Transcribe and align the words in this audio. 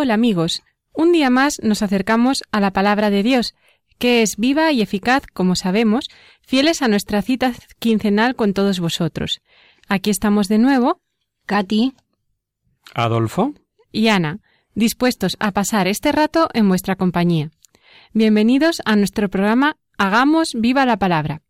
Hola 0.00 0.14
amigos, 0.14 0.62
un 0.92 1.10
día 1.10 1.28
más 1.28 1.58
nos 1.60 1.82
acercamos 1.82 2.44
a 2.52 2.60
la 2.60 2.72
palabra 2.72 3.10
de 3.10 3.24
Dios, 3.24 3.56
que 3.98 4.22
es 4.22 4.36
viva 4.36 4.70
y 4.70 4.80
eficaz, 4.80 5.24
como 5.26 5.56
sabemos, 5.56 6.08
fieles 6.40 6.82
a 6.82 6.88
nuestra 6.88 7.20
cita 7.20 7.52
quincenal 7.80 8.36
con 8.36 8.54
todos 8.54 8.78
vosotros. 8.78 9.40
Aquí 9.88 10.10
estamos 10.10 10.46
de 10.46 10.58
nuevo, 10.58 11.00
Katy, 11.46 11.94
Adolfo, 12.94 13.54
y 13.90 14.06
Ana, 14.06 14.38
dispuestos 14.76 15.36
a 15.40 15.50
pasar 15.50 15.88
este 15.88 16.12
rato 16.12 16.48
en 16.54 16.68
vuestra 16.68 16.94
compañía. 16.94 17.50
Bienvenidos 18.12 18.80
a 18.84 18.94
nuestro 18.94 19.28
programa 19.28 19.78
Hagamos 19.96 20.52
viva 20.54 20.86
la 20.86 20.98
palabra. 21.00 21.42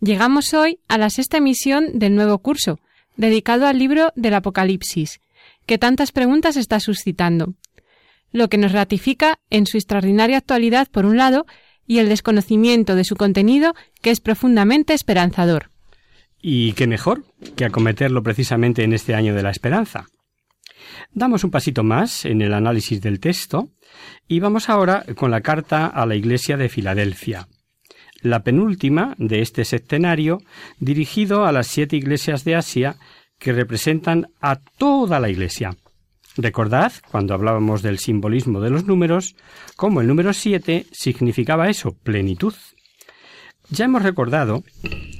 Llegamos 0.00 0.52
hoy 0.52 0.80
a 0.88 0.98
la 0.98 1.10
sexta 1.10 1.36
emisión 1.36 2.00
del 2.00 2.16
nuevo 2.16 2.40
curso, 2.40 2.80
dedicado 3.16 3.68
al 3.68 3.78
libro 3.78 4.12
del 4.16 4.34
Apocalipsis, 4.34 5.20
que 5.64 5.78
tantas 5.78 6.10
preguntas 6.10 6.56
está 6.56 6.80
suscitando, 6.80 7.54
lo 8.32 8.48
que 8.48 8.58
nos 8.58 8.72
ratifica 8.72 9.38
en 9.50 9.66
su 9.66 9.76
extraordinaria 9.76 10.38
actualidad 10.38 10.88
por 10.90 11.06
un 11.06 11.16
lado 11.16 11.46
y 11.86 11.98
el 11.98 12.08
desconocimiento 12.08 12.94
de 12.94 13.04
su 13.04 13.16
contenido 13.16 13.74
que 14.02 14.10
es 14.10 14.20
profundamente 14.20 14.94
esperanzador. 14.94 15.70
y 16.40 16.72
qué 16.74 16.86
mejor 16.86 17.24
que 17.56 17.64
acometerlo 17.64 18.22
precisamente 18.22 18.84
en 18.84 18.92
este 18.92 19.14
año 19.14 19.34
de 19.34 19.42
la 19.42 19.50
esperanza. 19.50 20.06
Damos 21.12 21.42
un 21.44 21.50
pasito 21.50 21.82
más 21.82 22.24
en 22.24 22.42
el 22.42 22.54
análisis 22.54 23.00
del 23.00 23.18
texto 23.18 23.70
y 24.28 24.40
vamos 24.40 24.68
ahora 24.68 25.04
con 25.16 25.30
la 25.30 25.40
carta 25.40 25.86
a 25.86 26.06
la 26.06 26.14
Iglesia 26.14 26.56
de 26.56 26.68
Filadelfia, 26.68 27.48
la 28.22 28.44
penúltima 28.44 29.14
de 29.18 29.40
este 29.40 29.64
septenario 29.64 30.38
dirigido 30.78 31.44
a 31.44 31.52
las 31.52 31.66
siete 31.66 31.96
iglesias 31.96 32.44
de 32.44 32.54
Asia 32.54 32.96
que 33.38 33.52
representan 33.52 34.28
a 34.40 34.60
toda 34.60 35.20
la 35.20 35.30
Iglesia. 35.30 35.76
Recordad, 36.40 36.92
cuando 37.10 37.34
hablábamos 37.34 37.82
del 37.82 37.98
simbolismo 37.98 38.60
de 38.60 38.70
los 38.70 38.86
números, 38.86 39.34
cómo 39.74 40.00
el 40.00 40.06
número 40.06 40.32
siete 40.32 40.86
significaba 40.92 41.68
eso, 41.68 41.96
plenitud. 42.04 42.54
Ya 43.70 43.86
hemos 43.86 44.04
recordado 44.04 44.62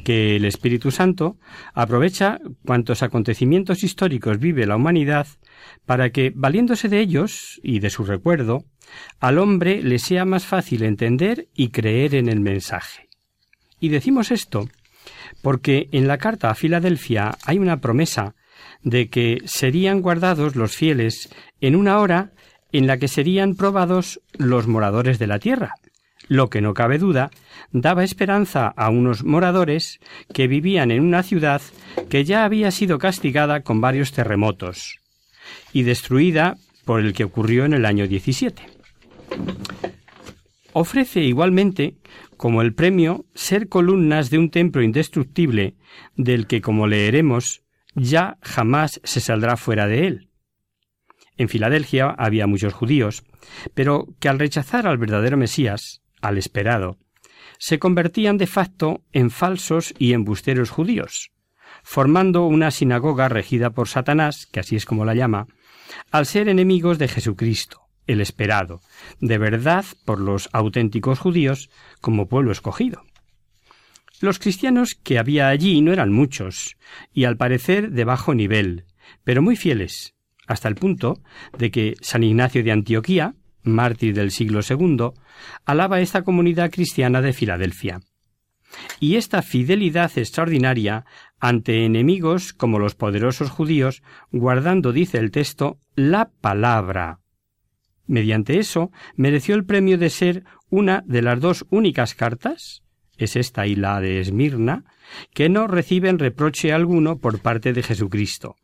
que 0.04 0.36
el 0.36 0.44
Espíritu 0.44 0.92
Santo 0.92 1.36
aprovecha 1.74 2.38
cuantos 2.64 3.02
acontecimientos 3.02 3.82
históricos 3.82 4.38
vive 4.38 4.64
la 4.64 4.76
humanidad 4.76 5.26
para 5.86 6.10
que, 6.10 6.32
valiéndose 6.32 6.88
de 6.88 7.00
ellos 7.00 7.60
y 7.64 7.80
de 7.80 7.90
su 7.90 8.04
recuerdo, 8.04 8.64
al 9.18 9.38
hombre 9.38 9.82
le 9.82 9.98
sea 9.98 10.24
más 10.24 10.46
fácil 10.46 10.84
entender 10.84 11.48
y 11.52 11.70
creer 11.70 12.14
en 12.14 12.28
el 12.28 12.38
mensaje. 12.38 13.08
Y 13.80 13.88
decimos 13.88 14.30
esto 14.30 14.68
porque 15.42 15.88
en 15.90 16.06
la 16.06 16.18
carta 16.18 16.48
a 16.48 16.54
Filadelfia 16.54 17.36
hay 17.44 17.58
una 17.58 17.80
promesa 17.80 18.36
de 18.82 19.08
que 19.08 19.42
serían 19.44 20.00
guardados 20.00 20.56
los 20.56 20.76
fieles 20.76 21.28
en 21.60 21.76
una 21.76 21.98
hora 21.98 22.32
en 22.72 22.86
la 22.86 22.98
que 22.98 23.08
serían 23.08 23.54
probados 23.54 24.20
los 24.36 24.66
moradores 24.66 25.18
de 25.18 25.26
la 25.26 25.38
tierra, 25.38 25.74
lo 26.28 26.50
que 26.50 26.60
no 26.60 26.74
cabe 26.74 26.98
duda 26.98 27.30
daba 27.72 28.04
esperanza 28.04 28.68
a 28.68 28.90
unos 28.90 29.24
moradores 29.24 29.98
que 30.32 30.46
vivían 30.46 30.90
en 30.90 31.02
una 31.02 31.22
ciudad 31.22 31.62
que 32.08 32.24
ya 32.24 32.44
había 32.44 32.70
sido 32.70 32.98
castigada 32.98 33.62
con 33.62 33.80
varios 33.80 34.12
terremotos 34.12 35.00
y 35.72 35.82
destruida 35.82 36.56
por 36.84 37.00
el 37.00 37.12
que 37.12 37.24
ocurrió 37.24 37.64
en 37.64 37.72
el 37.72 37.84
año 37.84 38.06
17. 38.06 38.62
Ofrece 40.72 41.20
igualmente 41.20 41.96
como 42.36 42.62
el 42.62 42.74
premio 42.74 43.24
ser 43.34 43.68
columnas 43.68 44.30
de 44.30 44.38
un 44.38 44.50
templo 44.50 44.82
indestructible 44.82 45.74
del 46.16 46.46
que, 46.46 46.60
como 46.60 46.86
leeremos, 46.86 47.62
ya 47.94 48.38
jamás 48.42 49.00
se 49.04 49.20
saldrá 49.20 49.56
fuera 49.56 49.86
de 49.86 50.06
él. 50.06 50.30
En 51.36 51.48
Filadelfia 51.48 52.14
había 52.18 52.46
muchos 52.46 52.74
judíos, 52.74 53.24
pero 53.74 54.06
que 54.18 54.28
al 54.28 54.38
rechazar 54.38 54.86
al 54.86 54.98
verdadero 54.98 55.36
Mesías, 55.36 56.02
al 56.20 56.36
esperado, 56.36 56.98
se 57.58 57.78
convertían 57.78 58.38
de 58.38 58.46
facto 58.46 59.02
en 59.12 59.30
falsos 59.30 59.94
y 59.98 60.12
embusteros 60.12 60.70
judíos, 60.70 61.32
formando 61.82 62.44
una 62.44 62.70
sinagoga 62.70 63.28
regida 63.28 63.70
por 63.70 63.88
Satanás, 63.88 64.46
que 64.46 64.60
así 64.60 64.76
es 64.76 64.84
como 64.84 65.04
la 65.04 65.14
llama, 65.14 65.46
al 66.10 66.26
ser 66.26 66.48
enemigos 66.48 66.98
de 66.98 67.08
Jesucristo, 67.08 67.88
el 68.06 68.20
esperado, 68.20 68.80
de 69.20 69.38
verdad 69.38 69.84
por 70.04 70.20
los 70.20 70.48
auténticos 70.52 71.18
judíos 71.18 71.70
como 72.00 72.28
pueblo 72.28 72.52
escogido. 72.52 73.02
Los 74.20 74.38
cristianos 74.38 74.94
que 74.94 75.18
había 75.18 75.48
allí 75.48 75.80
no 75.80 75.92
eran 75.92 76.12
muchos, 76.12 76.76
y 77.12 77.24
al 77.24 77.36
parecer 77.36 77.92
de 77.92 78.04
bajo 78.04 78.34
nivel, 78.34 78.84
pero 79.22 79.42
muy 79.42 79.54
fieles, 79.54 80.14
hasta 80.46 80.68
el 80.68 80.74
punto 80.74 81.22
de 81.56 81.70
que 81.70 81.94
San 82.00 82.24
Ignacio 82.24 82.64
de 82.64 82.72
Antioquía, 82.72 83.34
mártir 83.62 84.14
del 84.14 84.32
siglo 84.32 84.60
II, 84.68 85.10
alaba 85.64 86.00
esta 86.00 86.22
comunidad 86.22 86.70
cristiana 86.70 87.20
de 87.22 87.32
Filadelfia. 87.32 88.00
Y 88.98 89.16
esta 89.16 89.42
fidelidad 89.42 90.10
extraordinaria 90.16 91.04
ante 91.38 91.84
enemigos 91.84 92.52
como 92.52 92.78
los 92.78 92.94
poderosos 92.94 93.50
judíos, 93.50 94.02
guardando, 94.32 94.92
dice 94.92 95.18
el 95.18 95.30
texto, 95.30 95.78
la 95.94 96.30
palabra. 96.40 97.20
Mediante 98.06 98.58
eso 98.58 98.90
mereció 99.14 99.54
el 99.54 99.64
premio 99.64 99.96
de 99.96 100.10
ser 100.10 100.44
una 100.70 101.02
de 101.06 101.22
las 101.22 101.40
dos 101.40 101.66
únicas 101.70 102.14
cartas, 102.14 102.82
es 103.18 103.36
esta 103.36 103.66
y 103.66 103.74
la 103.74 104.00
de 104.00 104.20
Esmirna, 104.20 104.84
que 105.34 105.48
no 105.48 105.66
reciben 105.66 106.18
reproche 106.18 106.72
alguno 106.72 107.18
por 107.18 107.40
parte 107.40 107.72
de 107.72 107.82
Jesucristo. 107.82 108.56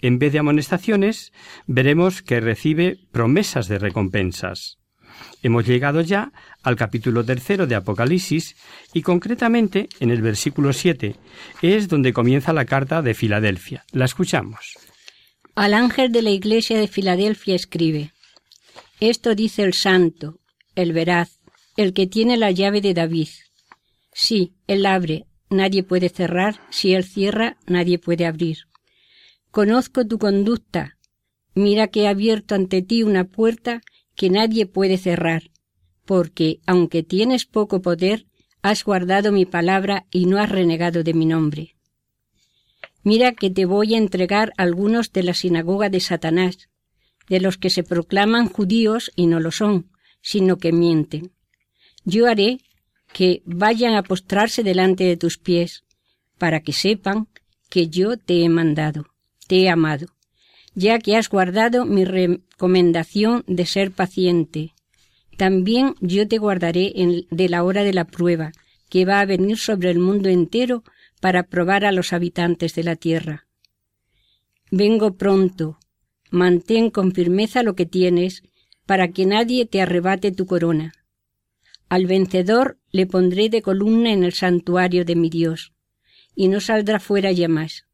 En 0.00 0.18
vez 0.18 0.32
de 0.32 0.38
amonestaciones, 0.38 1.32
veremos 1.66 2.22
que 2.22 2.40
recibe 2.40 2.98
promesas 3.10 3.66
de 3.66 3.78
recompensas. 3.78 4.78
Hemos 5.42 5.66
llegado 5.66 6.00
ya 6.00 6.32
al 6.62 6.76
capítulo 6.76 7.24
tercero 7.24 7.66
de 7.66 7.74
Apocalipsis 7.74 8.54
y 8.92 9.02
concretamente 9.02 9.88
en 9.98 10.10
el 10.10 10.22
versículo 10.22 10.72
siete 10.72 11.16
es 11.62 11.88
donde 11.88 12.12
comienza 12.12 12.52
la 12.52 12.64
carta 12.64 13.02
de 13.02 13.14
Filadelfia. 13.14 13.84
La 13.90 14.04
escuchamos. 14.04 14.76
al 15.56 15.74
ángel 15.74 16.12
de 16.12 16.22
la 16.22 16.30
iglesia 16.30 16.78
de 16.78 16.86
Filadelfia 16.86 17.56
escribe, 17.56 18.12
Esto 19.00 19.34
dice 19.34 19.64
el 19.64 19.74
santo, 19.74 20.38
el 20.76 20.92
veraz, 20.92 21.40
el 21.76 21.92
que 21.94 22.06
tiene 22.06 22.36
la 22.36 22.52
llave 22.52 22.80
de 22.80 22.94
David. 22.94 23.28
Sí, 24.12 24.54
él 24.66 24.86
abre, 24.86 25.26
nadie 25.50 25.82
puede 25.82 26.08
cerrar, 26.08 26.60
si 26.70 26.94
él 26.94 27.04
cierra, 27.04 27.58
nadie 27.66 27.98
puede 27.98 28.26
abrir. 28.26 28.58
Conozco 29.50 30.06
tu 30.06 30.18
conducta, 30.18 30.98
mira 31.54 31.88
que 31.88 32.02
he 32.02 32.08
abierto 32.08 32.54
ante 32.54 32.82
ti 32.82 33.02
una 33.02 33.24
puerta 33.24 33.80
que 34.14 34.30
nadie 34.30 34.66
puede 34.66 34.98
cerrar, 34.98 35.50
porque, 36.04 36.60
aunque 36.66 37.02
tienes 37.02 37.46
poco 37.46 37.80
poder, 37.82 38.26
has 38.62 38.84
guardado 38.84 39.32
mi 39.32 39.46
palabra 39.46 40.06
y 40.10 40.26
no 40.26 40.38
has 40.38 40.50
renegado 40.50 41.02
de 41.02 41.14
mi 41.14 41.26
nombre. 41.26 41.76
Mira 43.02 43.32
que 43.32 43.50
te 43.50 43.64
voy 43.64 43.94
a 43.94 43.98
entregar 43.98 44.52
algunos 44.56 45.12
de 45.12 45.22
la 45.22 45.34
sinagoga 45.34 45.88
de 45.88 46.00
Satanás, 46.00 46.68
de 47.28 47.40
los 47.40 47.56
que 47.56 47.70
se 47.70 47.82
proclaman 47.82 48.48
judíos 48.48 49.10
y 49.16 49.26
no 49.26 49.40
lo 49.40 49.50
son, 49.50 49.90
sino 50.20 50.58
que 50.58 50.72
mienten. 50.72 51.32
Yo 52.04 52.26
haré 52.26 52.60
que 53.12 53.42
vayan 53.44 53.94
a 53.94 54.02
postrarse 54.02 54.62
delante 54.62 55.04
de 55.04 55.16
tus 55.16 55.38
pies, 55.38 55.84
para 56.38 56.60
que 56.60 56.72
sepan 56.72 57.28
que 57.68 57.88
yo 57.88 58.16
te 58.16 58.44
he 58.44 58.48
mandado, 58.48 59.06
te 59.46 59.62
he 59.62 59.68
amado, 59.68 60.08
ya 60.74 60.98
que 60.98 61.16
has 61.16 61.28
guardado 61.28 61.84
mi 61.84 62.04
recomendación 62.04 63.44
de 63.46 63.66
ser 63.66 63.90
paciente. 63.90 64.74
También 65.36 65.94
yo 66.00 66.26
te 66.28 66.38
guardaré 66.38 66.92
en, 66.96 67.26
de 67.30 67.48
la 67.48 67.64
hora 67.64 67.84
de 67.84 67.92
la 67.92 68.04
prueba, 68.04 68.52
que 68.88 69.04
va 69.04 69.20
a 69.20 69.26
venir 69.26 69.58
sobre 69.58 69.90
el 69.90 69.98
mundo 69.98 70.28
entero 70.28 70.82
para 71.20 71.44
probar 71.44 71.84
a 71.84 71.92
los 71.92 72.12
habitantes 72.12 72.74
de 72.74 72.84
la 72.84 72.96
tierra. 72.96 73.46
Vengo 74.70 75.16
pronto, 75.16 75.78
mantén 76.30 76.90
con 76.90 77.12
firmeza 77.12 77.62
lo 77.62 77.74
que 77.74 77.86
tienes, 77.86 78.42
para 78.86 79.08
que 79.08 79.26
nadie 79.26 79.66
te 79.66 79.82
arrebate 79.82 80.32
tu 80.32 80.46
corona. 80.46 80.94
Al 81.88 82.06
vencedor 82.06 82.78
le 82.90 83.06
pondré 83.06 83.48
de 83.48 83.62
columna 83.62 84.12
en 84.12 84.24
el 84.24 84.32
santuario 84.32 85.04
de 85.04 85.16
mi 85.16 85.30
Dios, 85.30 85.72
y 86.34 86.48
no 86.48 86.60
saldrá 86.60 87.00
fuera 87.00 87.32
ya 87.32 87.48
más. 87.48 87.86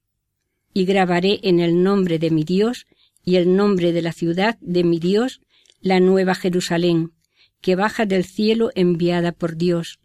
Y 0.73 0.85
grabaré 0.85 1.41
en 1.45 1.61
el 1.61 1.83
nombre 1.83 2.19
de 2.19 2.31
mi 2.31 2.45
Dios 2.45 2.87
y 3.25 3.37
el 3.37 3.57
nombre 3.57 3.93
de 3.93 4.03
la 4.03 4.13
ciudad 4.13 4.59
de 4.61 4.85
mi 4.85 4.99
Dios 4.99 5.41
la 5.81 6.01
nueva 6.01 6.35
Jerusalén, 6.35 7.13
que 7.61 7.77
baja 7.77 8.07
del 8.07 8.25
cielo 8.25 8.71
enviada 8.75 9.33
por 9.33 9.57
Dios, 9.57 10.01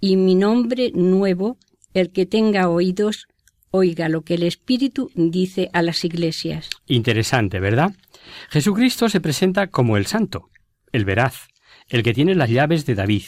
y 0.00 0.16
mi 0.16 0.34
nombre 0.34 0.92
nuevo, 0.94 1.58
el 1.94 2.12
que 2.12 2.26
tenga 2.26 2.68
oídos, 2.68 3.26
oiga 3.70 4.08
lo 4.08 4.22
que 4.22 4.34
el 4.34 4.42
Espíritu 4.42 5.10
dice 5.14 5.70
a 5.72 5.82
las 5.82 6.04
iglesias. 6.04 6.70
Interesante, 6.86 7.58
¿verdad? 7.58 7.94
Jesucristo 8.50 9.08
se 9.08 9.20
presenta 9.20 9.66
como 9.66 9.96
el 9.96 10.06
santo, 10.06 10.50
el 10.92 11.04
veraz, 11.04 11.48
el 11.94 12.02
que 12.02 12.12
tiene 12.12 12.34
las 12.34 12.50
llaves 12.50 12.86
de 12.86 12.96
David. 12.96 13.22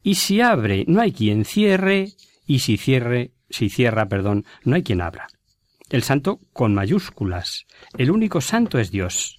Y 0.00 0.14
si 0.14 0.40
abre, 0.40 0.84
no 0.86 1.00
hay 1.00 1.10
quien 1.10 1.44
cierre, 1.44 2.10
y 2.46 2.60
si 2.60 2.76
cierre, 2.76 3.32
si 3.50 3.68
cierra, 3.68 4.06
perdón, 4.06 4.44
no 4.62 4.76
hay 4.76 4.84
quien 4.84 5.00
abra. 5.00 5.26
El 5.90 6.04
santo 6.04 6.38
con 6.52 6.72
mayúsculas. 6.72 7.66
El 7.98 8.12
único 8.12 8.40
santo 8.40 8.78
es 8.78 8.92
Dios. 8.92 9.38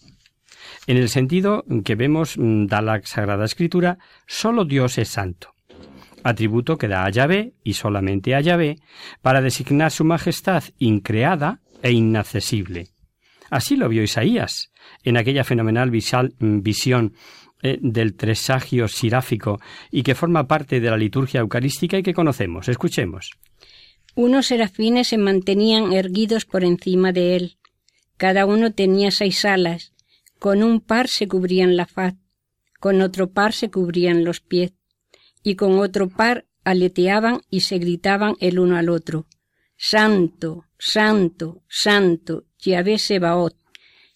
En 0.86 0.98
el 0.98 1.08
sentido 1.08 1.64
que 1.86 1.96
vemos 1.96 2.38
mm, 2.38 2.66
da 2.66 2.81
la 2.81 3.02
Sagrada 3.06 3.46
Escritura, 3.46 4.00
solo 4.28 4.66
Dios 4.66 4.98
es 4.98 5.08
santo. 5.08 5.54
Atributo 6.25 6.78
que 6.78 6.90
da 6.90 7.06
a 7.06 7.10
Yahvé 7.10 7.54
y 7.64 7.72
solamente 7.72 8.36
a 8.36 8.42
Yahvé 8.42 8.80
para 9.22 9.42
designar 9.42 9.92
su 9.92 10.04
majestad 10.04 10.66
increada 10.78 11.62
e 11.81 11.94
inaccesible. 11.94 12.90
Así 13.50 13.78
lo 13.78 13.88
vio 13.88 14.04
Isaías 14.04 14.74
en 15.04 15.16
aquella 15.16 15.46
fenomenal 15.46 15.90
mm, 15.90 16.60
visión 16.60 17.14
eh, 17.63 17.80
del 17.81 18.15
tresagio 18.15 18.88
siráfico 18.88 19.59
y 19.92 20.04
que 20.04 20.15
forma 20.15 20.48
parte 20.48 20.80
de 20.80 20.89
la 20.89 20.98
liturgia 20.98 21.39
eucarística 21.39 21.98
y 21.98 22.04
que 22.04 22.13
conocemos. 22.13 22.69
Escuchemos. 22.69 23.31
Unos 24.15 24.48
serafines 24.48 25.09
se 25.09 25.18
mantenían 25.18 25.94
erguidos 25.94 26.45
por 26.45 26.63
encima 26.63 27.12
de 27.12 27.36
él. 27.36 27.57
Cada 28.18 28.45
uno 28.45 28.74
tenía 28.74 29.12
seis 29.12 29.45
alas. 29.45 29.94
Con 30.39 30.63
un 30.63 30.81
par 30.81 31.07
se 31.07 31.27
cubrían 31.27 31.77
la 31.77 31.88
faz, 31.88 32.15
con 32.80 33.01
otro 33.01 33.31
par 33.31 33.54
se 33.54 33.71
cubrían 33.71 34.24
los 34.24 34.39
pies, 34.39 34.74
y 35.44 35.56
con 35.56 35.80
otro 35.80 36.09
par 36.09 36.45
aleteaban 36.63 37.42
y 37.50 37.62
se 37.62 37.80
gritaban 37.80 38.36
el 38.39 38.59
uno 38.59 38.77
al 38.77 38.89
otro. 38.89 39.25
Santo, 39.77 40.65
santo, 40.77 41.63
santo, 41.68 42.45
Yahvé 42.59 43.00
Sebaot, 43.00 43.56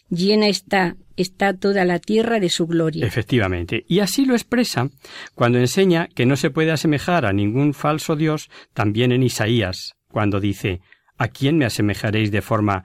llena 0.09 0.47
está 0.47 0.97
está 1.21 1.53
toda 1.53 1.85
la 1.85 1.99
tierra 1.99 2.39
de 2.39 2.49
su 2.49 2.67
gloria. 2.67 3.05
Efectivamente. 3.05 3.85
Y 3.87 3.99
así 3.99 4.25
lo 4.25 4.33
expresa 4.33 4.89
cuando 5.35 5.59
enseña 5.59 6.07
que 6.07 6.25
no 6.25 6.35
se 6.35 6.49
puede 6.49 6.71
asemejar 6.71 7.25
a 7.25 7.33
ningún 7.33 7.73
falso 7.73 8.15
Dios, 8.15 8.49
también 8.73 9.11
en 9.11 9.23
Isaías, 9.23 9.93
cuando 10.09 10.39
dice 10.39 10.81
¿A 11.17 11.27
quién 11.27 11.59
me 11.59 11.65
asemejaréis 11.65 12.31
de 12.31 12.41
forma 12.41 12.83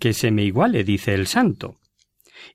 que 0.00 0.12
se 0.12 0.32
me 0.32 0.42
iguale? 0.42 0.82
dice 0.82 1.14
el 1.14 1.28
santo. 1.28 1.78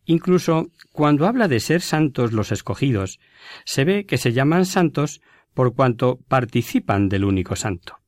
Incluso 0.04 0.72
cuando 0.92 1.25
habla 1.25 1.48
de 1.48 1.62
ser 1.62 1.80
santos 1.81 2.34
los 2.34 2.51
escogidos, 2.51 3.19
se 3.63 3.86
ve 3.86 4.06
que 4.06 4.18
se 4.18 4.34
llaman 4.34 4.66
santos 4.66 5.22
por 5.54 5.74
cuanto 5.74 6.19
participan 6.27 7.07
del 7.07 7.24
único 7.24 7.56
santo. 7.56 8.00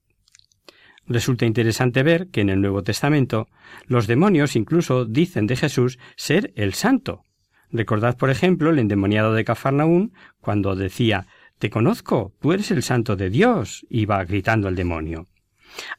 Resulta 1.07 1.45
interesante 1.45 2.03
ver 2.03 2.29
que 2.29 2.41
en 2.41 2.49
el 2.49 2.61
Nuevo 2.61 2.83
Testamento 2.83 3.47
los 3.87 4.07
demonios 4.07 4.55
incluso 4.55 5.05
dicen 5.05 5.47
de 5.47 5.55
Jesús 5.55 5.99
ser 6.15 6.53
el 6.55 6.73
santo. 6.73 7.23
Recordad, 7.71 8.17
por 8.17 8.29
ejemplo, 8.29 8.69
el 8.69 8.79
endemoniado 8.79 9.33
de 9.33 9.43
Cafarnaún 9.43 10.13
cuando 10.39 10.75
decía 10.75 11.27
Te 11.59 11.69
conozco, 11.69 12.33
tú 12.39 12.53
eres 12.53 12.71
el 12.71 12.83
santo 12.83 13.15
de 13.15 13.29
Dios, 13.29 13.85
iba 13.89 14.23
gritando 14.23 14.67
el 14.67 14.75
demonio. 14.75 15.27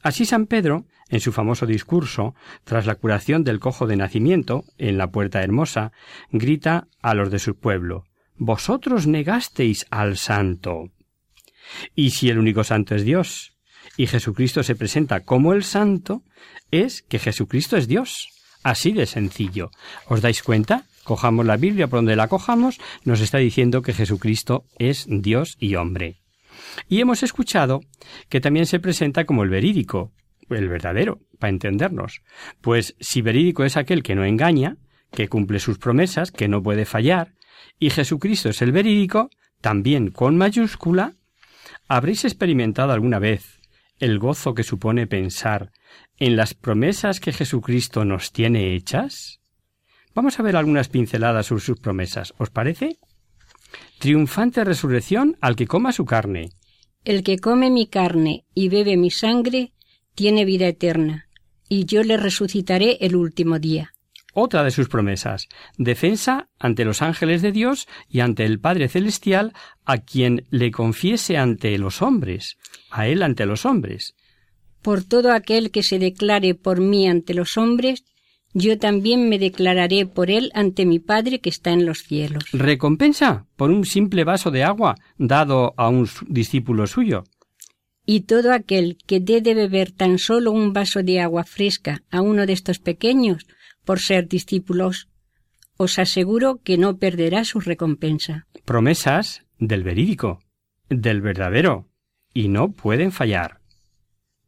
Así 0.03 0.25
San 0.25 0.47
Pedro, 0.47 0.87
en 1.09 1.21
su 1.21 1.33
famoso 1.33 1.67
discurso, 1.67 2.35
tras 2.65 2.87
la 2.87 2.95
curación 2.95 3.45
del 3.45 3.61
cojo 3.61 3.87
de 3.87 3.97
nacimiento, 3.97 4.65
en 4.79 4.97
la 4.99 5.11
puerta 5.11 5.43
hermosa, 5.43 5.93
grita 6.31 6.87
a 7.03 7.15
los 7.15 7.31
de 7.31 7.39
su 7.39 7.59
pueblo 7.59 8.05
Vosotros 8.37 9.07
negasteis 9.07 9.87
al 9.91 10.17
santo. 10.17 10.91
Y 11.95 12.11
si 12.11 12.31
el 12.31 12.39
único 12.39 12.65
santo 12.65 12.95
es 12.95 13.05
Dios, 13.05 13.54
y 13.97 14.07
Jesucristo 14.07 14.63
se 14.63 14.75
presenta 14.75 15.21
como 15.21 15.53
el 15.53 15.63
santo, 15.63 16.23
es 16.71 17.03
que 17.03 17.19
Jesucristo 17.19 17.77
es 17.77 17.89
Dios. 17.89 18.31
Así 18.63 18.93
de 18.93 19.07
sencillo. 19.07 19.71
¿Os 20.09 20.23
dais 20.23 20.43
cuenta? 20.43 20.87
Cojamos 21.05 21.45
la 21.45 21.59
Biblia 21.59 21.87
por 21.87 21.99
donde 21.99 22.17
la 22.17 22.29
cojamos, 22.29 22.81
nos 23.05 23.21
está 23.21 23.39
diciendo 23.39 23.83
que 23.83 23.93
Jesucristo 23.93 24.65
es 24.79 25.07
Dios 25.07 25.57
y 25.61 25.75
hombre. 25.75 26.23
Y 26.89 27.01
hemos 27.01 27.23
escuchado 27.23 27.81
que 28.31 28.41
también 28.41 28.65
se 28.65 28.81
presenta 28.81 29.27
como 29.27 29.43
el 29.43 29.51
verídico, 29.51 30.13
el 30.49 30.69
verdadero, 30.69 31.21
para 31.39 31.51
entendernos. 31.51 32.23
Pues 32.63 32.97
si 33.01 33.21
verídico 33.21 33.65
es 33.65 33.77
aquel 33.77 34.03
que 34.03 34.15
no 34.15 34.25
engaña, 34.25 34.79
que 35.13 35.29
cumple 35.29 35.59
sus 35.59 35.79
promesas, 35.79 36.33
que 36.33 36.49
no 36.49 36.63
puede 36.63 36.87
fallar, 36.87 37.35
y 37.79 37.91
Jesucristo 37.91 38.49
es 38.49 38.63
el 38.63 38.73
verídico, 38.73 39.29
también 39.61 40.11
con 40.11 40.39
mayúscula, 40.39 41.13
¿habréis 41.87 42.25
experimentado 42.25 42.93
alguna 42.93 43.19
vez 43.19 43.61
el 43.99 44.19
gozo 44.19 44.55
que 44.55 44.63
supone 44.63 45.07
pensar 45.07 45.73
en 46.19 46.37
las 46.37 46.55
promesas 46.55 47.21
que 47.21 47.33
Jesucristo 47.33 48.05
nos 48.05 48.33
tiene 48.33 48.75
hechas? 48.75 49.41
Vamos 50.15 50.39
a 50.39 50.43
ver 50.43 50.57
algunas 50.57 50.89
pinceladas 50.89 51.47
sobre 51.47 51.63
sus 51.63 51.79
promesas. 51.79 52.35
¿Os 52.39 52.51
parece? 52.51 52.99
Triunfante 53.99 54.65
resurrección 54.65 55.37
al 55.41 55.57
que 55.57 55.67
coma 55.67 55.93
su 55.93 56.05
carne. 56.05 56.51
El 57.05 57.23
que 57.23 57.39
come 57.39 57.71
mi 57.71 57.87
carne 57.87 58.45
y 58.55 58.69
bebe 58.69 58.97
mi 58.97 59.11
sangre 59.11 59.73
tiene 60.15 60.45
vida 60.45 60.69
eterna, 60.69 61.29
y 61.69 61.87
yo 61.87 62.03
le 62.03 62.17
resucitaré 62.17 62.99
el 63.01 63.17
último 63.17 63.59
día 63.59 63.94
otra 64.35 64.65
de 64.65 64.71
sus 64.71 64.89
promesas, 64.89 65.49
defensa 65.79 66.49
ante 66.59 66.85
los 66.85 67.03
ángeles 67.03 67.41
de 67.41 67.53
Dios 67.53 67.89
y 68.09 68.21
ante 68.21 68.45
el 68.45 68.61
Padre 68.61 68.89
Celestial, 68.89 69.53
a 69.85 69.99
quien 69.99 70.47
le 70.51 70.71
confiese 70.71 71.39
ante 71.39 71.77
los 71.79 72.03
hombres, 72.03 72.57
a 72.91 73.07
él 73.07 73.23
ante 73.23 73.47
los 73.47 73.65
hombres. 73.65 74.15
Por 74.83 75.03
todo 75.03 75.33
aquel 75.33 75.71
que 75.71 75.83
se 75.83 75.99
declare 75.99 76.55
por 76.55 76.81
mí 76.81 77.09
ante 77.09 77.33
los 77.33 77.57
hombres, 77.57 78.05
yo 78.53 78.79
también 78.79 79.29
me 79.29 79.39
declararé 79.39 80.07
por 80.07 80.31
él 80.31 80.51
ante 80.55 80.87
mi 80.87 81.01
Padre 81.01 81.41
que 81.41 81.51
está 81.51 81.73
en 81.73 81.87
los 81.87 82.05
cielos. 82.05 82.45
Recompensa 82.53 83.47
por 83.57 83.71
un 83.71 83.85
simple 83.85 84.23
vaso 84.23 84.51
de 84.51 84.63
agua 84.63 84.95
dado 85.19 85.75
a 85.77 85.89
un 85.89 86.09
discípulo 86.29 86.87
suyo. 86.87 87.25
Y 88.07 88.21
todo 88.21 88.53
aquel 88.53 88.99
que 89.07 89.19
dé 89.19 89.41
de 89.41 89.55
beber 89.55 89.91
tan 89.91 90.19
solo 90.19 90.53
un 90.53 90.73
vaso 90.73 91.03
de 91.03 91.21
agua 91.21 91.45
fresca 91.45 92.03
a 92.11 92.21
uno 92.21 92.47
de 92.47 92.53
estos 92.53 92.79
pequeños, 92.79 93.47
por 93.85 94.01
ser 94.01 94.29
discípulos, 94.29 95.09
os 95.77 95.99
aseguro 95.99 96.61
que 96.63 96.79
no 96.79 96.99
perderá 96.99 97.45
su 97.45 97.61
recompensa. 97.61 98.47
Promesas 98.65 99.45
del 99.59 99.83
verídico, 99.83 100.41
del 100.89 101.21
verdadero, 101.21 101.89
y 102.33 102.49
no 102.49 102.73
pueden 102.73 103.13
fallar. 103.13 103.61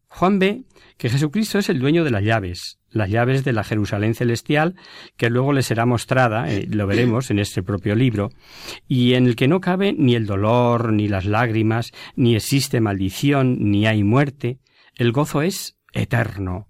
Juan 0.08 0.38
ve 0.38 0.64
que 0.96 1.10
Jesucristo 1.10 1.58
es 1.58 1.68
el 1.68 1.78
dueño 1.78 2.04
de 2.04 2.10
las 2.10 2.22
llaves, 2.22 2.78
las 2.90 3.10
llaves 3.10 3.44
de 3.44 3.52
la 3.52 3.64
Jerusalén 3.64 4.14
celestial, 4.14 4.74
que 5.16 5.30
luego 5.30 5.52
le 5.52 5.62
será 5.62 5.84
mostrada, 5.84 6.50
eh, 6.50 6.66
lo 6.70 6.86
veremos 6.86 7.30
en 7.30 7.38
este 7.38 7.62
propio 7.62 7.94
libro, 7.94 8.30
y 8.88 9.14
en 9.14 9.26
el 9.26 9.36
que 9.36 9.48
no 9.48 9.60
cabe 9.60 9.92
ni 9.92 10.14
el 10.14 10.26
dolor, 10.26 10.92
ni 10.92 11.08
las 11.08 11.26
lágrimas, 11.26 11.92
ni 12.14 12.34
existe 12.34 12.80
maldición, 12.80 13.58
ni 13.60 13.86
hay 13.86 14.04
muerte. 14.04 14.58
El 14.94 15.12
gozo 15.12 15.42
es 15.42 15.76
eterno, 15.92 16.68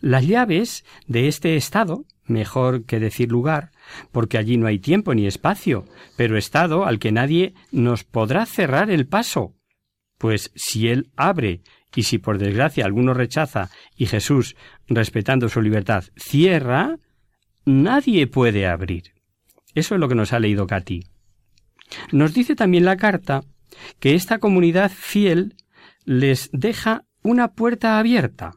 las 0.00 0.26
llaves 0.26 0.84
de 1.06 1.28
este 1.28 1.56
estado, 1.56 2.04
mejor 2.26 2.84
que 2.84 3.00
decir 3.00 3.30
lugar, 3.30 3.70
porque 4.12 4.38
allí 4.38 4.56
no 4.56 4.66
hay 4.66 4.78
tiempo 4.78 5.14
ni 5.14 5.26
espacio, 5.26 5.84
pero 6.16 6.36
estado 6.36 6.84
al 6.86 6.98
que 6.98 7.12
nadie 7.12 7.54
nos 7.72 8.04
podrá 8.04 8.46
cerrar 8.46 8.90
el 8.90 9.06
paso. 9.06 9.54
Pues 10.18 10.50
si 10.54 10.88
Él 10.88 11.10
abre 11.16 11.62
y 11.94 12.02
si 12.02 12.18
por 12.18 12.38
desgracia 12.38 12.84
alguno 12.84 13.14
rechaza 13.14 13.70
y 13.96 14.06
Jesús, 14.06 14.56
respetando 14.88 15.48
su 15.48 15.62
libertad, 15.62 16.04
cierra, 16.16 16.98
nadie 17.64 18.26
puede 18.26 18.66
abrir. 18.66 19.14
Eso 19.74 19.94
es 19.94 20.00
lo 20.00 20.08
que 20.08 20.14
nos 20.14 20.32
ha 20.32 20.40
leído 20.40 20.66
Cati. 20.66 21.04
Nos 22.12 22.34
dice 22.34 22.54
también 22.54 22.84
la 22.84 22.96
carta 22.96 23.42
que 24.00 24.14
esta 24.14 24.38
comunidad 24.38 24.90
fiel 24.90 25.54
les 26.04 26.50
deja 26.52 27.04
una 27.22 27.52
puerta 27.52 27.98
abierta. 27.98 28.52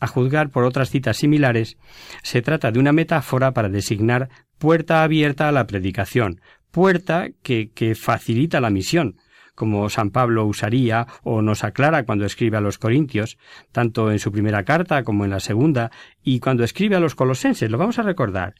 A 0.00 0.06
juzgar 0.06 0.50
por 0.50 0.64
otras 0.64 0.90
citas 0.90 1.16
similares, 1.16 1.76
se 2.22 2.42
trata 2.42 2.72
de 2.72 2.78
una 2.78 2.92
metáfora 2.92 3.52
para 3.52 3.68
designar 3.68 4.28
puerta 4.58 5.02
abierta 5.02 5.48
a 5.48 5.52
la 5.52 5.66
predicación, 5.66 6.40
puerta 6.70 7.28
que, 7.42 7.70
que 7.70 7.94
facilita 7.94 8.60
la 8.60 8.70
misión, 8.70 9.16
como 9.54 9.88
San 9.90 10.10
Pablo 10.10 10.46
usaría 10.46 11.06
o 11.22 11.42
nos 11.42 11.64
aclara 11.64 12.04
cuando 12.04 12.24
escribe 12.24 12.56
a 12.56 12.60
los 12.60 12.78
Corintios, 12.78 13.38
tanto 13.70 14.10
en 14.10 14.18
su 14.18 14.32
primera 14.32 14.64
carta 14.64 15.04
como 15.04 15.24
en 15.24 15.30
la 15.30 15.40
segunda, 15.40 15.90
y 16.22 16.40
cuando 16.40 16.64
escribe 16.64 16.96
a 16.96 17.00
los 17.00 17.14
Colosenses, 17.14 17.70
lo 17.70 17.78
vamos 17.78 17.98
a 17.98 18.02
recordar. 18.02 18.54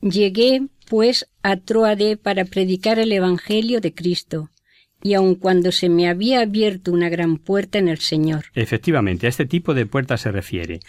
Llegué, 0.00 0.68
pues, 0.88 1.28
a 1.42 1.56
Troade 1.56 2.16
para 2.16 2.44
predicar 2.44 2.98
el 2.98 3.12
Evangelio 3.12 3.80
de 3.80 3.94
Cristo, 3.94 4.50
y 5.06 5.14
aun 5.14 5.36
cuando 5.36 5.70
se 5.70 5.88
me 5.88 6.08
había 6.08 6.40
abierto 6.40 6.90
una 6.90 7.08
gran 7.08 7.36
puerta 7.36 7.78
en 7.78 7.86
el 7.86 7.98
Señor. 7.98 8.46
Efectivamente, 8.54 9.26
a 9.26 9.28
este 9.28 9.46
tipo 9.46 9.72
de 9.72 9.86
puerta 9.86 10.16
se 10.16 10.32
refiere. 10.32 10.80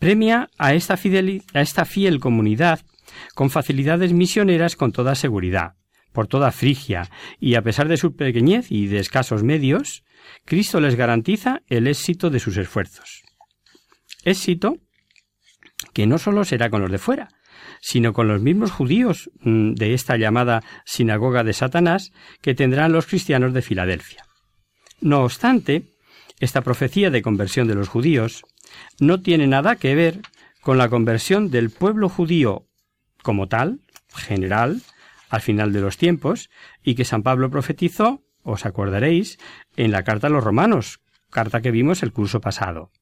Premia 0.00 0.50
a 0.58 0.74
esta, 0.74 0.98
a 1.54 1.60
esta 1.60 1.84
fiel 1.84 2.18
comunidad 2.18 2.80
con 3.36 3.50
facilidades 3.50 4.12
misioneras 4.12 4.74
con 4.74 4.90
toda 4.90 5.14
seguridad 5.14 5.74
por 6.12 6.28
toda 6.28 6.52
Frigia, 6.52 7.10
y 7.40 7.56
a 7.56 7.62
pesar 7.62 7.88
de 7.88 7.96
su 7.96 8.14
pequeñez 8.14 8.70
y 8.70 8.86
de 8.86 9.00
escasos 9.00 9.42
medios, 9.42 10.04
Cristo 10.44 10.80
les 10.80 10.94
garantiza 10.94 11.62
el 11.66 11.88
éxito 11.88 12.30
de 12.30 12.38
sus 12.38 12.56
esfuerzos. 12.56 13.24
Éxito 14.24 14.76
que 15.92 16.06
no 16.06 16.18
solo 16.18 16.44
será 16.44 16.70
con 16.70 16.82
los 16.82 16.92
de 16.92 16.98
fuera, 16.98 17.30
sino 17.86 18.14
con 18.14 18.28
los 18.28 18.40
mismos 18.40 18.72
judíos 18.72 19.30
mm, 19.42 19.74
de 19.74 19.92
esta 19.92 20.16
llamada 20.16 20.62
sinagoga 20.86 21.44
de 21.44 21.52
Satanás 21.52 22.12
que 22.40 22.54
tendrán 22.54 22.92
los 22.92 23.04
cristianos 23.04 23.52
de 23.52 23.60
Filadelfia. 23.60 24.24
No 25.02 25.22
obstante, 25.22 25.94
esta 26.40 26.62
profecía 26.62 27.10
de 27.10 27.20
conversión 27.20 27.68
de 27.68 27.74
los 27.74 27.90
judíos 27.90 28.42
no 29.00 29.20
tiene 29.20 29.46
nada 29.46 29.76
que 29.76 29.94
ver 29.94 30.22
con 30.62 30.78
la 30.78 30.88
conversión 30.88 31.50
del 31.50 31.68
pueblo 31.68 32.08
judío 32.08 32.66
como 33.22 33.48
tal, 33.48 33.80
general, 34.16 34.80
al 35.28 35.42
final 35.42 35.74
de 35.74 35.82
los 35.82 35.98
tiempos, 35.98 36.48
y 36.82 36.94
que 36.94 37.04
San 37.04 37.22
Pablo 37.22 37.50
profetizó, 37.50 38.24
os 38.42 38.64
acordaréis, 38.64 39.38
en 39.76 39.90
la 39.90 40.04
carta 40.04 40.28
a 40.28 40.30
los 40.30 40.42
romanos, 40.42 41.00
carta 41.28 41.60
que 41.60 41.70
vimos 41.70 42.02
el 42.02 42.12
curso 42.14 42.40
pasado. 42.40 42.92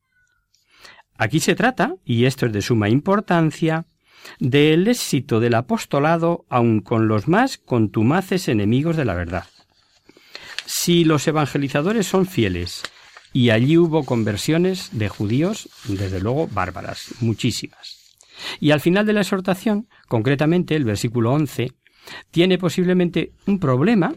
Aquí 1.17 1.39
se 1.39 1.55
trata, 1.55 1.95
y 2.05 2.25
esto 2.25 2.47
es 2.47 2.53
de 2.53 2.63
suma 2.63 2.89
importancia, 2.89 3.87
del 4.39 4.89
éxito 4.89 5.41
del 5.41 5.55
apostolado 5.55 6.45
aun 6.49 6.81
con 6.81 7.09
los 7.09 7.29
más 7.29 7.59
contumaces 7.59 8.49
enemigos 8.49 8.97
de 8.97 9.05
la 9.05 9.15
verdad. 9.15 9.45
Si 10.67 11.05
los 11.05 11.27
evangelizadores 11.29 12.07
son 12.07 12.27
fieles, 12.27 12.83
y 13.33 13.51
allí 13.51 13.79
hubo 13.79 14.05
conversiones 14.05 14.91
de 14.93 15.09
judíos, 15.09 15.69
desde 15.85 16.21
luego 16.21 16.49
bárbaras, 16.49 17.15
muchísimas. 17.21 18.17
Y 18.61 18.73
al 18.73 18.81
final 18.81 19.07
de 19.07 19.13
la 19.13 19.21
exhortación, 19.21 19.89
concretamente 20.09 20.75
el 20.77 20.85
versículo 20.85 21.33
11, 21.33 21.73
tiene 22.31 22.59
posiblemente 22.59 23.33
un 23.47 23.59
problema 23.59 24.15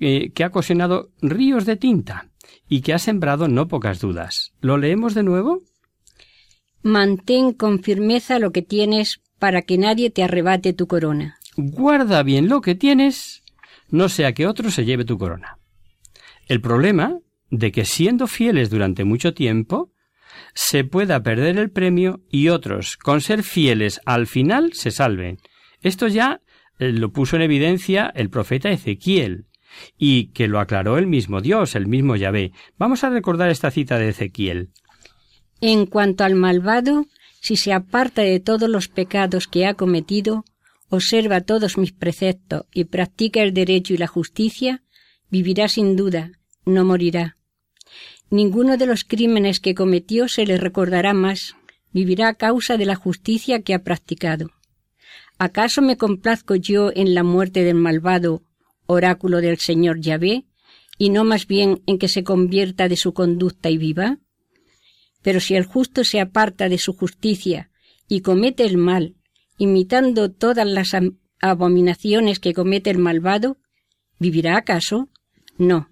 eh, 0.00 0.32
que 0.32 0.44
ha 0.44 0.48
ocasionado 0.48 1.10
ríos 1.20 1.66
de 1.66 1.76
tinta 1.76 2.30
y 2.68 2.80
que 2.80 2.94
ha 2.94 2.98
sembrado 2.98 3.48
no 3.48 3.68
pocas 3.68 4.00
dudas. 4.00 4.52
¿Lo 4.60 4.76
leemos 4.76 5.14
de 5.14 5.22
nuevo? 5.22 5.62
Mantén 6.82 7.52
con 7.52 7.82
firmeza 7.82 8.38
lo 8.38 8.52
que 8.52 8.62
tienes 8.62 9.20
para 9.38 9.62
que 9.62 9.78
nadie 9.78 10.10
te 10.10 10.22
arrebate 10.22 10.72
tu 10.72 10.86
corona. 10.86 11.38
Guarda 11.56 12.22
bien 12.22 12.48
lo 12.48 12.60
que 12.60 12.74
tienes, 12.74 13.42
no 13.88 14.08
sea 14.08 14.32
que 14.32 14.46
otro 14.46 14.70
se 14.70 14.84
lleve 14.84 15.04
tu 15.04 15.18
corona. 15.18 15.58
El 16.46 16.60
problema 16.60 17.18
de 17.50 17.70
que 17.70 17.84
siendo 17.84 18.26
fieles 18.26 18.70
durante 18.70 19.04
mucho 19.04 19.34
tiempo, 19.34 19.92
se 20.54 20.84
pueda 20.84 21.22
perder 21.22 21.58
el 21.58 21.70
premio 21.70 22.22
y 22.30 22.48
otros, 22.48 22.96
con 22.96 23.20
ser 23.20 23.42
fieles 23.42 24.00
al 24.06 24.26
final, 24.26 24.72
se 24.72 24.90
salven. 24.90 25.38
Esto 25.82 26.08
ya 26.08 26.40
eh, 26.78 26.90
lo 26.92 27.12
puso 27.12 27.36
en 27.36 27.42
evidencia 27.42 28.10
el 28.14 28.30
profeta 28.30 28.70
Ezequiel, 28.70 29.46
y 29.96 30.32
que 30.32 30.48
lo 30.48 30.60
aclaró 30.60 30.98
el 30.98 31.06
mismo 31.06 31.40
Dios, 31.40 31.74
el 31.74 31.86
mismo 31.86 32.16
Yahvé. 32.16 32.52
Vamos 32.78 33.04
a 33.04 33.10
recordar 33.10 33.50
esta 33.50 33.70
cita 33.70 33.98
de 33.98 34.10
Ezequiel. 34.10 34.70
En 35.64 35.86
cuanto 35.86 36.24
al 36.24 36.34
malvado, 36.34 37.06
si 37.40 37.54
se 37.54 37.72
aparta 37.72 38.22
de 38.22 38.40
todos 38.40 38.68
los 38.68 38.88
pecados 38.88 39.46
que 39.46 39.64
ha 39.64 39.74
cometido, 39.74 40.44
observa 40.88 41.40
todos 41.40 41.78
mis 41.78 41.92
preceptos 41.92 42.64
y 42.74 42.82
practica 42.82 43.42
el 43.42 43.54
derecho 43.54 43.94
y 43.94 43.96
la 43.96 44.08
justicia, 44.08 44.82
vivirá 45.30 45.68
sin 45.68 45.94
duda, 45.94 46.32
no 46.64 46.84
morirá. 46.84 47.36
Ninguno 48.28 48.76
de 48.76 48.86
los 48.86 49.04
crímenes 49.04 49.60
que 49.60 49.76
cometió 49.76 50.26
se 50.26 50.46
le 50.46 50.56
recordará 50.56 51.14
más, 51.14 51.54
vivirá 51.92 52.26
a 52.26 52.34
causa 52.34 52.76
de 52.76 52.86
la 52.86 52.96
justicia 52.96 53.62
que 53.62 53.72
ha 53.72 53.84
practicado. 53.84 54.50
¿Acaso 55.38 55.80
me 55.80 55.96
complazco 55.96 56.56
yo 56.56 56.90
en 56.92 57.14
la 57.14 57.22
muerte 57.22 57.62
del 57.62 57.76
malvado, 57.76 58.42
oráculo 58.86 59.40
del 59.40 59.58
Señor 59.58 60.00
Yahvé, 60.00 60.44
y 60.98 61.10
no 61.10 61.22
más 61.22 61.46
bien 61.46 61.82
en 61.86 61.98
que 61.98 62.08
se 62.08 62.24
convierta 62.24 62.88
de 62.88 62.96
su 62.96 63.14
conducta 63.14 63.70
y 63.70 63.78
viva? 63.78 64.18
Pero 65.22 65.40
si 65.40 65.54
el 65.54 65.64
justo 65.64 66.04
se 66.04 66.20
aparta 66.20 66.68
de 66.68 66.78
su 66.78 66.92
justicia 66.92 67.70
y 68.08 68.20
comete 68.20 68.64
el 68.64 68.76
mal, 68.76 69.14
imitando 69.56 70.30
todas 70.30 70.66
las 70.66 70.90
abominaciones 71.40 72.40
que 72.40 72.52
comete 72.52 72.90
el 72.90 72.98
malvado, 72.98 73.58
¿vivirá 74.18 74.56
acaso? 74.56 75.08
No. 75.56 75.88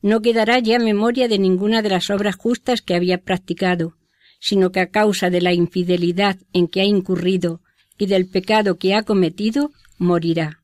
No 0.00 0.20
quedará 0.20 0.58
ya 0.58 0.78
memoria 0.78 1.26
de 1.28 1.38
ninguna 1.38 1.82
de 1.82 1.88
las 1.88 2.10
obras 2.10 2.36
justas 2.36 2.82
que 2.82 2.94
había 2.94 3.18
practicado, 3.18 3.96
sino 4.40 4.70
que 4.70 4.80
a 4.80 4.90
causa 4.90 5.30
de 5.30 5.40
la 5.40 5.52
infidelidad 5.52 6.38
en 6.52 6.68
que 6.68 6.80
ha 6.80 6.84
incurrido 6.84 7.62
y 7.98 8.06
del 8.06 8.28
pecado 8.28 8.78
que 8.78 8.94
ha 8.94 9.02
cometido, 9.02 9.72
morirá. 9.98 10.62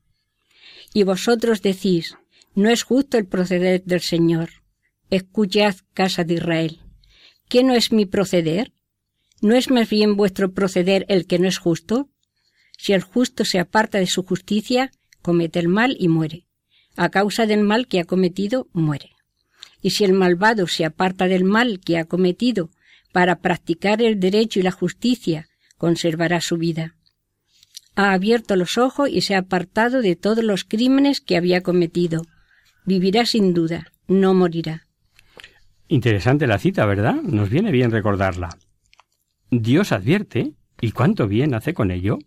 Y 0.93 1.03
vosotros 1.03 1.61
decís, 1.61 2.15
no 2.53 2.69
es 2.69 2.83
justo 2.83 3.17
el 3.17 3.27
proceder 3.27 3.83
del 3.83 3.99
Señor. 3.99 4.49
Escuchad, 5.09 5.75
casa 5.93 6.23
de 6.23 6.35
Israel. 6.35 6.84
¿Qué 7.47 7.63
no 7.63 7.73
es 7.73 7.91
mi 7.91 8.05
proceder? 8.05 8.73
¿No 9.41 9.55
es 9.55 9.69
más 9.69 9.89
bien 9.89 10.15
vuestro 10.15 10.53
proceder 10.53 11.05
el 11.09 11.27
que 11.27 11.39
no 11.39 11.47
es 11.47 11.57
justo? 11.57 12.09
Si 12.77 12.93
el 12.93 13.01
justo 13.01 13.45
se 13.45 13.59
aparta 13.59 13.99
de 13.99 14.07
su 14.07 14.23
justicia, 14.23 14.91
comete 15.21 15.59
el 15.59 15.67
mal 15.67 15.95
y 15.99 16.07
muere. 16.07 16.47
A 16.95 17.09
causa 17.09 17.45
del 17.45 17.61
mal 17.61 17.87
que 17.87 17.99
ha 17.99 18.05
cometido, 18.05 18.67
muere. 18.73 19.11
Y 19.81 19.91
si 19.91 20.03
el 20.03 20.13
malvado 20.13 20.67
se 20.67 20.85
aparta 20.85 21.27
del 21.27 21.43
mal 21.43 21.79
que 21.79 21.97
ha 21.97 22.05
cometido 22.05 22.71
para 23.11 23.39
practicar 23.39 24.01
el 24.01 24.19
derecho 24.19 24.59
y 24.59 24.63
la 24.63 24.71
justicia, 24.71 25.47
conservará 25.77 26.41
su 26.41 26.57
vida 26.57 26.95
ha 27.95 28.11
abierto 28.11 28.55
los 28.55 28.77
ojos 28.77 29.09
y 29.09 29.21
se 29.21 29.35
ha 29.35 29.39
apartado 29.39 30.01
de 30.01 30.15
todos 30.15 30.43
los 30.43 30.65
crímenes 30.65 31.21
que 31.21 31.37
había 31.37 31.61
cometido. 31.61 32.23
Vivirá 32.85 33.25
sin 33.25 33.53
duda, 33.53 33.91
no 34.07 34.33
morirá. 34.33 34.84
Interesante 35.87 36.47
la 36.47 36.57
cita, 36.57 36.85
¿verdad? 36.85 37.15
Nos 37.21 37.49
viene 37.49 37.71
bien 37.71 37.91
recordarla. 37.91 38.49
Dios 39.51 39.91
advierte, 39.91 40.53
y 40.81 40.91
cuánto 40.91 41.27
bien 41.27 41.53
hace 41.53 41.73
con 41.73 41.91
ello, 41.91 42.17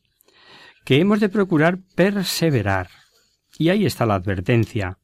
que 0.85 1.01
hemos 1.01 1.21
de 1.21 1.29
procurar 1.29 1.79
perseverar. 1.97 2.89
Y 3.59 3.71
ahí 3.71 3.85
está 3.85 4.07
la 4.07 4.15
advertencia. 4.15 4.99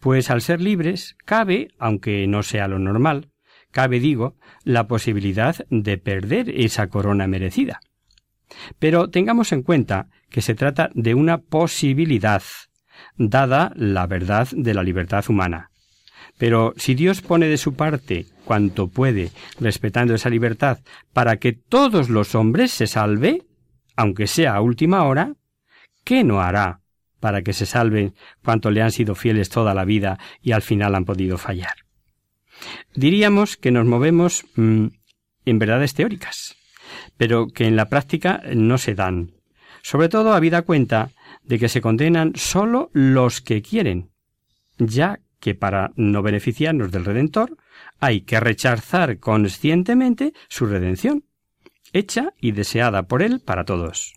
Pues 0.00 0.30
al 0.30 0.40
ser 0.40 0.60
libres, 0.60 1.16
cabe, 1.24 1.68
aunque 1.78 2.26
no 2.26 2.42
sea 2.42 2.68
lo 2.68 2.78
normal, 2.78 3.30
cabe, 3.70 4.00
digo, 4.00 4.36
la 4.64 4.88
posibilidad 4.88 5.56
de 5.68 5.98
perder 5.98 6.48
esa 6.48 6.88
corona 6.88 7.26
merecida. 7.26 7.80
Pero 8.78 9.10
tengamos 9.10 9.52
en 9.52 9.62
cuenta 9.62 10.08
que 10.30 10.40
se 10.40 10.54
trata 10.54 10.90
de 10.94 11.14
una 11.14 11.38
posibilidad, 11.38 12.42
dada 13.16 13.72
la 13.76 14.06
verdad 14.06 14.48
de 14.52 14.74
la 14.74 14.82
libertad 14.82 15.24
humana. 15.28 15.69
Pero 16.40 16.74
si 16.76 16.96
Dios 16.96 17.20
pone 17.20 17.46
de 17.46 17.56
su 17.56 17.74
parte 17.74 18.26
cuanto 18.44 18.88
puede, 18.88 19.30
respetando 19.60 20.12
esa 20.14 20.28
libertad, 20.28 20.80
para 21.12 21.36
que 21.36 21.52
todos 21.52 22.10
los 22.10 22.34
hombres 22.34 22.72
se 22.72 22.88
salve, 22.88 23.44
aunque 23.94 24.26
sea 24.26 24.56
a 24.56 24.60
última 24.60 25.04
hora, 25.04 25.34
¿qué 26.02 26.24
no 26.24 26.40
hará 26.40 26.80
para 27.20 27.42
que 27.42 27.52
se 27.52 27.66
salven 27.66 28.14
cuanto 28.42 28.72
le 28.72 28.82
han 28.82 28.90
sido 28.90 29.14
fieles 29.14 29.50
toda 29.50 29.74
la 29.74 29.84
vida 29.84 30.18
y 30.42 30.50
al 30.50 30.62
final 30.62 30.96
han 30.96 31.04
podido 31.04 31.38
fallar? 31.38 31.74
Diríamos 32.96 33.56
que 33.56 33.70
nos 33.70 33.86
movemos 33.86 34.44
mm, 34.56 34.86
en 35.44 35.58
verdades 35.60 35.94
teóricas 35.94 36.56
pero 37.20 37.48
que 37.48 37.66
en 37.66 37.76
la 37.76 37.90
práctica 37.90 38.40
no 38.54 38.78
se 38.78 38.94
dan. 38.94 39.32
Sobre 39.82 40.08
todo 40.08 40.32
habida 40.32 40.62
cuenta 40.62 41.10
de 41.44 41.58
que 41.58 41.68
se 41.68 41.80
condenan 41.80 42.32
sólo 42.34 42.90
los 42.92 43.40
que 43.40 43.60
quieren, 43.60 44.10
ya 44.78 45.20
que 45.40 45.54
para 45.54 45.92
no 45.96 46.22
beneficiarnos 46.22 46.92
del 46.92 47.04
Redentor 47.04 47.56
hay 47.98 48.20
que 48.20 48.38
rechazar 48.38 49.18
conscientemente 49.18 50.34
su 50.48 50.66
redención, 50.66 51.24
hecha 51.92 52.34
y 52.40 52.52
deseada 52.52 53.04
por 53.04 53.22
Él 53.22 53.40
para 53.40 53.64
todos. 53.64 54.14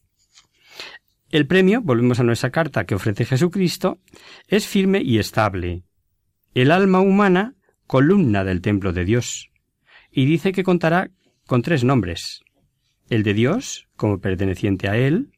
El 1.30 1.48
premio, 1.48 1.82
volvemos 1.82 2.20
a 2.20 2.24
nuestra 2.24 2.52
carta 2.52 2.86
que 2.86 2.94
ofrece 2.94 3.26
Jesucristo, 3.26 4.00
es 4.48 4.68
firme 4.68 5.02
y 5.02 5.18
estable. 5.18 5.84
El 6.54 6.70
alma 6.70 7.00
humana, 7.00 7.56
columna 7.88 8.44
del 8.44 8.62
templo 8.62 8.94
de 8.94 9.06
Dios, 9.06 9.50
y 10.12 10.26
dice 10.26 10.52
que 10.52 10.64
contará 10.64 11.10
con 11.48 11.64
tres 11.64 11.84
nombres, 11.84 12.44
el 13.10 13.24
de 13.24 13.34
Dios 13.34 13.88
como 13.96 14.20
perteneciente 14.20 14.88
a 14.88 14.98
Él, 14.98 15.32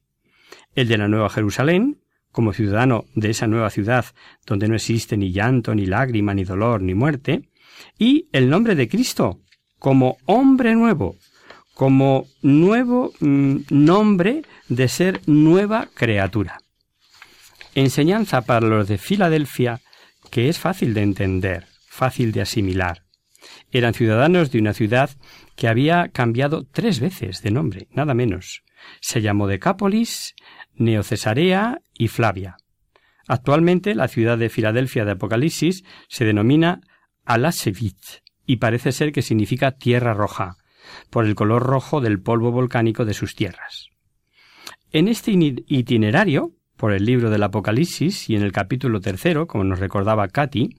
el 0.75 0.89
de 0.89 0.97
la 0.97 1.07
Nueva 1.07 1.29
Jerusalén 1.29 2.01
como 2.35 2.51
ciudadano 2.51 3.05
de 3.15 3.29
esa 3.29 3.47
nueva 3.47 3.69
ciudad 3.69 4.03
donde 4.45 4.67
no 4.67 4.75
existe 4.75 5.15
ni 5.15 5.31
llanto, 5.31 5.73
ni 5.73 5.85
lágrima, 5.85 6.33
ni 6.33 6.43
dolor, 6.43 6.81
ni 6.81 6.93
muerte, 6.93 7.47
y 7.97 8.27
el 8.33 8.49
nombre 8.49 8.75
de 8.75 8.89
Cristo 8.89 9.39
como 9.79 10.17
hombre 10.25 10.75
nuevo, 10.75 11.15
como 11.73 12.27
nuevo 12.41 13.13
mm, 13.21 13.55
nombre 13.69 14.41
de 14.67 14.89
ser 14.89 15.21
nueva 15.27 15.87
criatura. 15.93 16.57
Enseñanza 17.73 18.41
para 18.41 18.67
los 18.67 18.89
de 18.89 18.97
Filadelfia 18.97 19.79
que 20.29 20.49
es 20.49 20.59
fácil 20.59 20.93
de 20.93 21.03
entender, 21.03 21.67
fácil 21.87 22.33
de 22.33 22.41
asimilar. 22.41 23.03
Eran 23.71 23.93
ciudadanos 23.93 24.51
de 24.51 24.59
una 24.59 24.73
ciudad 24.73 25.09
que 25.55 25.69
había 25.69 26.09
cambiado 26.09 26.65
tres 26.69 26.99
veces 26.99 27.41
de 27.41 27.51
nombre, 27.51 27.87
nada 27.91 28.13
menos. 28.13 28.63
Se 28.99 29.21
llamó 29.21 29.47
Decápolis, 29.47 30.35
Neocesarea 30.73 31.79
y 31.97 32.07
Flavia. 32.07 32.57
Actualmente 33.27 33.95
la 33.95 34.07
ciudad 34.07 34.37
de 34.37 34.49
Filadelfia 34.49 35.05
de 35.05 35.11
Apocalipsis 35.11 35.83
se 36.07 36.25
denomina 36.25 36.81
Alasevit 37.25 37.97
y 38.45 38.57
parece 38.57 38.91
ser 38.91 39.11
que 39.11 39.21
significa 39.21 39.71
tierra 39.71 40.13
roja, 40.13 40.57
por 41.09 41.25
el 41.25 41.35
color 41.35 41.63
rojo 41.63 42.01
del 42.01 42.21
polvo 42.21 42.51
volcánico 42.51 43.05
de 43.05 43.15
sus 43.15 43.35
tierras. 43.35 43.89
En 44.91 45.07
este 45.07 45.31
itinerario, 45.31 46.51
por 46.77 46.93
el 46.93 47.05
libro 47.05 47.29
del 47.29 47.43
Apocalipsis 47.43 48.29
y 48.29 48.35
en 48.35 48.43
el 48.43 48.51
capítulo 48.51 49.01
tercero, 49.01 49.47
como 49.47 49.63
nos 49.63 49.79
recordaba 49.79 50.27
Katy, 50.27 50.69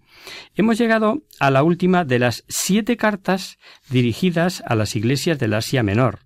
hemos 0.54 0.78
llegado 0.78 1.23
a 1.40 1.50
la 1.50 1.62
última 1.62 2.04
de 2.04 2.18
las 2.18 2.44
siete 2.49 2.96
cartas 2.96 3.58
dirigidas 3.90 4.62
a 4.66 4.75
las 4.75 4.94
iglesias 4.94 5.38
del 5.38 5.54
Asia 5.54 5.82
Menor, 5.82 6.20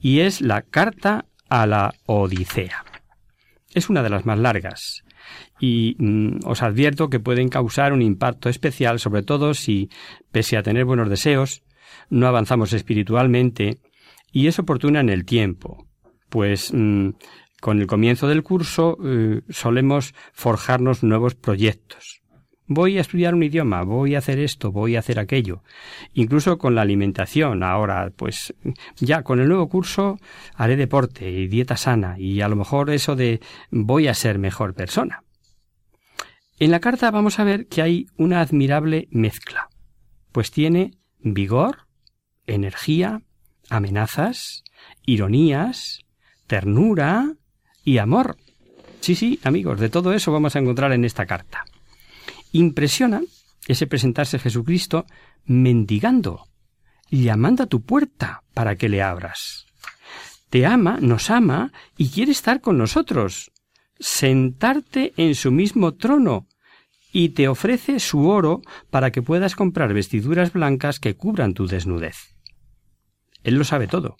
y 0.00 0.20
es 0.20 0.40
la 0.40 0.62
carta 0.62 1.26
a 1.48 1.66
la 1.66 1.94
Odisea. 2.06 2.89
Es 3.72 3.88
una 3.88 4.02
de 4.02 4.10
las 4.10 4.26
más 4.26 4.38
largas, 4.38 5.04
y 5.58 5.96
mm, 5.98 6.40
os 6.44 6.62
advierto 6.62 7.10
que 7.10 7.20
pueden 7.20 7.48
causar 7.48 7.92
un 7.92 8.02
impacto 8.02 8.48
especial, 8.48 8.98
sobre 8.98 9.22
todo 9.22 9.54
si, 9.54 9.90
pese 10.32 10.56
a 10.56 10.62
tener 10.62 10.84
buenos 10.84 11.08
deseos, 11.08 11.62
no 12.08 12.26
avanzamos 12.26 12.72
espiritualmente, 12.72 13.78
y 14.32 14.46
es 14.46 14.58
oportuna 14.58 15.00
en 15.00 15.08
el 15.08 15.24
tiempo, 15.24 15.86
pues 16.28 16.72
mm, 16.72 17.10
con 17.60 17.80
el 17.80 17.86
comienzo 17.86 18.26
del 18.26 18.42
curso 18.42 18.96
eh, 19.04 19.42
solemos 19.50 20.14
forjarnos 20.32 21.02
nuevos 21.02 21.34
proyectos. 21.34 22.19
Voy 22.72 22.98
a 22.98 23.00
estudiar 23.00 23.34
un 23.34 23.42
idioma, 23.42 23.82
voy 23.82 24.14
a 24.14 24.18
hacer 24.18 24.38
esto, 24.38 24.70
voy 24.70 24.94
a 24.94 25.00
hacer 25.00 25.18
aquello. 25.18 25.64
Incluso 26.14 26.56
con 26.56 26.76
la 26.76 26.82
alimentación. 26.82 27.64
Ahora, 27.64 28.12
pues 28.14 28.54
ya 29.00 29.24
con 29.24 29.40
el 29.40 29.48
nuevo 29.48 29.68
curso 29.68 30.18
haré 30.54 30.76
deporte 30.76 31.28
y 31.28 31.48
dieta 31.48 31.76
sana 31.76 32.14
y 32.16 32.40
a 32.40 32.48
lo 32.48 32.54
mejor 32.54 32.90
eso 32.90 33.16
de 33.16 33.40
voy 33.72 34.06
a 34.06 34.14
ser 34.14 34.38
mejor 34.38 34.74
persona. 34.74 35.24
En 36.60 36.70
la 36.70 36.78
carta 36.78 37.10
vamos 37.10 37.40
a 37.40 37.44
ver 37.44 37.66
que 37.66 37.82
hay 37.82 38.06
una 38.16 38.40
admirable 38.40 39.08
mezcla, 39.10 39.68
pues 40.30 40.52
tiene 40.52 40.92
vigor, 41.18 41.88
energía, 42.46 43.22
amenazas, 43.68 44.62
ironías, 45.06 46.04
ternura, 46.46 47.34
y 47.84 47.98
amor. 47.98 48.36
Sí, 49.00 49.14
sí, 49.14 49.40
amigos, 49.42 49.80
de 49.80 49.88
todo 49.88 50.12
eso 50.12 50.30
vamos 50.30 50.54
a 50.54 50.58
encontrar 50.60 50.92
en 50.92 51.04
esta 51.04 51.26
carta. 51.26 51.64
Impresiona 52.52 53.20
ese 53.66 53.86
presentarse 53.86 54.38
Jesucristo 54.38 55.06
mendigando, 55.44 56.46
llamando 57.10 57.62
a 57.62 57.66
tu 57.66 57.82
puerta 57.82 58.42
para 58.54 58.76
que 58.76 58.88
le 58.88 59.02
abras. 59.02 59.66
Te 60.48 60.66
ama, 60.66 60.98
nos 61.00 61.30
ama 61.30 61.72
y 61.96 62.08
quiere 62.08 62.32
estar 62.32 62.60
con 62.60 62.78
nosotros, 62.78 63.52
sentarte 63.98 65.12
en 65.16 65.34
su 65.34 65.52
mismo 65.52 65.94
trono, 65.94 66.48
y 67.12 67.30
te 67.30 67.48
ofrece 67.48 67.98
su 67.98 68.28
oro 68.28 68.62
para 68.90 69.10
que 69.10 69.22
puedas 69.22 69.56
comprar 69.56 69.92
vestiduras 69.92 70.52
blancas 70.52 71.00
que 71.00 71.16
cubran 71.16 71.54
tu 71.54 71.66
desnudez. 71.66 72.36
Él 73.42 73.54
lo 73.56 73.64
sabe 73.64 73.86
todo 73.86 74.16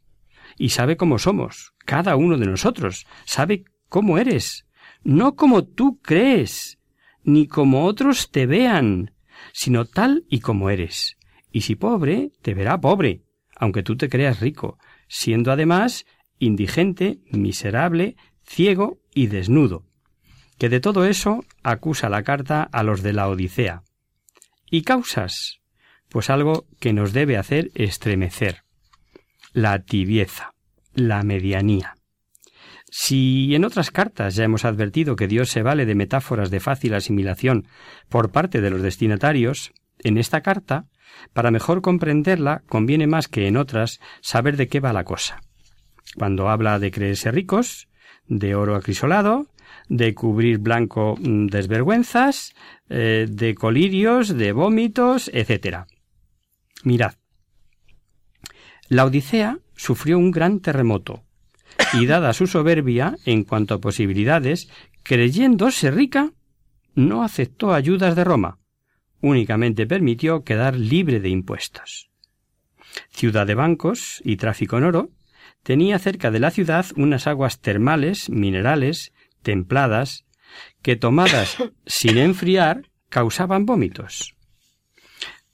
y 0.56 0.70
sabe 0.70 0.96
cómo 0.96 1.18
somos, 1.18 1.72
cada 1.84 2.16
uno 2.16 2.36
de 2.36 2.46
nosotros, 2.46 3.06
sabe 3.24 3.64
cómo 3.88 4.18
eres, 4.18 4.66
no 5.02 5.36
como 5.36 5.64
tú 5.64 6.00
crees, 6.02 6.79
ni 7.24 7.46
como 7.46 7.84
otros 7.84 8.30
te 8.30 8.46
vean, 8.46 9.14
sino 9.52 9.84
tal 9.84 10.24
y 10.28 10.40
como 10.40 10.70
eres. 10.70 11.16
Y 11.52 11.62
si 11.62 11.74
pobre, 11.74 12.32
te 12.42 12.54
verá 12.54 12.80
pobre, 12.80 13.22
aunque 13.56 13.82
tú 13.82 13.96
te 13.96 14.08
creas 14.08 14.40
rico, 14.40 14.78
siendo 15.08 15.52
además 15.52 16.06
indigente, 16.38 17.20
miserable, 17.30 18.16
ciego 18.44 18.98
y 19.14 19.26
desnudo. 19.26 19.84
Que 20.58 20.68
de 20.68 20.80
todo 20.80 21.04
eso 21.04 21.44
acusa 21.62 22.08
la 22.08 22.22
carta 22.22 22.62
a 22.62 22.82
los 22.82 23.02
de 23.02 23.12
la 23.12 23.28
Odisea. 23.28 23.82
¿Y 24.70 24.82
causas? 24.82 25.60
Pues 26.08 26.30
algo 26.30 26.66
que 26.80 26.92
nos 26.92 27.12
debe 27.12 27.36
hacer 27.36 27.70
estremecer 27.74 28.64
la 29.52 29.80
tibieza, 29.80 30.54
la 30.94 31.22
medianía. 31.22 31.96
Si 32.90 33.54
en 33.54 33.64
otras 33.64 33.90
cartas 33.90 34.34
ya 34.34 34.44
hemos 34.44 34.64
advertido 34.64 35.14
que 35.14 35.28
Dios 35.28 35.48
se 35.48 35.62
vale 35.62 35.86
de 35.86 35.94
metáforas 35.94 36.50
de 36.50 36.58
fácil 36.58 36.94
asimilación 36.94 37.66
por 38.08 38.32
parte 38.32 38.60
de 38.60 38.70
los 38.70 38.82
destinatarios, 38.82 39.72
en 40.00 40.18
esta 40.18 40.40
carta, 40.40 40.86
para 41.32 41.50
mejor 41.50 41.82
comprenderla, 41.82 42.62
conviene 42.68 43.06
más 43.06 43.28
que 43.28 43.46
en 43.46 43.56
otras 43.56 44.00
saber 44.20 44.56
de 44.56 44.68
qué 44.68 44.80
va 44.80 44.92
la 44.92 45.04
cosa. 45.04 45.40
Cuando 46.16 46.48
habla 46.48 46.78
de 46.78 46.90
creerse 46.90 47.30
ricos, 47.30 47.88
de 48.26 48.54
oro 48.54 48.74
acrisolado, 48.74 49.46
de 49.88 50.14
cubrir 50.14 50.58
blanco 50.58 51.16
mm, 51.16 51.46
desvergüenzas, 51.46 52.54
eh, 52.88 53.26
de 53.28 53.54
colirios, 53.54 54.36
de 54.36 54.52
vómitos, 54.52 55.30
etc. 55.32 55.84
Mirad, 56.82 57.14
la 58.88 59.04
Odisea 59.04 59.58
sufrió 59.76 60.18
un 60.18 60.32
gran 60.32 60.60
terremoto, 60.60 61.22
y 61.92 62.06
dada 62.06 62.32
su 62.32 62.46
soberbia 62.46 63.16
en 63.24 63.44
cuanto 63.44 63.74
a 63.74 63.80
posibilidades, 63.80 64.68
creyéndose 65.02 65.90
rica, 65.90 66.32
no 66.94 67.22
aceptó 67.22 67.72
ayudas 67.72 68.16
de 68.16 68.24
Roma, 68.24 68.58
únicamente 69.20 69.86
permitió 69.86 70.44
quedar 70.44 70.76
libre 70.76 71.20
de 71.20 71.28
impuestos. 71.28 72.10
Ciudad 73.10 73.46
de 73.46 73.54
bancos 73.54 74.20
y 74.24 74.36
tráfico 74.36 74.78
en 74.78 74.84
oro, 74.84 75.10
tenía 75.62 75.98
cerca 75.98 76.30
de 76.30 76.40
la 76.40 76.50
ciudad 76.50 76.86
unas 76.96 77.26
aguas 77.26 77.60
termales, 77.60 78.30
minerales, 78.30 79.12
templadas, 79.42 80.24
que 80.82 80.96
tomadas 80.96 81.56
sin 81.86 82.18
enfriar 82.18 82.90
causaban 83.08 83.66
vómitos. 83.66 84.34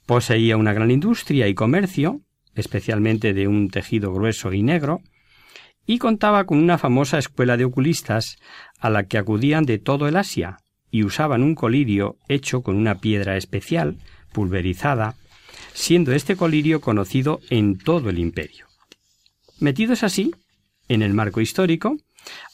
Poseía 0.06 0.56
una 0.56 0.72
gran 0.72 0.90
industria 0.90 1.48
y 1.48 1.54
comercio, 1.54 2.20
especialmente 2.54 3.34
de 3.34 3.48
un 3.48 3.68
tejido 3.68 4.12
grueso 4.12 4.52
y 4.52 4.62
negro, 4.62 5.00
y 5.86 5.98
contaba 5.98 6.44
con 6.44 6.58
una 6.58 6.78
famosa 6.78 7.18
escuela 7.18 7.56
de 7.56 7.64
oculistas 7.64 8.38
a 8.80 8.90
la 8.90 9.04
que 9.04 9.18
acudían 9.18 9.64
de 9.64 9.78
todo 9.78 10.08
el 10.08 10.16
Asia 10.16 10.58
y 10.90 11.04
usaban 11.04 11.42
un 11.42 11.54
colirio 11.54 12.16
hecho 12.28 12.62
con 12.62 12.76
una 12.76 12.96
piedra 12.96 13.36
especial, 13.36 13.96
pulverizada, 14.32 15.14
siendo 15.72 16.12
este 16.12 16.36
colirio 16.36 16.80
conocido 16.80 17.40
en 17.50 17.78
todo 17.78 18.10
el 18.10 18.18
imperio. 18.18 18.66
Metidos 19.58 20.02
así, 20.02 20.34
en 20.88 21.02
el 21.02 21.14
marco 21.14 21.40
histórico, 21.40 21.96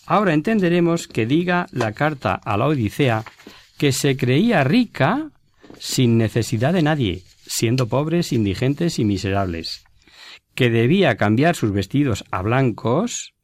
ahora 0.06 0.34
entenderemos 0.34 1.08
que 1.08 1.26
diga 1.26 1.66
la 1.72 1.92
carta 1.92 2.34
a 2.34 2.56
la 2.56 2.66
Odisea 2.66 3.24
que 3.78 3.92
se 3.92 4.16
creía 4.16 4.62
rica 4.64 5.30
sin 5.78 6.18
necesidad 6.18 6.72
de 6.72 6.82
nadie, 6.82 7.22
siendo 7.46 7.88
pobres, 7.88 8.32
indigentes 8.32 8.98
y 8.98 9.04
miserables, 9.04 9.84
que 10.54 10.70
debía 10.70 11.16
cambiar 11.16 11.56
sus 11.56 11.72
vestidos 11.72 12.24
a 12.30 12.42
blancos, 12.42 13.34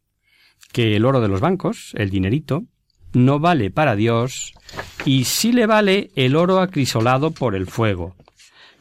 que 0.73 0.97
el 0.97 1.05
oro 1.05 1.21
de 1.21 1.29
los 1.29 1.41
bancos, 1.41 1.93
el 1.95 2.11
dinerito, 2.11 2.65
no 3.13 3.39
vale 3.39 3.71
para 3.71 3.97
Dios, 3.97 4.55
y 5.05 5.25
sí 5.25 5.53
le 5.53 5.67
vale 5.67 6.11
el 6.15 6.37
oro 6.37 6.61
acrisolado 6.61 7.31
por 7.31 7.55
el 7.55 7.67
fuego, 7.67 8.17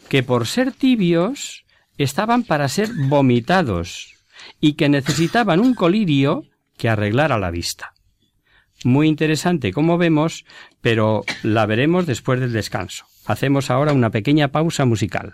que 0.10 0.24
por 0.24 0.48
ser 0.48 0.72
tibios 0.74 1.66
estaban 1.98 2.44
para 2.44 2.68
ser 2.68 2.90
vomitados, 3.08 4.14
y 4.60 4.74
que 4.74 4.90
necesitaban 4.90 5.60
un 5.60 5.74
colirio 5.74 6.44
que 6.78 6.90
arreglara 6.90 7.40
la 7.40 7.52
vista. 7.52 7.94
Muy 8.84 9.08
interesante, 9.08 9.74
como 9.74 9.98
vemos, 9.98 10.46
pero 10.82 11.24
la 11.42 11.66
veremos 11.66 12.06
después 12.06 12.40
del 12.40 12.54
descanso. 12.54 13.06
Hacemos 13.26 13.72
ahora 13.72 13.94
una 13.94 14.12
pequeña 14.12 14.50
pausa 14.50 14.86
musical. 14.86 15.34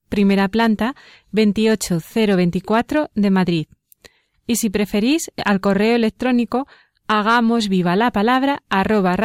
primera 0.11 0.49
planta, 0.49 0.93
28024 1.31 3.09
de 3.15 3.31
Madrid. 3.31 3.67
Y 4.45 4.57
si 4.57 4.69
preferís, 4.69 5.31
al 5.43 5.61
correo 5.61 5.95
electrónico 5.95 6.67
hagamos 7.07 7.69
viva 7.69 7.95
la 7.95 8.11
palabra 8.11 8.61
arroba. 8.69 9.15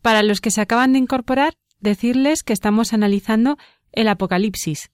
Para 0.00 0.22
los 0.22 0.40
que 0.40 0.50
se 0.50 0.60
acaban 0.60 0.92
de 0.94 1.00
incorporar, 1.00 1.54
decirles 1.80 2.42
que 2.42 2.52
estamos 2.52 2.92
analizando 2.94 3.58
el 3.92 4.08
Apocalipsis, 4.08 4.90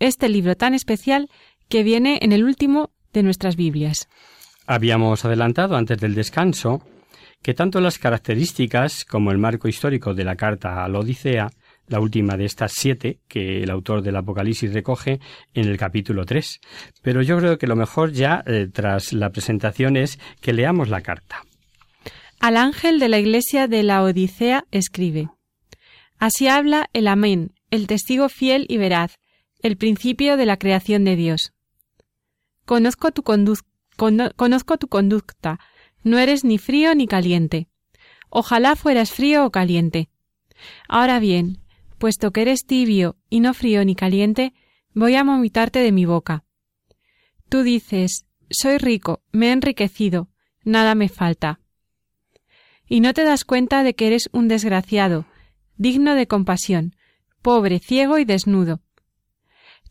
este 0.00 0.28
libro 0.28 0.56
tan 0.56 0.74
especial 0.74 1.28
que 1.68 1.82
viene 1.82 2.18
en 2.22 2.32
el 2.32 2.42
último 2.44 2.90
de 3.12 3.22
nuestras 3.22 3.56
Biblias. 3.56 4.08
Habíamos 4.66 5.24
adelantado 5.24 5.76
antes 5.76 5.98
del 5.98 6.14
descanso 6.14 6.82
que 7.42 7.54
tanto 7.54 7.80
las 7.80 7.98
características 7.98 9.04
como 9.04 9.32
el 9.32 9.38
marco 9.38 9.68
histórico 9.68 10.14
de 10.14 10.24
la 10.24 10.36
carta 10.36 10.84
a 10.84 10.88
la 10.88 11.00
Odisea 11.00 11.50
la 11.88 12.00
última 12.00 12.36
de 12.36 12.44
estas 12.44 12.72
siete 12.72 13.20
que 13.28 13.62
el 13.62 13.70
autor 13.70 14.02
del 14.02 14.16
Apocalipsis 14.16 14.72
recoge 14.72 15.20
en 15.54 15.68
el 15.68 15.76
capítulo 15.76 16.24
3. 16.24 16.60
Pero 17.02 17.22
yo 17.22 17.38
creo 17.38 17.58
que 17.58 17.66
lo 17.66 17.76
mejor 17.76 18.12
ya, 18.12 18.42
eh, 18.46 18.68
tras 18.72 19.12
la 19.12 19.30
presentación, 19.30 19.96
es 19.96 20.18
que 20.40 20.52
leamos 20.52 20.88
la 20.88 21.00
carta. 21.00 21.42
Al 22.40 22.56
ángel 22.56 22.98
de 22.98 23.08
la 23.08 23.18
iglesia 23.18 23.68
de 23.68 23.82
la 23.82 24.02
Odisea 24.02 24.64
escribe 24.70 25.28
Así 26.18 26.48
habla 26.48 26.88
el 26.92 27.08
Amén, 27.08 27.52
el 27.70 27.86
testigo 27.86 28.28
fiel 28.28 28.66
y 28.68 28.78
veraz, 28.78 29.18
el 29.60 29.76
principio 29.76 30.36
de 30.36 30.46
la 30.46 30.56
creación 30.56 31.04
de 31.04 31.16
Dios. 31.16 31.52
Conozco 32.64 33.12
tu, 33.12 33.22
conozco 33.24 34.78
tu 34.78 34.88
conducta, 34.88 35.58
no 36.02 36.18
eres 36.18 36.44
ni 36.44 36.58
frío 36.58 36.94
ni 36.94 37.06
caliente. 37.06 37.68
Ojalá 38.28 38.76
fueras 38.76 39.12
frío 39.12 39.44
o 39.46 39.50
caliente. 39.50 40.08
Ahora 40.88 41.18
bien, 41.18 41.61
puesto 42.02 42.32
que 42.32 42.42
eres 42.42 42.66
tibio 42.66 43.14
y 43.30 43.38
no 43.38 43.54
frío 43.54 43.84
ni 43.84 43.94
caliente, 43.94 44.54
voy 44.92 45.14
a 45.14 45.22
vomitarte 45.22 45.78
de 45.78 45.92
mi 45.92 46.04
boca. 46.04 46.42
Tú 47.48 47.62
dices, 47.62 48.26
soy 48.50 48.78
rico, 48.78 49.22
me 49.30 49.50
he 49.50 49.52
enriquecido, 49.52 50.28
nada 50.64 50.96
me 50.96 51.08
falta. 51.08 51.60
Y 52.88 53.02
no 53.02 53.14
te 53.14 53.22
das 53.22 53.44
cuenta 53.44 53.84
de 53.84 53.94
que 53.94 54.08
eres 54.08 54.28
un 54.32 54.48
desgraciado, 54.48 55.26
digno 55.76 56.16
de 56.16 56.26
compasión, 56.26 56.96
pobre, 57.40 57.78
ciego 57.78 58.18
y 58.18 58.24
desnudo. 58.24 58.80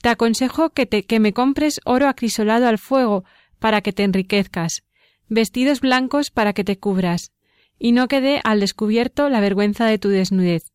Te 0.01 0.09
aconsejo 0.09 0.71
que, 0.71 0.85
te, 0.85 1.03
que 1.03 1.21
me 1.21 1.31
compres 1.31 1.79
oro 1.85 2.09
acrisolado 2.09 2.67
al 2.67 2.77
fuego 2.77 3.23
para 3.57 3.79
que 3.79 3.93
te 3.93 4.03
enriquezcas, 4.03 4.83
vestidos 5.29 5.79
blancos 5.79 6.29
para 6.29 6.51
que 6.51 6.65
te 6.65 6.77
cubras, 6.77 7.31
y 7.79 7.93
no 7.93 8.09
quede 8.09 8.41
al 8.43 8.59
descubierto 8.59 9.29
la 9.29 9.39
vergüenza 9.39 9.85
de 9.85 9.97
tu 9.97 10.09
desnudez 10.09 10.70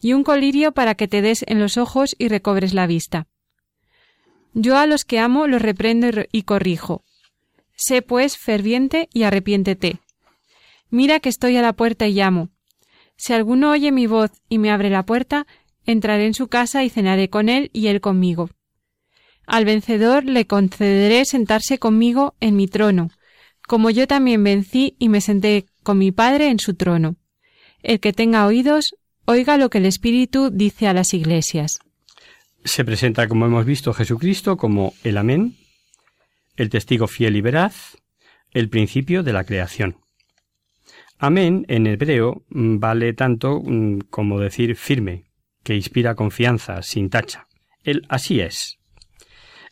y 0.00 0.12
un 0.12 0.24
colirio 0.24 0.72
para 0.72 0.94
que 0.94 1.08
te 1.08 1.22
des 1.22 1.44
en 1.46 1.60
los 1.60 1.76
ojos 1.76 2.14
y 2.18 2.28
recobres 2.28 2.74
la 2.74 2.86
vista. 2.86 3.26
Yo 4.54 4.76
a 4.76 4.86
los 4.86 5.04
que 5.04 5.18
amo 5.18 5.46
los 5.46 5.62
reprendo 5.62 6.08
y 6.32 6.42
corrijo. 6.42 7.04
Sé 7.76 8.02
pues 8.02 8.36
ferviente 8.36 9.08
y 9.12 9.22
arrepiéntete. 9.22 10.00
Mira 10.90 11.20
que 11.20 11.28
estoy 11.28 11.56
a 11.56 11.62
la 11.62 11.72
puerta 11.72 12.08
y 12.08 12.14
llamo. 12.14 12.48
Si 13.16 13.32
alguno 13.32 13.70
oye 13.70 13.92
mi 13.92 14.06
voz 14.06 14.30
y 14.48 14.58
me 14.58 14.70
abre 14.70 14.90
la 14.90 15.04
puerta, 15.04 15.46
entraré 15.86 16.26
en 16.26 16.34
su 16.34 16.48
casa 16.48 16.84
y 16.84 16.90
cenaré 16.90 17.30
con 17.30 17.48
él 17.48 17.70
y 17.72 17.86
él 17.86 18.00
conmigo. 18.00 18.50
Al 19.46 19.64
vencedor 19.64 20.24
le 20.24 20.46
concederé 20.46 21.24
sentarse 21.24 21.78
conmigo 21.78 22.34
en 22.40 22.56
mi 22.56 22.66
trono, 22.66 23.10
como 23.66 23.90
yo 23.90 24.06
también 24.06 24.42
vencí 24.42 24.96
y 24.98 25.08
me 25.08 25.20
senté 25.20 25.66
con 25.82 25.98
mi 25.98 26.12
Padre 26.12 26.48
en 26.48 26.58
su 26.58 26.74
trono. 26.74 27.16
El 27.82 28.00
que 28.00 28.12
tenga 28.12 28.46
oídos, 28.46 28.94
Oiga 29.26 29.56
lo 29.56 29.70
que 29.70 29.78
el 29.78 29.86
Espíritu 29.86 30.50
dice 30.50 30.88
a 30.88 30.92
las 30.92 31.14
iglesias. 31.14 31.78
Se 32.64 32.84
presenta, 32.84 33.28
como 33.28 33.46
hemos 33.46 33.64
visto, 33.64 33.92
Jesucristo 33.92 34.56
como 34.56 34.92
el 35.02 35.16
Amén, 35.16 35.56
el 36.56 36.68
testigo 36.68 37.06
fiel 37.06 37.36
y 37.36 37.40
veraz, 37.40 37.96
el 38.50 38.68
principio 38.68 39.22
de 39.22 39.32
la 39.32 39.44
creación. 39.44 39.96
Amén 41.18 41.64
en 41.68 41.86
hebreo 41.86 42.44
mm, 42.48 42.78
vale 42.78 43.12
tanto 43.12 43.60
mm, 43.62 44.00
como 44.10 44.40
decir 44.40 44.76
firme, 44.76 45.24
que 45.62 45.74
inspira 45.74 46.14
confianza, 46.14 46.82
sin 46.82 47.10
tacha. 47.10 47.46
El 47.84 48.02
así 48.08 48.40
es. 48.40 48.78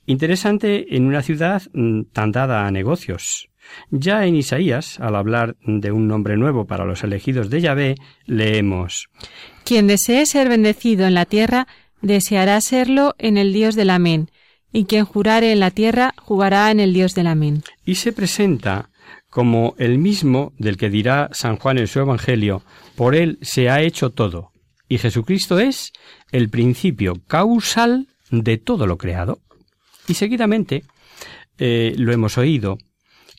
Interesante 0.06 0.96
en 0.96 1.06
una 1.06 1.22
ciudad 1.22 1.62
mm, 1.72 2.04
tan 2.12 2.32
dada 2.32 2.66
a 2.66 2.70
negocios, 2.70 3.48
ya 3.90 4.26
en 4.26 4.36
Isaías, 4.36 5.00
al 5.00 5.16
hablar 5.16 5.56
de 5.62 5.92
un 5.92 6.08
nombre 6.08 6.36
nuevo 6.36 6.66
para 6.66 6.84
los 6.84 7.04
elegidos 7.04 7.50
de 7.50 7.60
Yahvé, 7.60 7.94
leemos 8.26 9.08
Quien 9.64 9.86
desee 9.86 10.26
ser 10.26 10.48
bendecido 10.48 11.06
en 11.06 11.14
la 11.14 11.24
tierra, 11.24 11.66
deseará 12.00 12.60
serlo 12.60 13.14
en 13.18 13.36
el 13.36 13.52
Dios 13.52 13.74
del 13.74 13.90
Amén, 13.90 14.30
y 14.72 14.84
quien 14.84 15.04
jurare 15.04 15.52
en 15.52 15.60
la 15.60 15.70
tierra, 15.70 16.14
jugará 16.18 16.70
en 16.70 16.80
el 16.80 16.92
Dios 16.92 17.14
del 17.14 17.26
Amén. 17.26 17.62
Y 17.84 17.96
se 17.96 18.12
presenta 18.12 18.90
como 19.30 19.74
el 19.78 19.98
mismo 19.98 20.52
del 20.58 20.76
que 20.76 20.90
dirá 20.90 21.30
San 21.32 21.56
Juan 21.56 21.78
en 21.78 21.86
su 21.86 22.00
Evangelio, 22.00 22.62
por 22.96 23.14
él 23.14 23.38
se 23.42 23.70
ha 23.70 23.82
hecho 23.82 24.10
todo, 24.10 24.52
y 24.88 24.98
Jesucristo 24.98 25.58
es 25.58 25.92
el 26.32 26.48
principio 26.48 27.20
causal 27.26 28.08
de 28.30 28.56
todo 28.56 28.86
lo 28.86 28.96
creado. 28.96 29.40
Y 30.06 30.14
seguidamente, 30.14 30.84
eh, 31.58 31.94
lo 31.98 32.12
hemos 32.12 32.38
oído, 32.38 32.78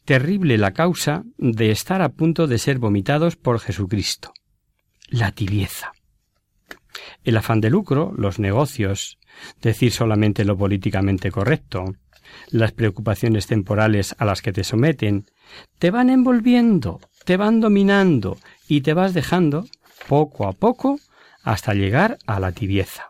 terrible 0.09 0.57
la 0.57 0.71
causa 0.71 1.21
de 1.37 1.69
estar 1.69 2.01
a 2.01 2.09
punto 2.09 2.47
de 2.47 2.57
ser 2.57 2.79
vomitados 2.79 3.35
por 3.35 3.59
Jesucristo. 3.59 4.33
La 5.07 5.33
tibieza. 5.33 5.91
El 7.23 7.37
afán 7.37 7.61
de 7.61 7.69
lucro, 7.69 8.11
los 8.17 8.39
negocios, 8.39 9.19
decir 9.61 9.91
solamente 9.91 10.45
lo 10.45 10.57
políticamente 10.57 11.29
correcto, 11.29 11.93
las 12.49 12.71
preocupaciones 12.71 13.45
temporales 13.45 14.15
a 14.17 14.25
las 14.25 14.41
que 14.41 14.51
te 14.51 14.63
someten, 14.63 15.27
te 15.77 15.91
van 15.91 16.09
envolviendo, 16.09 17.01
te 17.23 17.37
van 17.37 17.59
dominando 17.59 18.39
y 18.67 18.81
te 18.81 18.95
vas 18.95 19.13
dejando, 19.13 19.67
poco 20.07 20.47
a 20.47 20.53
poco, 20.53 20.99
hasta 21.43 21.75
llegar 21.75 22.17
a 22.25 22.39
la 22.39 22.51
tibieza. 22.51 23.08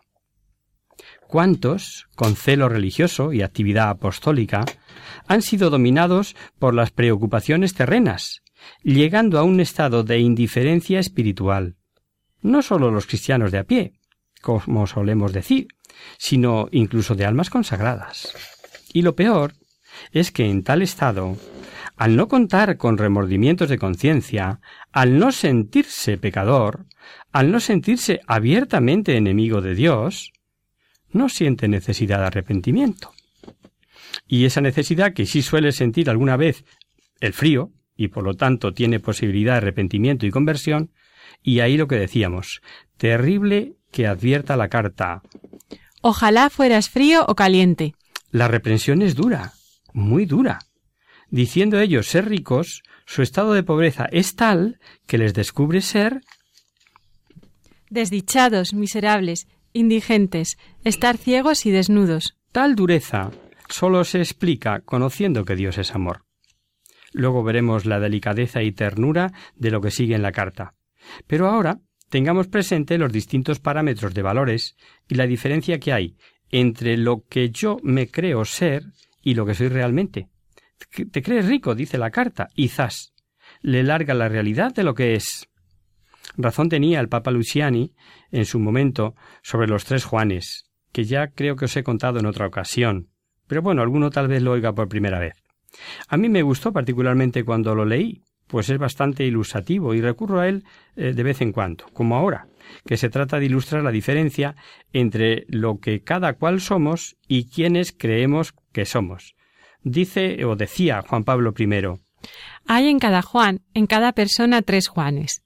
¿Cuántos, 1.30 2.08
con 2.16 2.34
celo 2.34 2.68
religioso 2.68 3.32
y 3.32 3.42
actividad 3.42 3.88
apostólica, 3.88 4.64
han 5.28 5.42
sido 5.42 5.70
dominados 5.70 6.34
por 6.58 6.74
las 6.74 6.90
preocupaciones 6.90 7.72
terrenas, 7.72 8.42
llegando 8.82 9.38
a 9.38 9.44
un 9.44 9.60
estado 9.60 10.02
de 10.02 10.18
indiferencia 10.18 10.98
espiritual? 10.98 11.76
No 12.42 12.62
sólo 12.62 12.90
los 12.90 13.06
cristianos 13.06 13.52
de 13.52 13.58
a 13.58 13.62
pie, 13.62 13.92
como 14.42 14.88
solemos 14.88 15.32
decir, 15.32 15.68
sino 16.18 16.66
incluso 16.72 17.14
de 17.14 17.26
almas 17.26 17.48
consagradas. 17.48 18.34
Y 18.92 19.02
lo 19.02 19.14
peor 19.14 19.52
es 20.10 20.32
que 20.32 20.50
en 20.50 20.64
tal 20.64 20.82
estado, 20.82 21.36
al 21.96 22.16
no 22.16 22.26
contar 22.26 22.76
con 22.76 22.98
remordimientos 22.98 23.68
de 23.68 23.78
conciencia, 23.78 24.60
al 24.90 25.16
no 25.20 25.30
sentirse 25.30 26.18
pecador, 26.18 26.86
al 27.30 27.52
no 27.52 27.60
sentirse 27.60 28.18
abiertamente 28.26 29.16
enemigo 29.16 29.60
de 29.60 29.76
Dios, 29.76 30.32
no 31.12 31.28
siente 31.28 31.68
necesidad 31.68 32.18
de 32.20 32.26
arrepentimiento. 32.26 33.12
Y 34.26 34.44
esa 34.44 34.60
necesidad 34.60 35.12
que 35.12 35.26
sí 35.26 35.42
suele 35.42 35.72
sentir 35.72 36.10
alguna 36.10 36.36
vez 36.36 36.64
el 37.20 37.32
frío, 37.32 37.72
y 37.96 38.08
por 38.08 38.24
lo 38.24 38.34
tanto 38.34 38.72
tiene 38.72 39.00
posibilidad 39.00 39.54
de 39.54 39.58
arrepentimiento 39.58 40.26
y 40.26 40.30
conversión, 40.30 40.90
y 41.42 41.60
ahí 41.60 41.76
lo 41.76 41.88
que 41.88 41.96
decíamos, 41.96 42.62
terrible 42.96 43.74
que 43.90 44.06
advierta 44.06 44.56
la 44.56 44.68
carta. 44.68 45.22
Ojalá 46.00 46.48
fueras 46.50 46.88
frío 46.88 47.24
o 47.28 47.34
caliente. 47.34 47.94
La 48.30 48.48
reprensión 48.48 49.02
es 49.02 49.14
dura, 49.14 49.52
muy 49.92 50.24
dura. 50.24 50.60
Diciendo 51.28 51.78
ellos 51.78 52.06
ser 52.06 52.28
ricos, 52.28 52.82
su 53.06 53.22
estado 53.22 53.52
de 53.52 53.62
pobreza 53.62 54.06
es 54.10 54.36
tal 54.36 54.78
que 55.06 55.18
les 55.18 55.34
descubre 55.34 55.80
ser 55.80 56.22
desdichados, 57.88 58.72
miserables, 58.72 59.48
indigentes, 59.72 60.58
estar 60.84 61.16
ciegos 61.16 61.66
y 61.66 61.70
desnudos. 61.70 62.36
Tal 62.52 62.74
dureza 62.74 63.30
solo 63.68 64.04
se 64.04 64.18
explica 64.18 64.80
conociendo 64.80 65.44
que 65.44 65.56
Dios 65.56 65.78
es 65.78 65.94
amor. 65.94 66.24
Luego 67.12 67.42
veremos 67.42 67.86
la 67.86 68.00
delicadeza 68.00 68.62
y 68.62 68.72
ternura 68.72 69.32
de 69.56 69.70
lo 69.70 69.80
que 69.80 69.90
sigue 69.90 70.14
en 70.14 70.22
la 70.22 70.32
carta. 70.32 70.74
Pero 71.26 71.48
ahora 71.48 71.80
tengamos 72.08 72.48
presente 72.48 72.98
los 72.98 73.12
distintos 73.12 73.60
parámetros 73.60 74.14
de 74.14 74.22
valores 74.22 74.76
y 75.08 75.14
la 75.14 75.26
diferencia 75.26 75.78
que 75.78 75.92
hay 75.92 76.16
entre 76.50 76.96
lo 76.96 77.24
que 77.28 77.50
yo 77.50 77.78
me 77.82 78.08
creo 78.08 78.44
ser 78.44 78.82
y 79.22 79.34
lo 79.34 79.46
que 79.46 79.54
soy 79.54 79.68
realmente. 79.68 80.28
Te 81.12 81.22
crees 81.22 81.46
rico, 81.46 81.74
dice 81.74 81.98
la 81.98 82.10
carta, 82.10 82.48
y 82.54 82.68
zas, 82.68 83.12
le 83.60 83.82
larga 83.82 84.14
la 84.14 84.28
realidad 84.28 84.74
de 84.74 84.82
lo 84.82 84.94
que 84.94 85.14
es. 85.14 85.49
Razón 86.36 86.68
tenía 86.68 87.00
el 87.00 87.08
Papa 87.08 87.30
Luciani 87.30 87.92
en 88.30 88.44
su 88.44 88.58
momento 88.58 89.14
sobre 89.42 89.68
los 89.68 89.84
tres 89.84 90.04
Juanes, 90.04 90.70
que 90.92 91.04
ya 91.04 91.28
creo 91.28 91.56
que 91.56 91.66
os 91.66 91.76
he 91.76 91.82
contado 91.82 92.18
en 92.18 92.26
otra 92.26 92.46
ocasión, 92.46 93.08
pero 93.46 93.62
bueno, 93.62 93.82
alguno 93.82 94.10
tal 94.10 94.28
vez 94.28 94.42
lo 94.42 94.52
oiga 94.52 94.72
por 94.72 94.88
primera 94.88 95.18
vez. 95.18 95.34
A 96.08 96.16
mí 96.16 96.28
me 96.28 96.42
gustó 96.42 96.72
particularmente 96.72 97.44
cuando 97.44 97.74
lo 97.74 97.84
leí, 97.84 98.22
pues 98.46 98.68
es 98.68 98.78
bastante 98.78 99.24
ilustrativo 99.24 99.94
y 99.94 100.00
recurro 100.00 100.40
a 100.40 100.48
él 100.48 100.64
eh, 100.96 101.12
de 101.12 101.22
vez 101.22 101.40
en 101.40 101.52
cuando, 101.52 101.86
como 101.92 102.16
ahora, 102.16 102.48
que 102.84 102.96
se 102.96 103.08
trata 103.08 103.38
de 103.38 103.46
ilustrar 103.46 103.82
la 103.82 103.92
diferencia 103.92 104.56
entre 104.92 105.46
lo 105.48 105.78
que 105.78 106.02
cada 106.02 106.34
cual 106.34 106.60
somos 106.60 107.16
y 107.28 107.48
quienes 107.48 107.92
creemos 107.92 108.54
que 108.72 108.84
somos. 108.84 109.36
Dice 109.82 110.44
o 110.44 110.56
decía 110.56 111.02
Juan 111.02 111.24
Pablo 111.24 111.54
I. 111.56 111.68
Hay 112.66 112.88
en 112.88 112.98
cada 112.98 113.22
Juan, 113.22 113.62
en 113.72 113.86
cada 113.86 114.12
persona, 114.12 114.62
tres 114.62 114.88
Juanes. 114.88 115.42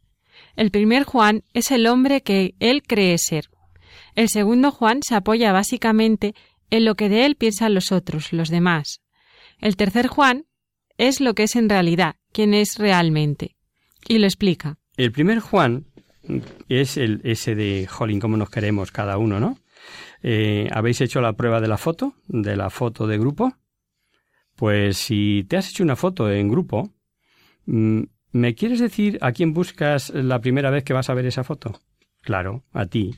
El 0.56 0.70
primer 0.70 1.04
Juan 1.04 1.42
es 1.52 1.70
el 1.70 1.86
hombre 1.86 2.22
que 2.22 2.54
él 2.60 2.82
cree 2.82 3.18
ser. 3.18 3.50
El 4.14 4.28
segundo 4.28 4.70
Juan 4.70 5.02
se 5.02 5.14
apoya 5.14 5.52
básicamente 5.52 6.34
en 6.70 6.84
lo 6.84 6.94
que 6.94 7.08
de 7.08 7.26
él 7.26 7.36
piensan 7.36 7.74
los 7.74 7.92
otros, 7.92 8.32
los 8.32 8.48
demás. 8.48 9.00
El 9.60 9.76
tercer 9.76 10.06
Juan 10.06 10.46
es 10.98 11.20
lo 11.20 11.34
que 11.34 11.44
es 11.44 11.56
en 11.56 11.68
realidad, 11.68 12.16
quien 12.32 12.54
es 12.54 12.78
realmente. 12.78 13.56
Y 14.08 14.18
lo 14.18 14.26
explica. 14.26 14.78
El 14.96 15.10
primer 15.12 15.40
Juan 15.40 15.86
es 16.68 16.96
el 16.96 17.20
ese 17.24 17.54
de 17.54 17.86
Jolín, 17.86 18.20
cómo 18.20 18.36
nos 18.36 18.50
queremos 18.50 18.92
cada 18.92 19.18
uno, 19.18 19.40
¿no? 19.40 19.58
Eh, 20.22 20.68
¿Habéis 20.72 21.00
hecho 21.00 21.20
la 21.20 21.34
prueba 21.34 21.60
de 21.60 21.68
la 21.68 21.78
foto? 21.78 22.14
¿De 22.28 22.56
la 22.56 22.70
foto 22.70 23.06
de 23.06 23.18
grupo? 23.18 23.54
Pues 24.56 24.96
si 24.96 25.44
te 25.48 25.56
has 25.56 25.68
hecho 25.68 25.82
una 25.82 25.96
foto 25.96 26.30
en 26.30 26.48
grupo, 26.48 26.92
mm, 27.66 28.02
¿me 28.34 28.56
quieres 28.56 28.80
decir 28.80 29.18
a 29.20 29.30
quién 29.30 29.54
buscas 29.54 30.10
la 30.10 30.40
primera 30.40 30.70
vez 30.70 30.82
que 30.82 30.92
vas 30.92 31.08
a 31.08 31.14
ver 31.14 31.24
esa 31.24 31.44
foto? 31.44 31.80
Claro, 32.20 32.64
a 32.72 32.86
ti. 32.86 33.14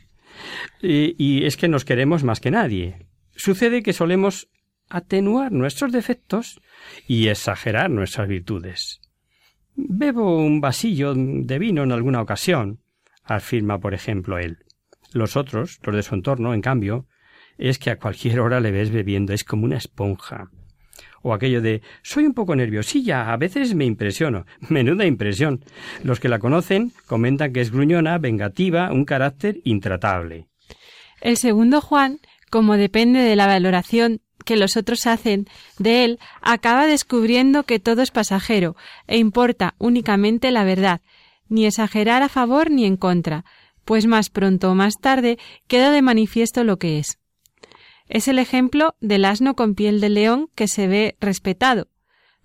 Y, 0.83 1.17
y 1.19 1.47
es 1.47 1.57
que 1.57 1.69
nos 1.69 1.87
queremos 1.87 2.23
más 2.23 2.39
que 2.39 2.51
nadie. 2.51 3.07
Sucede 3.35 3.83
que 3.83 3.95
solemos 3.95 4.49
atenuar 4.91 5.53
nuestros 5.53 5.91
defectos 5.91 6.61
y 7.09 7.29
exagerar 7.29 7.91
nuestras 7.91 8.29
virtudes. 8.29 9.01
Bebo 9.75 10.37
un 10.37 10.61
vasillo 10.61 11.15
de 11.15 11.59
vino 11.59 11.83
en 11.83 11.93
alguna 11.93 12.21
ocasión, 12.21 12.81
afirma 13.25 13.79
por 13.79 13.95
ejemplo 13.95 14.39
él. 14.39 14.59
Los 15.13 15.37
otros, 15.37 15.81
los 15.83 15.97
de 15.97 16.03
su 16.03 16.15
entorno, 16.15 16.53
en 16.53 16.61
cambio, 16.61 17.07
es 17.57 17.79
que 17.79 17.91
a 17.91 17.99
cualquier 17.99 18.41
hora 18.41 18.61
le 18.61 18.71
ves 18.71 18.91
bebiendo, 18.91 19.33
es 19.33 19.45
como 19.45 19.65
una 19.65 19.79
esponja. 19.79 20.51
O 21.27 21.35
aquello 21.35 21.61
de 21.61 21.83
soy 22.03 22.25
un 22.25 22.35
poco 22.35 22.55
nerviosilla, 22.55 23.33
a 23.33 23.37
veces 23.37 23.75
me 23.75 23.85
impresiono. 23.85 24.47
Menuda 24.69 25.07
impresión. 25.07 25.65
Los 26.05 26.21
que 26.21 26.29
la 26.29 26.39
conocen 26.39 26.93
comentan 27.09 27.53
que 27.53 27.61
es 27.61 27.73
gruñona, 27.73 28.17
vengativa, 28.19 28.93
un 28.93 29.05
carácter 29.05 29.59
intratable. 29.65 30.47
El 31.21 31.37
segundo 31.37 31.81
Juan, 31.81 32.21
como 32.49 32.77
depende 32.77 33.19
de 33.19 33.35
la 33.35 33.49
valoración 33.49 34.21
que 34.45 34.57
los 34.57 34.77
otros 34.77 35.05
hacen 35.09 35.47
de 35.81 36.05
él, 36.05 36.21
acaba 36.43 36.87
descubriendo 36.87 37.65
que 37.65 37.81
todo 37.81 38.03
es 38.03 38.13
pasajero 38.13 38.77
e 39.09 39.19
importa 39.19 39.75
únicamente 39.79 40.53
la 40.53 40.63
verdad, 40.63 41.01
ni 41.49 41.67
exagerar 41.67 42.23
a 42.23 42.29
favor 42.29 42.71
ni 42.71 42.85
en 42.85 42.97
contra, 42.97 43.45
pues 43.85 44.07
más 44.07 44.31
pronto 44.31 44.71
o 44.71 44.77
más 44.77 44.95
tarde 45.01 45.39
queda 45.67 45.91
de 45.91 46.03
manifiesto 46.03 46.63
lo 46.63 46.77
que 46.77 47.01
es. 47.01 47.19
Es 48.09 48.29
el 48.29 48.39
ejemplo 48.39 48.95
del 49.01 49.25
asno 49.25 49.55
con 49.55 49.75
piel 49.75 50.01
de 50.01 50.11
león 50.11 50.49
que 50.55 50.69
se 50.69 50.87
ve 50.87 51.17
respetado. 51.21 51.89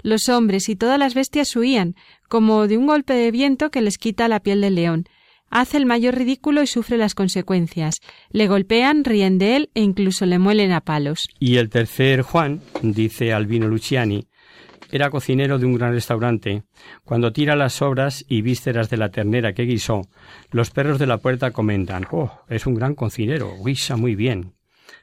Los 0.01 0.29
hombres 0.29 0.67
y 0.69 0.75
todas 0.75 0.97
las 0.97 1.13
bestias 1.13 1.55
huían, 1.55 1.95
como 2.27 2.67
de 2.67 2.77
un 2.77 2.87
golpe 2.87 3.13
de 3.13 3.29
viento 3.29 3.69
que 3.69 3.81
les 3.81 3.97
quita 3.97 4.27
la 4.27 4.39
piel 4.39 4.61
del 4.61 4.75
león. 4.75 5.05
Hace 5.49 5.77
el 5.77 5.85
mayor 5.85 6.15
ridículo 6.15 6.63
y 6.63 6.67
sufre 6.67 6.97
las 6.97 7.13
consecuencias. 7.13 7.99
Le 8.31 8.47
golpean, 8.47 9.03
ríen 9.03 9.37
de 9.37 9.57
él 9.57 9.69
e 9.75 9.81
incluso 9.81 10.25
le 10.25 10.39
muelen 10.39 10.71
a 10.71 10.81
palos. 10.81 11.27
Y 11.39 11.57
el 11.57 11.69
tercer 11.69 12.21
Juan, 12.21 12.61
dice 12.81 13.33
Albino 13.33 13.67
Luciani, 13.67 14.27
era 14.91 15.09
cocinero 15.09 15.59
de 15.59 15.65
un 15.65 15.75
gran 15.75 15.93
restaurante. 15.93 16.63
Cuando 17.03 17.31
tira 17.31 17.55
las 17.55 17.73
sobras 17.73 18.25
y 18.27 18.41
vísceras 18.41 18.89
de 18.89 18.97
la 18.97 19.09
ternera 19.09 19.53
que 19.53 19.63
guisó, 19.63 20.01
los 20.51 20.71
perros 20.71 20.99
de 20.99 21.07
la 21.07 21.17
puerta 21.17 21.51
comentan 21.51 22.07
Oh, 22.11 22.31
es 22.49 22.65
un 22.65 22.75
gran 22.75 22.95
cocinero, 22.95 23.53
guisa 23.63 23.95
muy 23.95 24.15
bien. 24.15 24.53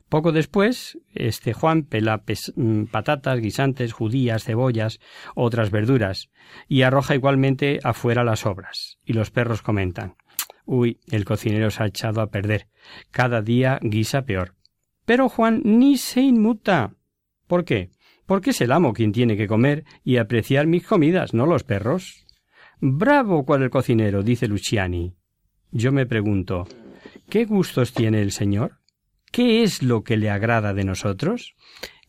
Poco 0.08 0.32
después, 0.32 0.98
este 1.14 1.52
Juan 1.52 1.82
pela 1.82 2.22
mm, 2.56 2.84
patatas, 2.84 3.40
guisantes, 3.40 3.92
judías, 3.92 4.44
cebollas, 4.44 5.00
otras 5.34 5.70
verduras, 5.70 6.30
y 6.66 6.82
arroja 6.82 7.14
igualmente 7.14 7.78
afuera 7.84 8.24
las 8.24 8.40
sobras. 8.40 8.98
Y 9.04 9.12
los 9.12 9.30
perros 9.30 9.60
comentan 9.60 10.16
Uy, 10.64 11.00
el 11.10 11.24
cocinero 11.24 11.70
se 11.70 11.82
ha 11.82 11.86
echado 11.86 12.20
a 12.20 12.30
perder. 12.30 12.68
Cada 13.10 13.40
día 13.40 13.78
guisa 13.82 14.26
peor. 14.26 14.54
Pero 15.06 15.30
Juan 15.30 15.62
ni 15.64 15.96
se 15.96 16.20
inmuta. 16.20 16.94
¿Por 17.46 17.64
qué? 17.64 17.90
Porque 18.26 18.50
es 18.50 18.60
el 18.60 18.72
amo 18.72 18.92
quien 18.92 19.12
tiene 19.12 19.38
que 19.38 19.48
comer 19.48 19.84
y 20.04 20.18
apreciar 20.18 20.66
mis 20.66 20.86
comidas, 20.86 21.32
no 21.32 21.46
los 21.46 21.64
perros. 21.64 22.26
Bravo 22.80 23.46
cual 23.46 23.62
el 23.62 23.70
cocinero, 23.70 24.22
dice 24.22 24.46
Luciani. 24.46 25.14
Yo 25.70 25.90
me 25.90 26.04
pregunto, 26.04 26.68
¿qué 27.30 27.46
gustos 27.46 27.94
tiene 27.94 28.20
el 28.20 28.32
Señor? 28.32 28.77
¿Qué 29.32 29.62
es 29.62 29.82
lo 29.82 30.02
que 30.02 30.16
le 30.16 30.30
agrada 30.30 30.74
de 30.74 30.84
nosotros? 30.84 31.54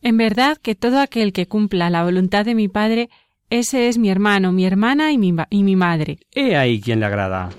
En 0.02 0.16
verdad 0.16 0.56
que 0.56 0.74
todo 0.74 1.00
aquel 1.00 1.32
que 1.32 1.46
cumpla 1.46 1.90
la 1.90 2.04
voluntad 2.04 2.44
de 2.44 2.54
mi 2.54 2.68
Padre, 2.68 3.10
ese 3.50 3.88
es 3.88 3.98
mi 3.98 4.10
hermano, 4.10 4.52
mi 4.52 4.64
hermana 4.64 5.12
y 5.12 5.18
mi, 5.18 5.34
y 5.50 5.62
mi 5.62 5.76
madre. 5.76 6.18
He 6.32 6.56
ahí 6.56 6.80
quien 6.80 7.00
le 7.00 7.06
agrada. 7.06 7.50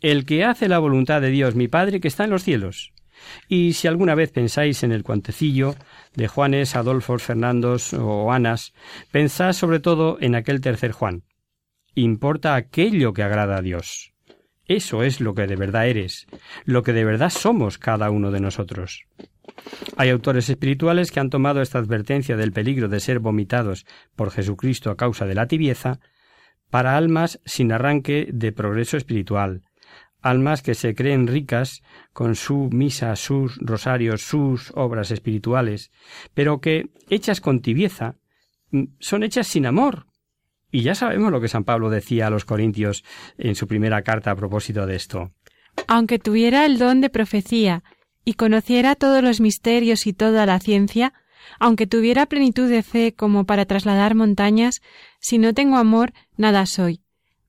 El 0.00 0.24
que 0.24 0.44
hace 0.44 0.68
la 0.68 0.78
voluntad 0.78 1.20
de 1.20 1.30
Dios, 1.30 1.54
mi 1.54 1.68
Padre, 1.68 2.00
que 2.00 2.08
está 2.08 2.24
en 2.24 2.30
los 2.30 2.42
cielos. 2.42 2.92
Y 3.48 3.74
si 3.74 3.88
alguna 3.88 4.14
vez 4.14 4.30
pensáis 4.32 4.82
en 4.82 4.92
el 4.92 5.02
cuantecillo 5.02 5.76
de 6.14 6.28
Juanes, 6.28 6.76
Adolfos, 6.76 7.22
Fernandos 7.22 7.94
o 7.94 8.32
Anas, 8.32 8.72
pensad 9.12 9.52
sobre 9.52 9.80
todo 9.80 10.18
en 10.20 10.34
aquel 10.34 10.60
tercer 10.60 10.92
Juan. 10.92 11.22
Importa 11.94 12.54
aquello 12.54 13.12
que 13.12 13.22
agrada 13.22 13.56
a 13.56 13.62
Dios. 13.62 14.13
Eso 14.66 15.02
es 15.02 15.20
lo 15.20 15.34
que 15.34 15.46
de 15.46 15.56
verdad 15.56 15.88
eres, 15.88 16.26
lo 16.64 16.82
que 16.82 16.92
de 16.92 17.04
verdad 17.04 17.30
somos 17.30 17.78
cada 17.78 18.10
uno 18.10 18.30
de 18.30 18.40
nosotros. 18.40 19.04
Hay 19.96 20.10
autores 20.10 20.48
espirituales 20.48 21.10
que 21.10 21.20
han 21.20 21.30
tomado 21.30 21.60
esta 21.60 21.78
advertencia 21.78 22.36
del 22.36 22.52
peligro 22.52 22.88
de 22.88 23.00
ser 23.00 23.18
vomitados 23.18 23.86
por 24.16 24.30
Jesucristo 24.30 24.90
a 24.90 24.96
causa 24.96 25.26
de 25.26 25.34
la 25.34 25.46
tibieza 25.46 26.00
para 26.70 26.96
almas 26.96 27.40
sin 27.44 27.72
arranque 27.72 28.28
de 28.32 28.52
progreso 28.52 28.96
espiritual, 28.96 29.62
almas 30.22 30.62
que 30.62 30.74
se 30.74 30.94
creen 30.94 31.26
ricas 31.26 31.82
con 32.12 32.34
su 32.34 32.70
misa, 32.72 33.14
sus 33.14 33.58
rosarios, 33.58 34.22
sus 34.22 34.72
obras 34.74 35.10
espirituales, 35.10 35.92
pero 36.32 36.60
que, 36.60 36.88
hechas 37.10 37.40
con 37.40 37.60
tibieza, 37.60 38.16
mm, 38.70 38.84
son 38.98 39.22
hechas 39.22 39.46
sin 39.46 39.66
amor. 39.66 40.06
Y 40.74 40.82
ya 40.82 40.96
sabemos 40.96 41.30
lo 41.30 41.40
que 41.40 41.46
San 41.46 41.62
Pablo 41.62 41.88
decía 41.88 42.26
a 42.26 42.30
los 42.30 42.44
Corintios 42.44 43.04
en 43.38 43.54
su 43.54 43.68
primera 43.68 44.02
carta 44.02 44.32
a 44.32 44.34
propósito 44.34 44.86
de 44.86 44.96
esto. 44.96 45.30
Aunque 45.86 46.18
tuviera 46.18 46.66
el 46.66 46.78
don 46.78 47.00
de 47.00 47.10
profecía 47.10 47.84
y 48.24 48.34
conociera 48.34 48.96
todos 48.96 49.22
los 49.22 49.40
misterios 49.40 50.08
y 50.08 50.12
toda 50.12 50.46
la 50.46 50.58
ciencia, 50.58 51.12
aunque 51.60 51.86
tuviera 51.86 52.26
plenitud 52.26 52.68
de 52.68 52.82
fe 52.82 53.14
como 53.14 53.46
para 53.46 53.66
trasladar 53.66 54.16
montañas, 54.16 54.82
si 55.20 55.38
no 55.38 55.54
tengo 55.54 55.76
amor, 55.76 56.12
nada 56.36 56.66
soy 56.66 57.02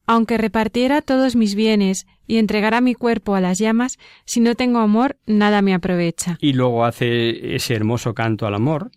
aunque 0.08 0.38
repartiera 0.38 1.02
todos 1.02 1.36
mis 1.36 1.56
bienes 1.56 2.06
y 2.28 2.38
entregara 2.38 2.80
mi 2.80 2.94
cuerpo 2.94 3.34
a 3.34 3.42
las 3.42 3.58
llamas, 3.58 3.98
si 4.26 4.40
no 4.40 4.54
tengo 4.54 4.78
amor, 4.78 5.18
nada 5.26 5.64
me 5.64 5.74
aprovecha. 5.74 6.38
Y 6.42 6.54
luego 6.54 6.86
hace 6.86 7.56
ese 7.56 7.74
hermoso 7.74 8.14
canto 8.14 8.46
al 8.46 8.54
amor, 8.54 8.92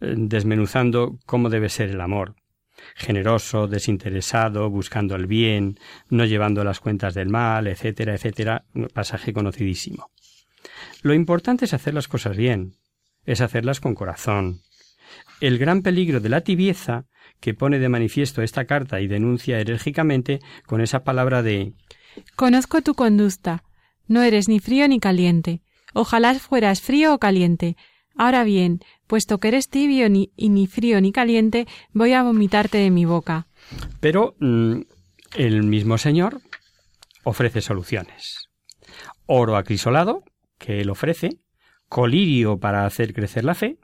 eh, 0.00 0.14
desmenuzando 0.16 1.18
cómo 1.26 1.50
debe 1.50 1.68
ser 1.68 1.90
el 1.90 2.00
amor. 2.00 2.34
Generoso, 2.94 3.66
desinteresado, 3.66 4.70
buscando 4.70 5.14
el 5.16 5.26
bien, 5.26 5.78
no 6.08 6.24
llevando 6.24 6.64
las 6.64 6.80
cuentas 6.80 7.14
del 7.14 7.28
mal, 7.28 7.66
etcétera, 7.66 8.14
etcétera, 8.14 8.64
pasaje 8.92 9.32
conocidísimo. 9.32 10.10
Lo 11.02 11.14
importante 11.14 11.64
es 11.64 11.74
hacer 11.74 11.94
las 11.94 12.08
cosas 12.08 12.36
bien, 12.36 12.74
es 13.24 13.40
hacerlas 13.40 13.80
con 13.80 13.94
corazón. 13.94 14.60
El 15.40 15.58
gran 15.58 15.82
peligro 15.82 16.20
de 16.20 16.28
la 16.28 16.42
tibieza 16.42 17.06
que 17.40 17.54
pone 17.54 17.78
de 17.78 17.88
manifiesto 17.88 18.42
esta 18.42 18.64
carta 18.64 19.00
y 19.00 19.06
denuncia 19.06 19.60
enérgicamente 19.60 20.40
con 20.66 20.80
esa 20.80 21.04
palabra 21.04 21.42
de 21.42 21.74
Conozco 22.36 22.82
tu 22.82 22.94
conducta. 22.94 23.64
No 24.06 24.22
eres 24.22 24.48
ni 24.48 24.60
frío 24.60 24.86
ni 24.88 25.00
caliente. 25.00 25.62
Ojalá 25.94 26.34
fueras 26.34 26.80
frío 26.80 27.14
o 27.14 27.18
caliente. 27.18 27.76
Ahora 28.16 28.44
bien, 28.44 28.80
puesto 29.06 29.38
que 29.38 29.48
eres 29.48 29.68
tibio 29.68 30.08
ni, 30.08 30.32
y 30.36 30.48
ni 30.48 30.66
frío 30.66 31.00
ni 31.00 31.12
caliente, 31.12 31.66
voy 31.92 32.12
a 32.12 32.22
vomitarte 32.22 32.78
de 32.78 32.90
mi 32.90 33.04
boca. 33.04 33.46
Pero 34.00 34.36
mm, 34.40 34.80
el 35.36 35.62
mismo 35.62 35.98
Señor 35.98 36.40
ofrece 37.24 37.60
soluciones. 37.60 38.48
Oro 39.26 39.56
acrisolado, 39.56 40.24
que 40.58 40.80
él 40.80 40.90
ofrece, 40.90 41.38
colirio 41.88 42.58
para 42.58 42.86
hacer 42.86 43.14
crecer 43.14 43.44
la 43.44 43.54
fe, 43.54 43.78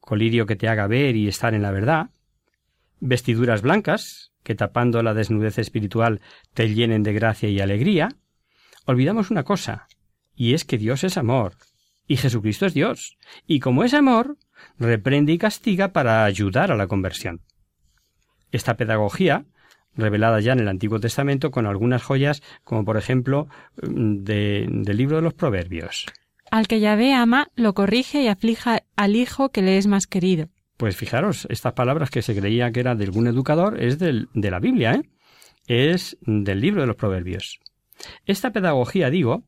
colirio 0.00 0.46
que 0.46 0.56
te 0.56 0.68
haga 0.68 0.86
ver 0.86 1.16
y 1.16 1.28
estar 1.28 1.54
en 1.54 1.62
la 1.62 1.70
verdad, 1.70 2.10
vestiduras 3.00 3.62
blancas, 3.62 4.32
que 4.42 4.54
tapando 4.54 5.02
la 5.02 5.14
desnudez 5.14 5.58
espiritual 5.58 6.20
te 6.54 6.72
llenen 6.74 7.02
de 7.02 7.12
gracia 7.12 7.48
y 7.48 7.60
alegría, 7.60 8.08
olvidamos 8.86 9.30
una 9.30 9.44
cosa, 9.44 9.86
y 10.34 10.54
es 10.54 10.64
que 10.64 10.78
Dios 10.78 11.04
es 11.04 11.16
amor, 11.18 11.54
y 12.08 12.16
Jesucristo 12.16 12.66
es 12.66 12.74
Dios, 12.74 13.18
y 13.46 13.60
como 13.60 13.84
es 13.84 13.94
amor, 13.94 14.38
reprende 14.78 15.32
y 15.32 15.38
castiga 15.38 15.92
para 15.92 16.24
ayudar 16.24 16.72
a 16.72 16.76
la 16.76 16.88
conversión. 16.88 17.42
Esta 18.50 18.76
pedagogía, 18.76 19.44
revelada 19.94 20.40
ya 20.40 20.52
en 20.52 20.60
el 20.60 20.68
Antiguo 20.68 20.98
Testamento 20.98 21.50
con 21.50 21.66
algunas 21.66 22.02
joyas, 22.02 22.42
como 22.64 22.84
por 22.84 22.96
ejemplo 22.96 23.48
mm, 23.82 24.24
del 24.24 24.96
libro 24.96 25.16
de 25.16 25.22
los 25.22 25.34
Proverbios. 25.34 26.06
Al 26.50 26.66
que 26.66 26.80
Yahvé 26.80 27.12
ama, 27.12 27.48
lo 27.56 27.74
corrige 27.74 28.22
y 28.22 28.28
aflija 28.28 28.82
al 28.96 29.16
hijo 29.16 29.50
que 29.50 29.60
le 29.60 29.76
es 29.76 29.86
más 29.86 30.06
querido. 30.06 30.48
Pues 30.78 30.96
fijaros, 30.96 31.46
estas 31.50 31.74
palabras 31.74 32.08
que 32.08 32.22
se 32.22 32.34
creía 32.34 32.72
que 32.72 32.80
eran 32.80 32.96
de 32.96 33.04
algún 33.04 33.26
educador 33.26 33.82
es 33.82 33.98
del, 33.98 34.28
de 34.32 34.50
la 34.50 34.60
Biblia, 34.60 34.94
¿eh? 34.94 35.02
Es 35.66 36.16
del 36.22 36.60
libro 36.60 36.80
de 36.80 36.86
los 36.86 36.96
Proverbios. 36.96 37.60
Esta 38.24 38.52
pedagogía, 38.52 39.10
digo, 39.10 39.44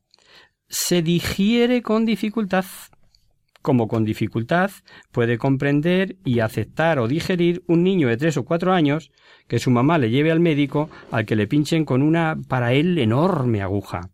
se 0.71 1.01
digiere 1.01 1.81
con 1.81 2.05
dificultad, 2.05 2.63
como 3.61 3.89
con 3.89 4.05
dificultad 4.05 4.71
puede 5.11 5.37
comprender 5.37 6.15
y 6.23 6.39
aceptar 6.39 6.97
o 6.97 7.09
digerir 7.09 7.61
un 7.67 7.83
niño 7.83 8.07
de 8.07 8.15
tres 8.15 8.37
o 8.37 8.45
cuatro 8.45 8.71
años 8.71 9.11
que 9.49 9.59
su 9.59 9.69
mamá 9.69 9.97
le 9.97 10.09
lleve 10.09 10.31
al 10.31 10.39
médico 10.39 10.89
al 11.11 11.25
que 11.25 11.35
le 11.35 11.45
pinchen 11.45 11.83
con 11.83 12.01
una 12.01 12.37
para 12.47 12.71
él 12.71 12.97
enorme 12.97 13.61
aguja. 13.61 14.11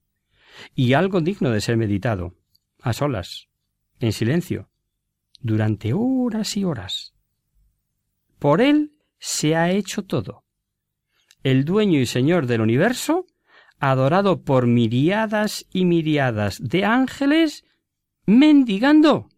Y 0.73 0.93
algo 0.93 1.21
digno 1.21 1.51
de 1.51 1.61
ser 1.61 1.77
meditado, 1.77 2.33
a 2.81 2.91
solas, 2.91 3.49
en 3.99 4.11
silencio, 4.11 4.71
durante 5.39 5.93
horas 5.93 6.57
y 6.57 6.63
horas. 6.63 7.13
Por 8.39 8.61
él 8.61 8.93
se 9.19 9.55
ha 9.55 9.69
hecho 9.69 10.05
todo. 10.05 10.43
El 11.43 11.65
dueño 11.65 11.99
y 11.99 12.07
señor 12.07 12.47
del 12.47 12.61
universo, 12.61 13.27
adorado 13.79 14.41
por 14.41 14.67
miriadas 14.67 15.65
y 15.71 15.85
miriadas 15.85 16.57
de 16.61 16.85
ángeles, 16.85 17.63
mendigando 18.25 19.29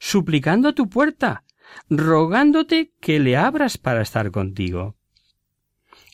suplicando 0.00 0.68
a 0.68 0.74
tu 0.74 0.88
puerta, 0.88 1.44
rogándote 1.88 2.92
que 3.00 3.18
le 3.20 3.36
abras 3.36 3.78
para 3.78 4.02
estar 4.02 4.30
contigo. 4.30 4.96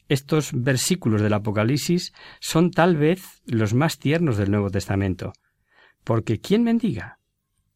Estos 0.09 0.51
versículos 0.53 1.23
del 1.23 1.35
Apocalipsis 1.35 2.13
son 2.41 2.71
tal 2.71 2.97
vez 2.97 3.43
los 3.47 3.75
más 3.75 3.99
tiernos 3.99 4.37
del 4.37 4.51
Nuevo 4.51 4.71
Testamento, 4.71 5.33
porque 6.05 6.41
¿quién 6.41 6.65
mendiga? 6.65 7.19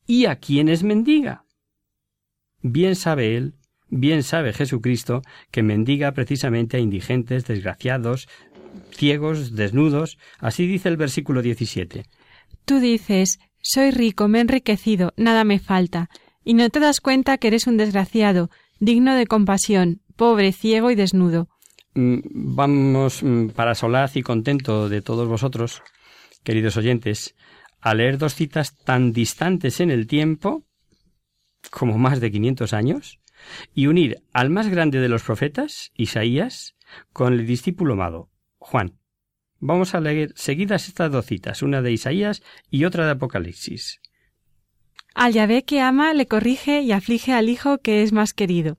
¿Y 0.06 0.26
a 0.26 0.36
quién 0.36 0.68
mendiga? 0.84 1.44
Bien 2.60 2.96
sabe 2.96 3.36
él, 3.36 3.54
bien 3.88 4.22
sabe 4.22 4.52
Jesucristo, 4.52 5.22
que 5.50 5.62
mendiga 5.62 6.12
precisamente 6.12 6.76
a 6.76 6.80
indigentes, 6.80 7.44
desgraciados, 7.44 8.28
ciegos, 8.90 9.54
desnudos, 9.54 10.18
así 10.38 10.66
dice 10.66 10.88
el 10.88 10.96
versículo 10.96 11.42
17. 11.42 12.04
Tú 12.64 12.80
dices, 12.80 13.38
soy 13.60 13.90
rico, 13.90 14.28
me 14.28 14.38
he 14.38 14.40
enriquecido, 14.42 15.12
nada 15.16 15.44
me 15.44 15.58
falta, 15.58 16.08
y 16.44 16.54
no 16.54 16.68
te 16.70 16.80
das 16.80 17.00
cuenta 17.00 17.38
que 17.38 17.48
eres 17.48 17.66
un 17.66 17.76
desgraciado, 17.76 18.50
digno 18.78 19.14
de 19.14 19.26
compasión, 19.26 20.02
pobre, 20.16 20.52
ciego 20.52 20.90
y 20.90 20.94
desnudo. 20.94 21.48
Mm, 21.94 22.18
vamos, 22.32 23.22
mm, 23.22 23.48
para 23.48 23.74
solaz 23.74 24.16
y 24.16 24.22
contento 24.22 24.88
de 24.88 25.00
todos 25.02 25.28
vosotros, 25.28 25.82
queridos 26.42 26.76
oyentes, 26.76 27.34
a 27.80 27.94
leer 27.94 28.18
dos 28.18 28.34
citas 28.34 28.76
tan 28.76 29.12
distantes 29.12 29.80
en 29.80 29.90
el 29.90 30.06
tiempo, 30.06 30.64
como 31.70 31.98
más 31.98 32.20
de 32.20 32.30
quinientos 32.30 32.72
años, 32.72 33.20
y 33.74 33.86
unir 33.86 34.22
al 34.32 34.50
más 34.50 34.68
grande 34.68 35.00
de 35.00 35.08
los 35.08 35.22
profetas, 35.22 35.92
Isaías, 35.94 36.76
con 37.12 37.32
el 37.32 37.46
discípulo 37.46 37.94
amado, 37.94 38.30
Juan. 38.64 38.98
Vamos 39.60 39.94
a 39.94 40.00
leer 40.00 40.32
seguidas 40.36 40.88
estas 40.88 41.12
dos 41.12 41.26
citas, 41.26 41.62
una 41.62 41.82
de 41.82 41.92
Isaías 41.92 42.42
y 42.70 42.86
otra 42.86 43.04
de 43.04 43.12
Apocalipsis. 43.12 44.00
Al 45.14 45.32
Yahvé 45.32 45.64
que 45.64 45.80
ama 45.80 46.14
le 46.14 46.26
corrige 46.26 46.80
y 46.80 46.90
aflige 46.92 47.32
al 47.32 47.50
hijo 47.50 47.78
que 47.78 48.02
es 48.02 48.12
más 48.12 48.32
querido. 48.32 48.78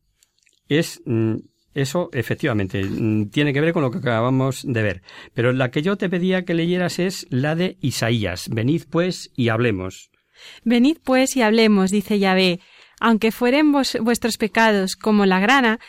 Es 0.68 1.02
mm, 1.06 1.36
eso 1.76 2.10
efectivamente 2.14 2.84
mm, 2.84 3.30
tiene 3.30 3.54
que 3.54 3.62
ver 3.62 3.74
con 3.74 3.84
lo 3.84 3.92
que 3.92 4.00
acabamos 4.00 4.64
de 4.66 4.82
ver. 4.82 5.02
Pero 5.34 5.54
la 5.54 5.70
que 5.70 5.84
yo 5.84 5.98
te 5.98 6.10
pedía 6.10 6.46
que 6.46 6.56
leyeras 6.56 6.98
es 6.98 7.28
la 7.30 7.56
de 7.56 7.78
Isaías. 7.80 8.50
Venid 8.50 8.84
pues 8.90 9.32
y 9.36 9.50
hablemos. 9.50 10.10
Venid 10.64 10.98
pues 11.04 11.38
y 11.38 11.44
hablemos, 11.44 11.92
dice 11.92 12.18
Yahvé. 12.18 12.60
Aunque 13.00 13.32
fueren 13.32 13.72
vuestros 13.72 14.38
pecados 14.38 14.96
como 14.96 15.26
la 15.26 15.40
grana, 15.40 15.80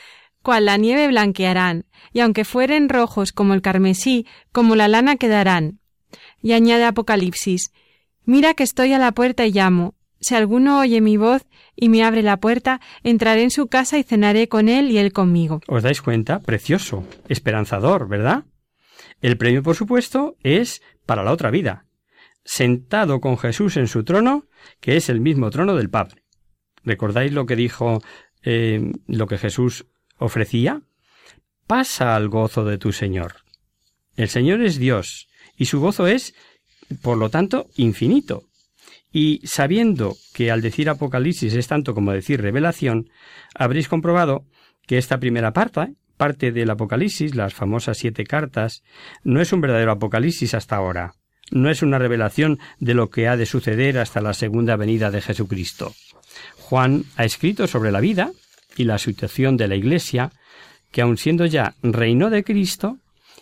cual 0.46 0.66
la 0.66 0.76
nieve 0.76 1.08
blanquearán, 1.08 1.86
y 2.12 2.20
aunque 2.20 2.44
fueren 2.44 2.88
rojos 2.88 3.32
como 3.32 3.52
el 3.52 3.62
carmesí, 3.62 4.28
como 4.52 4.76
la 4.76 4.86
lana 4.86 5.16
quedarán. 5.16 5.80
Y 6.40 6.52
añade 6.52 6.84
Apocalipsis, 6.84 7.72
Mira 8.24 8.54
que 8.54 8.62
estoy 8.62 8.92
a 8.92 9.00
la 9.00 9.10
puerta 9.10 9.44
y 9.44 9.50
llamo. 9.50 9.96
Si 10.20 10.36
alguno 10.36 10.78
oye 10.78 11.00
mi 11.00 11.16
voz 11.16 11.44
y 11.74 11.88
me 11.88 12.04
abre 12.04 12.22
la 12.22 12.36
puerta, 12.36 12.80
entraré 13.02 13.42
en 13.42 13.50
su 13.50 13.66
casa 13.66 13.98
y 13.98 14.04
cenaré 14.04 14.46
con 14.46 14.68
él 14.68 14.92
y 14.92 14.98
él 14.98 15.12
conmigo. 15.12 15.62
¿Os 15.66 15.82
dais 15.82 16.00
cuenta? 16.00 16.38
Precioso, 16.38 17.04
esperanzador, 17.28 18.06
¿verdad? 18.06 18.44
El 19.20 19.38
premio, 19.38 19.64
por 19.64 19.74
supuesto, 19.74 20.36
es 20.44 20.80
para 21.06 21.24
la 21.24 21.32
otra 21.32 21.50
vida, 21.50 21.86
sentado 22.44 23.20
con 23.20 23.36
Jesús 23.36 23.76
en 23.76 23.88
su 23.88 24.04
trono, 24.04 24.46
que 24.80 24.96
es 24.96 25.08
el 25.08 25.20
mismo 25.20 25.50
trono 25.50 25.74
del 25.74 25.90
Padre. 25.90 26.22
¿Recordáis 26.84 27.32
lo 27.32 27.46
que 27.46 27.56
dijo, 27.56 28.00
eh, 28.44 28.92
lo 29.08 29.26
que 29.26 29.38
Jesús 29.38 29.86
ofrecía? 30.18 30.82
Pasa 31.66 32.14
al 32.14 32.28
gozo 32.28 32.64
de 32.64 32.78
tu 32.78 32.92
Señor. 32.92 33.36
El 34.16 34.28
Señor 34.28 34.62
es 34.62 34.78
Dios, 34.78 35.28
y 35.56 35.66
su 35.66 35.80
gozo 35.80 36.06
es, 36.06 36.34
por 37.02 37.18
lo 37.18 37.30
tanto, 37.30 37.66
infinito. 37.76 38.44
Y 39.12 39.40
sabiendo 39.46 40.16
que 40.34 40.50
al 40.50 40.62
decir 40.62 40.88
Apocalipsis 40.88 41.54
es 41.54 41.66
tanto 41.68 41.94
como 41.94 42.12
decir 42.12 42.40
revelación, 42.40 43.10
habréis 43.54 43.88
comprobado 43.88 44.44
que 44.86 44.98
esta 44.98 45.18
primera 45.18 45.52
parte, 45.52 45.94
parte 46.16 46.52
del 46.52 46.70
Apocalipsis, 46.70 47.34
las 47.34 47.54
famosas 47.54 47.98
siete 47.98 48.24
cartas, 48.24 48.82
no 49.24 49.40
es 49.40 49.52
un 49.52 49.60
verdadero 49.60 49.92
Apocalipsis 49.92 50.54
hasta 50.54 50.76
ahora, 50.76 51.14
no 51.50 51.70
es 51.70 51.82
una 51.82 51.98
revelación 51.98 52.58
de 52.78 52.94
lo 52.94 53.10
que 53.10 53.28
ha 53.28 53.36
de 53.36 53.46
suceder 53.46 53.98
hasta 53.98 54.20
la 54.20 54.34
segunda 54.34 54.76
venida 54.76 55.10
de 55.10 55.20
Jesucristo. 55.20 55.94
Juan 56.56 57.04
ha 57.16 57.24
escrito 57.24 57.66
sobre 57.66 57.92
la 57.92 58.00
vida, 58.00 58.32
y 58.76 58.84
la 58.84 58.98
situación 58.98 59.56
de 59.56 59.68
la 59.68 59.76
Iglesia, 59.76 60.30
que 60.92 61.02
aun 61.02 61.16
siendo 61.16 61.46
ya 61.46 61.74
reino 61.82 62.30
de 62.30 62.44
Cristo, 62.44 62.98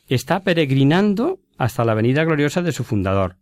está 0.08 0.40
peregrinando 0.40 1.40
hasta 1.58 1.84
la 1.84 1.94
venida 1.94 2.24
gloriosa 2.24 2.62
de 2.62 2.72
su 2.72 2.84
fundador, 2.84 3.36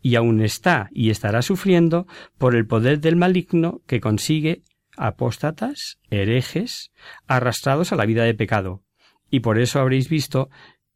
y 0.00 0.16
aún 0.16 0.42
está 0.42 0.88
y 0.92 1.10
estará 1.10 1.42
sufriendo 1.42 2.06
por 2.38 2.54
el 2.54 2.66
poder 2.66 3.00
del 3.00 3.16
maligno 3.16 3.80
que 3.86 4.00
consigue 4.00 4.62
apóstatas, 4.96 5.98
herejes, 6.10 6.90
arrastrados 7.26 7.92
a 7.92 7.96
la 7.96 8.06
vida 8.06 8.24
de 8.24 8.34
pecado. 8.34 8.82
Y 9.30 9.40
por 9.40 9.58
eso 9.58 9.80
habréis 9.80 10.08
visto 10.08 10.50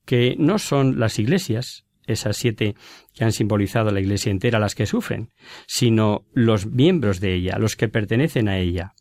que 0.05 0.36
no 0.38 0.59
son 0.59 1.01
las 1.01 1.18
iglesias, 1.18 1.84
esas 2.07 2.36
siete 2.36 2.76
que 3.14 3.24
han 3.24 3.32
simbolizado 3.32 3.90
la 3.90 4.01
iglesia 4.01 4.30
entera 4.30 4.59
las 4.59 4.74
que 4.74 4.86
sufren, 4.86 5.30
sino 5.66 6.24
los 6.32 6.66
miembros 6.66 7.20
de 7.20 7.34
ella, 7.34 7.59
los 7.59 7.74
que 7.76 7.88
pertenecen 7.88 8.49
a 8.49 8.59
ella. 8.59 8.94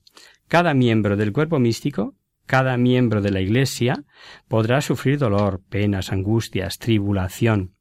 Cada 0.48 0.74
miembro 0.74 1.18
del 1.18 1.34
cuerpo 1.34 1.60
místico, 1.60 2.16
cada 2.46 2.78
miembro 2.78 3.22
de 3.22 3.32
la 3.32 3.42
Iglesia, 3.42 4.04
podrá 4.48 4.82
sufrir 4.82 5.18
dolor, 5.18 5.62
penas, 5.70 6.12
angustias, 6.12 6.78
tribulación. 6.78 7.76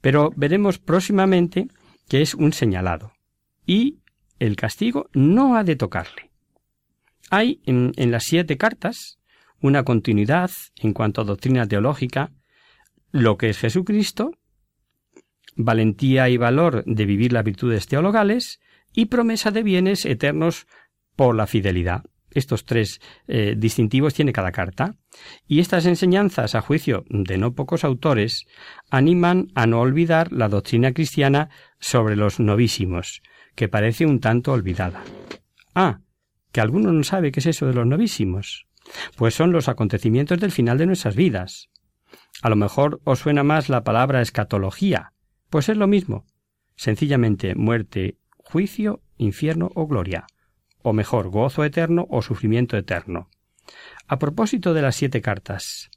Pero 0.00 0.32
veremos 0.36 0.78
próximamente 0.78 1.68
que 2.08 2.22
es 2.22 2.34
un 2.34 2.52
señalado. 2.52 3.12
Y 3.66 3.98
el 4.38 4.56
castigo 4.56 5.08
no 5.12 5.56
ha 5.56 5.64
de 5.64 5.76
tocarle. 5.76 6.30
Hay 7.30 7.60
en, 7.66 7.92
las 8.10 8.24
siete 8.24 8.56
cartas 8.56 9.18
una 9.60 9.82
continuidad 9.82 10.50
en 10.76 10.92
cuanto 10.92 11.20
a 11.20 11.24
doctrina 11.24 11.66
teológica, 11.66 12.30
lo 13.10 13.36
que 13.36 13.48
es 13.48 13.58
Jesucristo, 13.58 14.32
valentía 15.56 16.28
y 16.28 16.36
valor 16.36 16.84
de 16.84 17.06
vivir 17.06 17.32
las 17.32 17.44
virtudes 17.44 17.86
teologales 17.86 18.60
y 18.92 19.06
promesa 19.06 19.50
de 19.50 19.62
bienes 19.62 20.04
eternos 20.04 20.66
por 21.16 21.34
la 21.34 21.46
fidelidad. 21.46 22.04
Estos 22.30 22.66
tres 22.66 23.00
eh, 23.28 23.54
distintivos 23.56 24.12
tiene 24.12 24.32
cada 24.32 24.52
carta. 24.52 24.96
Y 25.48 25.60
estas 25.60 25.86
enseñanzas, 25.86 26.54
a 26.54 26.60
juicio 26.60 27.04
de 27.08 27.38
no 27.38 27.54
pocos 27.54 27.82
autores, 27.82 28.44
animan 28.90 29.48
a 29.54 29.66
no 29.66 29.80
olvidar 29.80 30.32
la 30.32 30.48
doctrina 30.48 30.92
cristiana 30.92 31.48
sobre 31.80 32.14
los 32.14 32.38
novísimos, 32.38 33.22
que 33.54 33.68
parece 33.68 34.04
un 34.04 34.20
tanto 34.20 34.52
olvidada. 34.52 35.02
Ah, 35.74 36.00
que 36.52 36.60
alguno 36.60 36.92
no 36.92 37.04
sabe 37.04 37.32
qué 37.32 37.40
es 37.40 37.46
eso 37.46 37.66
de 37.66 37.74
los 37.74 37.86
novísimos. 37.86 38.66
Pues 39.16 39.34
son 39.34 39.50
los 39.50 39.68
acontecimientos 39.68 40.38
del 40.38 40.52
final 40.52 40.78
de 40.78 40.86
nuestras 40.86 41.16
vidas. 41.16 41.70
A 42.42 42.50
lo 42.50 42.56
mejor 42.56 43.00
os 43.04 43.20
suena 43.20 43.42
más 43.42 43.68
la 43.68 43.82
palabra 43.82 44.20
escatología, 44.20 45.12
pues 45.48 45.68
es 45.68 45.76
lo 45.76 45.86
mismo. 45.86 46.26
Sencillamente 46.76 47.54
muerte, 47.54 48.18
juicio 48.36 49.02
infierno 49.16 49.70
o 49.74 49.86
gloria, 49.86 50.26
o 50.86 50.92
mejor, 50.92 51.30
gozo 51.30 51.64
eterno 51.64 52.06
o 52.10 52.22
sufrimiento 52.22 52.76
eterno. 52.76 53.28
A 54.06 54.20
propósito 54.20 54.72
de 54.72 54.82
las 54.82 54.94
siete 54.94 55.20
cartas, 55.20 55.90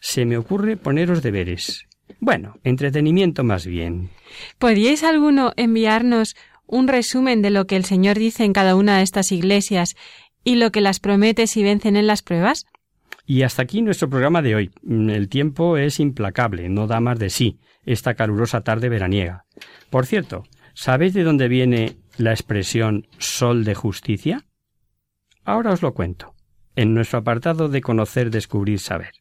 se 0.00 0.24
me 0.24 0.36
ocurre 0.36 0.76
poneros 0.76 1.20
deberes. 1.20 1.86
Bueno, 2.20 2.54
entretenimiento 2.62 3.42
más 3.42 3.66
bien. 3.66 4.10
¿Podríais 4.58 5.02
alguno 5.02 5.52
enviarnos 5.56 6.36
un 6.64 6.86
resumen 6.86 7.42
de 7.42 7.50
lo 7.50 7.66
que 7.66 7.74
el 7.74 7.84
Señor 7.84 8.18
dice 8.18 8.44
en 8.44 8.52
cada 8.52 8.76
una 8.76 8.98
de 8.98 9.02
estas 9.02 9.32
iglesias 9.32 9.96
y 10.44 10.54
lo 10.54 10.70
que 10.70 10.80
las 10.80 11.00
promete 11.00 11.48
si 11.48 11.64
vencen 11.64 11.96
en 11.96 12.06
las 12.06 12.22
pruebas? 12.22 12.66
Y 13.26 13.42
hasta 13.42 13.62
aquí 13.62 13.82
nuestro 13.82 14.08
programa 14.08 14.42
de 14.42 14.54
hoy. 14.54 14.70
El 14.88 15.28
tiempo 15.28 15.76
es 15.76 15.98
implacable, 15.98 16.68
no 16.68 16.86
da 16.86 17.00
más 17.00 17.18
de 17.18 17.30
sí, 17.30 17.58
esta 17.84 18.14
calurosa 18.14 18.60
tarde 18.60 18.88
veraniega. 18.88 19.44
Por 19.90 20.06
cierto, 20.06 20.44
¿sabéis 20.72 21.14
de 21.14 21.24
dónde 21.24 21.48
viene 21.48 21.96
la 22.18 22.32
expresión 22.32 23.06
sol 23.18 23.64
de 23.64 23.74
justicia? 23.74 24.44
Ahora 25.44 25.72
os 25.72 25.82
lo 25.82 25.94
cuento, 25.94 26.34
en 26.74 26.94
nuestro 26.94 27.18
apartado 27.18 27.68
de 27.68 27.80
conocer, 27.80 28.30
descubrir, 28.30 28.80
saber. 28.80 29.12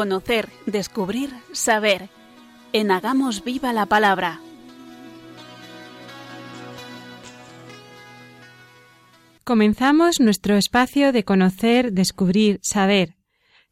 Conocer, 0.00 0.48
descubrir, 0.64 1.28
saber. 1.52 2.08
En 2.72 2.90
Hagamos 2.90 3.44
Viva 3.44 3.74
la 3.74 3.84
Palabra. 3.84 4.40
Comenzamos 9.44 10.18
nuestro 10.18 10.56
espacio 10.56 11.12
de 11.12 11.24
conocer, 11.24 11.92
descubrir, 11.92 12.60
saber. 12.62 13.16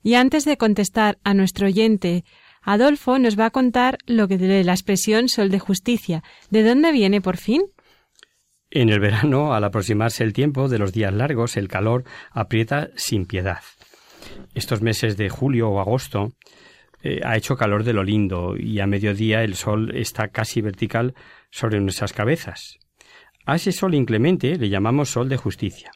Y 0.02 0.16
antes 0.16 0.44
de 0.44 0.58
contestar 0.58 1.16
a 1.24 1.32
nuestro 1.32 1.66
oyente, 1.66 2.24
Adolfo 2.60 3.18
nos 3.18 3.38
va 3.38 3.46
a 3.46 3.50
contar 3.50 3.96
lo 4.04 4.28
que 4.28 4.36
de 4.36 4.64
la 4.64 4.72
expresión 4.72 5.30
sol 5.30 5.48
de 5.48 5.60
justicia. 5.60 6.22
¿De 6.50 6.62
dónde 6.62 6.92
viene 6.92 7.22
por 7.22 7.38
fin? 7.38 7.62
En 8.70 8.90
el 8.90 9.00
verano, 9.00 9.54
al 9.54 9.64
aproximarse 9.64 10.24
el 10.24 10.34
tiempo 10.34 10.68
de 10.68 10.78
los 10.78 10.92
días 10.92 11.14
largos, 11.14 11.56
el 11.56 11.68
calor 11.68 12.04
aprieta 12.32 12.90
sin 12.96 13.24
piedad 13.24 13.60
estos 14.54 14.82
meses 14.82 15.16
de 15.16 15.28
julio 15.28 15.70
o 15.70 15.80
agosto 15.80 16.32
eh, 17.02 17.20
ha 17.24 17.36
hecho 17.36 17.56
calor 17.56 17.84
de 17.84 17.92
lo 17.92 18.02
lindo 18.02 18.56
y 18.56 18.80
a 18.80 18.86
mediodía 18.86 19.42
el 19.44 19.54
sol 19.54 19.94
está 19.94 20.28
casi 20.28 20.60
vertical 20.60 21.14
sobre 21.50 21.80
nuestras 21.80 22.12
cabezas. 22.12 22.78
A 23.46 23.56
ese 23.56 23.72
sol 23.72 23.94
inclemente 23.94 24.56
le 24.56 24.68
llamamos 24.68 25.10
sol 25.10 25.28
de 25.28 25.36
justicia. 25.36 25.90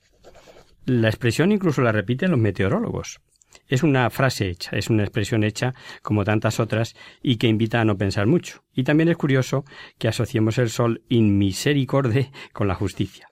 La 0.86 1.08
expresión 1.08 1.52
incluso 1.52 1.82
la 1.82 1.92
repiten 1.92 2.30
los 2.30 2.40
meteorólogos. 2.40 3.20
Es 3.68 3.82
una 3.82 4.08
frase 4.10 4.48
hecha, 4.48 4.76
es 4.76 4.90
una 4.90 5.02
expresión 5.02 5.44
hecha 5.44 5.74
como 6.02 6.24
tantas 6.24 6.60
otras 6.60 6.94
y 7.22 7.36
que 7.36 7.48
invita 7.48 7.80
a 7.80 7.84
no 7.84 7.96
pensar 7.96 8.26
mucho. 8.26 8.64
Y 8.74 8.84
también 8.84 9.08
es 9.08 9.16
curioso 9.16 9.64
que 9.98 10.08
asociemos 10.08 10.58
el 10.58 10.70
sol 10.70 11.02
in 11.08 11.38
misericorde 11.38 12.30
con 12.52 12.68
la 12.68 12.74
justicia. 12.74 13.31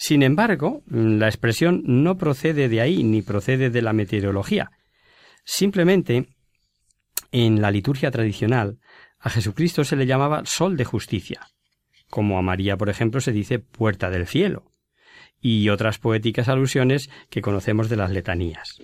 Sin 0.00 0.22
embargo, 0.22 0.84
la 0.86 1.26
expresión 1.26 1.82
no 1.84 2.16
procede 2.16 2.68
de 2.68 2.80
ahí 2.80 3.02
ni 3.02 3.20
procede 3.20 3.68
de 3.68 3.82
la 3.82 3.92
meteorología. 3.92 4.70
Simplemente, 5.44 6.28
en 7.32 7.60
la 7.60 7.72
liturgia 7.72 8.12
tradicional, 8.12 8.78
a 9.18 9.28
Jesucristo 9.28 9.82
se 9.82 9.96
le 9.96 10.06
llamaba 10.06 10.46
sol 10.46 10.76
de 10.76 10.84
justicia, 10.84 11.48
como 12.08 12.38
a 12.38 12.42
María, 12.42 12.76
por 12.76 12.88
ejemplo, 12.88 13.20
se 13.20 13.32
dice 13.32 13.58
puerta 13.58 14.08
del 14.08 14.28
cielo, 14.28 14.70
y 15.40 15.68
otras 15.68 15.98
poéticas 15.98 16.48
alusiones 16.48 17.10
que 17.28 17.42
conocemos 17.42 17.88
de 17.88 17.96
las 17.96 18.12
letanías. 18.12 18.78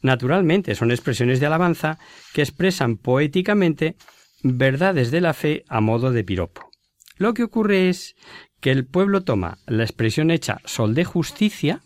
Naturalmente, 0.00 0.74
son 0.74 0.90
expresiones 0.90 1.40
de 1.40 1.46
alabanza 1.46 1.98
que 2.32 2.40
expresan 2.40 2.96
poéticamente 2.96 3.96
verdades 4.42 5.10
de 5.10 5.20
la 5.20 5.34
fe 5.34 5.64
a 5.68 5.82
modo 5.82 6.10
de 6.10 6.24
piropo. 6.24 6.70
Lo 7.18 7.34
que 7.34 7.42
ocurre 7.42 7.90
es 7.90 8.14
que 8.60 8.70
el 8.70 8.86
pueblo 8.86 9.22
toma 9.22 9.58
la 9.66 9.84
expresión 9.84 10.30
hecha 10.30 10.60
sol 10.64 10.94
de 10.94 11.04
justicia, 11.04 11.80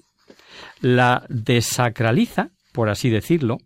la 0.81 1.25
desacraliza, 1.29 2.51
por 2.73 2.89
así 2.89 3.11
decirlo, 3.11 3.59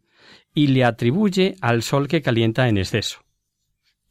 y 0.54 0.68
le 0.68 0.84
atribuye 0.84 1.56
al 1.60 1.82
sol 1.82 2.08
que 2.08 2.22
calienta 2.22 2.68
en 2.68 2.78
exceso. 2.78 3.20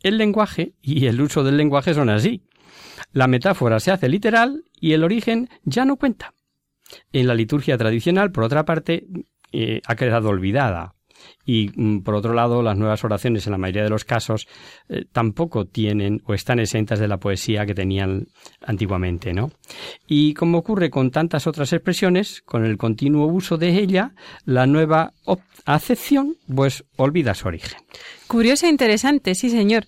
El 0.02 0.18
lenguaje 0.18 0.74
y 0.82 1.08
el 1.08 1.20
uso 1.20 1.44
del 1.44 1.58
lenguaje 1.58 1.94
son 1.94 2.10
así. 2.10 2.44
La 3.12 3.28
metáfora 3.28 3.80
se 3.80 3.92
hace 3.92 4.10
literal 4.10 4.64
y 4.80 4.94
el 4.94 5.04
origen 5.04 5.50
ya 5.64 5.86
no 5.86 5.98
cuenta. 5.98 6.34
En 7.12 7.28
la 7.28 7.34
liturgia 7.34 7.78
tradicional, 7.78 8.32
por 8.32 8.44
otra 8.44 8.66
parte, 8.66 9.08
eh, 9.52 9.82
ha 9.86 9.96
quedado 9.96 10.30
olvidada 10.30 10.95
y 11.46 11.72
mm, 11.76 12.00
por 12.00 12.16
otro 12.16 12.34
lado 12.34 12.62
las 12.62 12.78
nuevas 12.78 13.04
oraciones 13.04 13.46
en 13.46 13.52
la 13.52 13.58
mayoría 13.58 13.84
de 13.84 13.90
los 13.90 14.06
casos 14.06 14.48
eh, 14.90 15.06
tampoco 15.12 15.66
tienen 15.66 16.22
o 16.26 16.34
están 16.34 16.60
exentas 16.60 17.00
de 17.00 17.08
la 17.08 17.18
poesía 17.18 17.66
que 17.66 17.76
tenían 17.76 18.28
antiguamente, 18.62 19.34
¿no? 19.34 19.52
Y 20.08 20.34
como 20.34 20.58
ocurre 20.60 20.90
con 20.90 21.12
tantas 21.12 21.48
otras 21.48 21.72
expresiones, 21.74 22.42
con 22.42 22.66
el 22.66 22.78
continuo 22.78 23.28
uso 23.28 23.58
de 23.58 23.80
ella, 23.80 24.14
la 24.46 24.66
nueva 24.66 25.14
acepción 25.66 26.36
pues 26.54 26.84
olvida 26.98 27.34
su 27.34 27.48
origen. 27.48 27.78
Curioso 28.28 28.66
e 28.66 28.70
interesante, 28.70 29.36
sí 29.36 29.50
señor. 29.50 29.86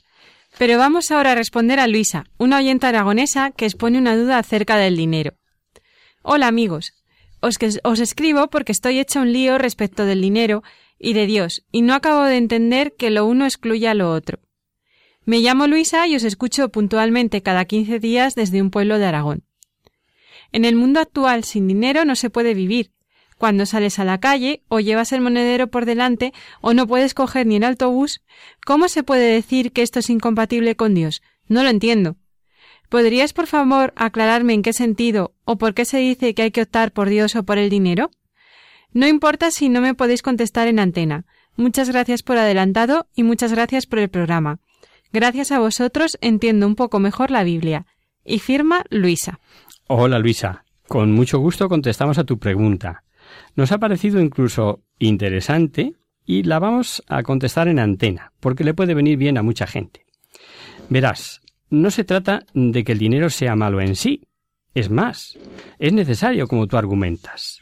Pero 0.58 0.78
vamos 0.78 1.12
ahora 1.12 1.34
a 1.34 1.36
responder 1.36 1.80
a 1.80 1.88
Luisa, 1.88 2.26
una 2.38 2.58
oyente 2.58 2.88
aragonesa 2.88 3.52
que 3.52 3.66
expone 3.66 4.00
una 4.00 4.16
duda 4.16 4.40
acerca 4.40 4.78
del 4.78 4.96
dinero. 4.96 5.34
Hola 6.24 6.48
amigos, 6.48 6.94
os, 7.42 7.58
os 7.84 8.00
escribo 8.00 8.48
porque 8.48 8.72
estoy 8.72 9.00
hecha 9.00 9.22
un 9.22 9.32
lío 9.32 9.58
respecto 9.58 10.06
del 10.06 10.22
dinero 10.22 10.64
y 11.00 11.14
de 11.14 11.26
Dios, 11.26 11.64
y 11.72 11.82
no 11.82 11.94
acabo 11.94 12.24
de 12.24 12.38
entender 12.38 12.96
que 12.98 13.10
lo 13.10 13.26
uno 13.26 13.46
excluya 13.46 13.94
lo 13.94 14.12
otro. 14.12 14.40
Me 15.26 15.40
llamo 15.40 15.68
Luisa 15.68 16.08
y 16.08 16.16
os 16.16 16.24
escucho 16.24 16.70
puntualmente 16.70 17.42
cada 17.42 17.66
quince 17.66 18.00
días 18.00 18.34
desde 18.36 18.62
un 18.62 18.72
pueblo 18.72 18.98
de 18.98 19.06
Aragón. 19.06 19.44
En 20.52 20.66
el 20.66 20.76
mundo 20.76 21.00
actual 21.00 21.44
sin 21.44 21.68
dinero 21.68 22.06
no 22.06 22.16
se 22.16 22.30
puede 22.30 22.54
vivir. 22.54 22.92
Cuando 23.38 23.66
sales 23.66 24.00
a 24.00 24.06
la 24.06 24.20
calle 24.20 24.64
o 24.68 24.80
llevas 24.80 25.12
el 25.12 25.22
monedero 25.22 25.68
por 25.68 25.86
delante 25.86 26.34
o 26.62 26.74
no 26.74 26.88
puedes 26.88 27.14
coger 27.14 27.46
ni 27.46 27.58
el 27.58 27.64
autobús, 27.64 28.22
¿cómo 28.66 28.88
se 28.88 29.04
puede 29.04 29.32
decir 29.32 29.72
que 29.72 29.84
esto 29.84 30.00
es 30.00 30.10
incompatible 30.10 30.76
con 30.76 30.96
Dios? 30.96 31.22
No 31.48 31.62
lo 31.62 31.70
entiendo. 31.70 32.16
¿Podrías, 32.90 33.34
por 33.34 33.48
favor, 33.48 33.94
aclararme 33.96 34.54
en 34.54 34.64
qué 34.64 34.74
sentido 34.74 35.36
o 35.44 35.58
por 35.58 35.74
qué 35.74 35.84
se 35.84 35.98
dice 35.98 36.34
que 36.34 36.44
hay 36.44 36.52
que 36.52 36.62
optar 36.62 36.94
por 36.94 37.10
Dios 37.10 37.36
o 37.36 37.44
por 37.44 37.58
el 37.58 37.70
dinero? 37.70 38.12
No 38.94 39.08
importa 39.08 39.52
si 39.52 39.70
no 39.70 39.82
me 39.82 39.94
podéis 39.94 40.22
contestar 40.22 40.68
en 40.68 40.80
antena. 40.80 41.26
Muchas 41.56 41.90
gracias 41.90 42.24
por 42.24 42.38
adelantado 42.38 43.08
y 43.16 43.24
muchas 43.24 43.52
gracias 43.52 43.86
por 43.86 44.00
el 44.00 44.10
programa. 44.10 44.60
Gracias 45.12 45.52
a 45.52 45.60
vosotros 45.60 46.18
entiendo 46.22 46.68
un 46.68 46.76
poco 46.76 47.00
mejor 47.00 47.32
la 47.32 47.44
Biblia. 47.44 47.86
Y 48.26 48.40
firma 48.40 48.84
Luisa. 48.90 49.40
Hola 49.88 50.20
Luisa. 50.20 50.66
Con 50.88 51.12
mucho 51.12 51.40
gusto 51.40 51.68
contestamos 51.68 52.18
a 52.18 52.24
tu 52.24 52.40
pregunta. 52.40 53.04
Nos 53.56 53.72
ha 53.72 53.78
parecido 53.78 54.22
incluso 54.22 54.84
interesante 55.00 55.94
y 56.26 56.44
la 56.44 56.60
vamos 56.60 57.04
a 57.08 57.24
contestar 57.24 57.68
en 57.68 57.80
antena, 57.80 58.34
porque 58.40 58.64
le 58.64 58.74
puede 58.74 58.94
venir 58.94 59.18
bien 59.18 59.38
a 59.38 59.44
mucha 59.44 59.68
gente. 59.68 60.06
Verás, 60.90 61.42
no 61.70 61.92
se 61.92 62.04
trata 62.04 62.46
de 62.54 62.84
que 62.84 62.94
el 62.94 63.00
dinero 63.00 63.30
sea 63.30 63.56
malo 63.56 63.82
en 63.82 63.96
sí. 63.96 64.28
Es 64.74 64.90
más, 64.90 65.38
es 65.80 65.92
necesario 65.92 66.48
como 66.48 66.68
tú 66.68 66.78
argumentas. 66.78 67.62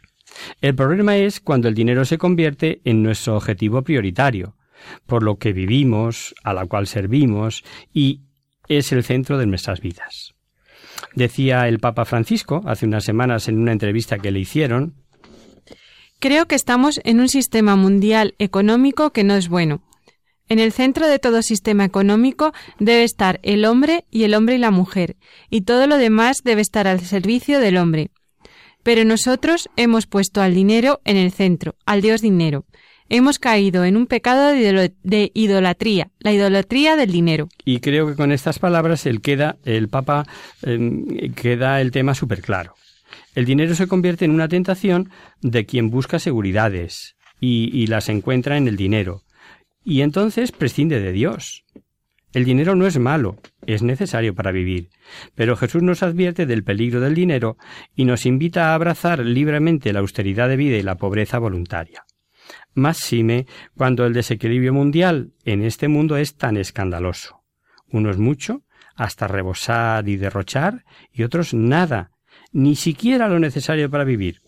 El 0.62 0.76
problema 0.76 1.18
es 1.18 1.40
cuando 1.40 1.68
el 1.68 1.76
dinero 1.76 2.06
se 2.06 2.18
convierte 2.18 2.82
en 2.84 3.04
nuestro 3.04 3.36
objetivo 3.36 3.82
prioritario, 3.82 4.56
por 5.06 5.24
lo 5.24 5.38
que 5.38 5.54
vivimos, 5.54 6.36
a 6.44 6.54
la 6.54 6.66
cual 6.66 6.88
servimos 6.88 7.64
y 7.94 8.22
es 8.68 8.92
el 8.92 9.04
centro 9.04 9.38
de 9.38 9.46
nuestras 9.46 9.82
vidas. 9.82 10.34
Decía 11.14 11.68
el 11.68 11.80
Papa 11.80 12.06
Francisco 12.06 12.62
hace 12.66 12.86
unas 12.86 13.04
semanas 13.04 13.48
en 13.48 13.60
una 13.60 13.72
entrevista 13.72 14.20
que 14.20 14.32
le 14.32 14.40
hicieron 14.40 15.06
Creo 16.20 16.48
que 16.48 16.56
estamos 16.56 17.02
en 17.04 17.20
un 17.20 17.30
sistema 17.30 17.76
mundial 17.76 18.36
económico 18.40 19.12
que 19.12 19.24
no 19.24 19.36
es 19.36 19.50
bueno. 19.50 19.82
En 20.48 20.60
el 20.60 20.72
centro 20.72 21.08
de 21.08 21.20
todo 21.20 21.42
sistema 21.42 21.86
económico 21.86 22.54
debe 22.80 23.04
estar 23.04 23.40
el 23.44 23.66
hombre 23.66 24.06
y 24.12 24.24
el 24.24 24.34
hombre 24.34 24.56
y 24.56 24.60
la 24.60 24.72
mujer, 24.72 25.18
y 25.50 25.62
todo 25.62 25.88
lo 25.88 25.98
demás 25.98 26.42
debe 26.44 26.62
estar 26.62 26.88
al 26.88 27.02
servicio 27.02 27.60
del 27.60 27.78
hombre. 27.78 28.12
Pero 28.86 29.04
nosotros 29.04 29.68
hemos 29.78 30.06
puesto 30.06 30.44
al 30.44 30.54
dinero 30.54 31.02
en 31.06 31.18
el 31.18 31.32
centro, 31.32 31.76
al 31.88 32.04
Dios 32.04 32.22
dinero. 32.22 32.66
hemos 33.10 33.40
caído 33.40 33.84
en 33.84 33.98
un 33.98 34.06
pecado 34.06 34.52
de 34.52 35.32
idolatría, 35.34 36.12
la 36.20 36.32
idolatría 36.32 36.96
del 36.96 37.12
dinero. 37.12 37.50
Y 37.66 37.80
creo 37.80 38.06
que 38.06 38.16
con 38.16 38.32
estas 38.32 38.60
palabras 38.60 39.08
el 39.08 39.22
queda, 39.22 39.58
el 39.66 39.90
Papa 39.90 40.28
em, 40.62 41.32
queda 41.34 41.82
el 41.82 41.90
tema 41.90 42.14
súper 42.14 42.44
claro. 42.44 42.76
El 43.34 43.46
dinero 43.46 43.74
se 43.74 43.88
convierte 43.88 44.26
en 44.26 44.32
una 44.32 44.48
tentación 44.48 45.10
de 45.42 45.66
quien 45.66 45.90
busca 45.90 46.20
seguridades 46.20 47.16
y, 47.40 47.72
y 47.74 47.88
las 47.88 48.08
encuentra 48.08 48.56
en 48.56 48.68
el 48.68 48.76
dinero. 48.76 49.24
Y 49.84 50.02
entonces 50.02 50.52
prescinde 50.52 51.00
de 51.00 51.12
Dios. 51.12 51.64
El 52.36 52.44
dinero 52.44 52.76
no 52.76 52.86
es 52.86 53.00
malo, 53.00 53.38
es 53.66 53.82
necesario 53.82 54.36
para 54.36 54.52
vivir, 54.52 54.90
pero 55.36 55.56
Jesús 55.56 55.82
nos 55.82 56.04
advierte 56.04 56.46
del 56.46 56.66
peligro 56.66 57.00
del 57.00 57.16
dinero 57.16 57.56
y 57.96 58.04
nos 58.04 58.26
invita 58.26 58.72
a 58.72 58.76
abrazar 58.76 59.20
libremente 59.20 59.94
la 59.94 60.02
austeridad 60.02 60.50
de 60.50 60.58
vida 60.58 60.76
y 60.76 60.82
la 60.82 60.96
pobreza 60.96 61.40
voluntaria. 61.40 62.04
Más 62.74 62.98
sime 62.98 63.46
cuando 63.78 64.06
el 64.06 64.12
desequilibrio 64.12 64.74
mundial 64.74 65.32
en 65.46 65.64
este 65.64 65.88
mundo 65.88 66.18
es 66.18 66.36
tan 66.36 66.58
escandaloso. 66.58 67.40
Unos 67.88 68.18
mucho, 68.18 68.64
hasta 68.98 69.30
rebosar 69.30 70.10
y 70.10 70.18
derrochar, 70.18 70.84
y 71.14 71.24
otros 71.24 71.54
nada, 71.54 72.12
ni 72.52 72.76
siquiera 72.76 73.30
lo 73.30 73.40
necesario 73.40 73.90
para 73.90 74.04
vivir. 74.04 74.42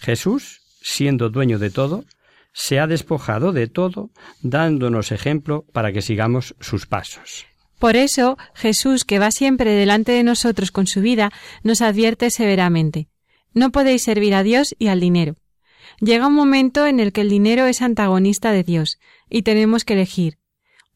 Jesús, 0.00 0.62
siendo 0.80 1.28
dueño 1.28 1.58
de 1.58 1.68
todo, 1.68 2.06
se 2.52 2.78
ha 2.78 2.86
despojado 2.86 3.52
de 3.52 3.66
todo, 3.66 4.10
dándonos 4.42 5.12
ejemplo 5.12 5.64
para 5.72 5.92
que 5.92 6.02
sigamos 6.02 6.54
sus 6.60 6.86
pasos. 6.86 7.46
Por 7.78 7.96
eso, 7.96 8.38
Jesús, 8.54 9.04
que 9.04 9.18
va 9.18 9.30
siempre 9.30 9.72
delante 9.72 10.12
de 10.12 10.22
nosotros 10.22 10.70
con 10.70 10.86
su 10.86 11.00
vida, 11.00 11.32
nos 11.62 11.82
advierte 11.82 12.30
severamente 12.30 13.08
No 13.54 13.70
podéis 13.70 14.02
servir 14.02 14.34
a 14.34 14.42
Dios 14.42 14.74
y 14.78 14.88
al 14.88 15.00
dinero. 15.00 15.36
Llega 16.00 16.28
un 16.28 16.34
momento 16.34 16.86
en 16.86 17.00
el 17.00 17.12
que 17.12 17.20
el 17.22 17.28
dinero 17.28 17.66
es 17.66 17.82
antagonista 17.82 18.52
de 18.52 18.62
Dios, 18.62 18.98
y 19.28 19.42
tenemos 19.42 19.84
que 19.84 19.94
elegir 19.94 20.38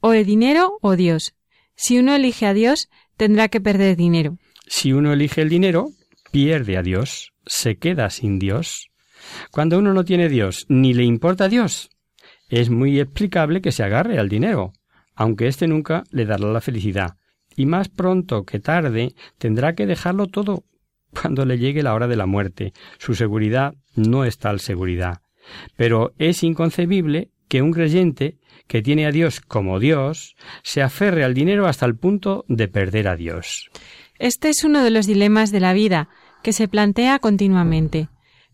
o 0.00 0.12
el 0.12 0.24
dinero 0.24 0.78
o 0.82 0.96
Dios. 0.96 1.34
Si 1.74 1.98
uno 1.98 2.14
elige 2.14 2.46
a 2.46 2.54
Dios, 2.54 2.88
tendrá 3.16 3.48
que 3.48 3.61
perder 3.61 3.96
dinero. 3.96 4.38
Si 4.66 4.92
uno 4.92 5.12
elige 5.12 5.42
el 5.42 5.48
dinero, 5.48 5.88
pierde 6.30 6.76
a 6.76 6.82
Dios, 6.82 7.32
se 7.44 7.76
queda 7.76 8.09
sin 8.11 8.38
Dios. 8.38 8.88
Cuando 9.51 9.79
uno 9.79 9.93
no 9.93 10.05
tiene 10.05 10.29
Dios 10.29 10.66
ni 10.68 10.95
le 10.95 11.05
importa 11.05 11.49
Dios, 11.49 11.91
es 12.49 12.70
muy 12.70 13.01
explicable 13.01 13.61
que 13.61 13.72
se 13.72 13.83
agarre 13.83 14.18
al 14.18 14.29
dinero, 14.29 14.72
aunque 15.14 15.49
éste 15.49 15.66
nunca 15.66 16.05
le 16.11 16.27
dará 16.27 16.47
la 16.47 16.61
felicidad, 16.61 17.16
y 17.57 17.66
más 17.66 17.89
pronto 17.89 18.45
que 18.45 18.61
tarde 18.61 19.14
tendrá 19.39 19.74
que 19.74 19.87
dejarlo 19.87 20.27
todo 20.27 20.64
cuando 21.11 21.45
le 21.45 21.59
llegue 21.59 21.83
la 21.83 21.95
hora 21.95 22.07
de 22.07 22.16
la 22.16 22.27
muerte. 22.27 22.72
Su 22.99 23.14
seguridad 23.14 23.74
no 23.95 24.24
es 24.24 24.39
tal 24.39 24.61
seguridad. 24.61 25.22
Pero 25.77 26.12
es 26.18 26.43
inconcebible 26.43 27.31
que 27.49 27.62
un 27.62 27.72
creyente 27.72 28.39
que 28.66 28.83
tiene 28.83 29.07
a 29.07 29.12
Dios 29.12 29.41
como 29.41 29.79
Dios 29.79 30.35
se 30.62 30.83
aferre 30.83 31.24
al 31.24 31.35
dinero 31.35 31.66
hasta 31.66 31.87
el 31.87 31.97
punto 31.97 32.45
de 32.49 32.68
perder 32.68 33.09
a 33.09 33.16
Dios. 33.16 33.70
Este 34.18 34.49
es 34.49 34.64
uno 34.64 34.83
de 34.83 34.91
los 34.91 35.07
dilemas 35.07 35.53
de 35.53 35.61
la 35.61 35.72
vida 35.72 36.09
que 36.43 36.53
se 36.53 36.68
plantea 36.68 37.18
continuamente. 37.18 38.09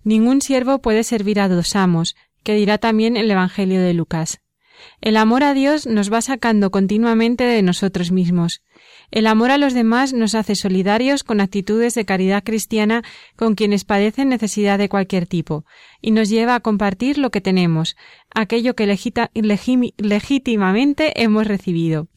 Ningún 0.04 0.40
siervo 0.42 0.80
puede 0.80 1.04
servir 1.04 1.40
a 1.40 1.48
dos 1.48 1.76
amos, 1.76 2.16
que 2.42 2.54
dirá 2.54 2.78
también 2.78 3.16
el 3.16 3.30
Evangelio 3.30 3.80
de 3.80 3.94
Lucas. 3.94 4.40
El 5.00 5.16
amor 5.16 5.44
a 5.44 5.54
Dios 5.54 5.86
nos 5.86 6.12
va 6.12 6.20
sacando 6.22 6.70
continuamente 6.70 7.44
de 7.44 7.62
nosotros 7.62 8.10
mismos. 8.10 8.62
El 9.12 9.26
amor 9.26 9.50
a 9.50 9.58
los 9.58 9.74
demás 9.74 10.12
nos 10.12 10.34
hace 10.34 10.56
solidarios 10.56 11.22
con 11.22 11.40
actitudes 11.40 11.94
de 11.94 12.04
caridad 12.04 12.42
cristiana 12.42 13.02
con 13.36 13.54
quienes 13.54 13.84
padecen 13.84 14.28
necesidad 14.28 14.78
de 14.78 14.88
cualquier 14.88 15.26
tipo, 15.26 15.64
y 16.00 16.10
nos 16.10 16.28
lleva 16.30 16.54
a 16.56 16.60
compartir 16.60 17.18
lo 17.18 17.30
que 17.30 17.40
tenemos, 17.40 17.96
aquello 18.34 18.74
que 18.74 18.86
legítimamente 19.94 21.22
hemos 21.22 21.46
recibido. 21.46 22.08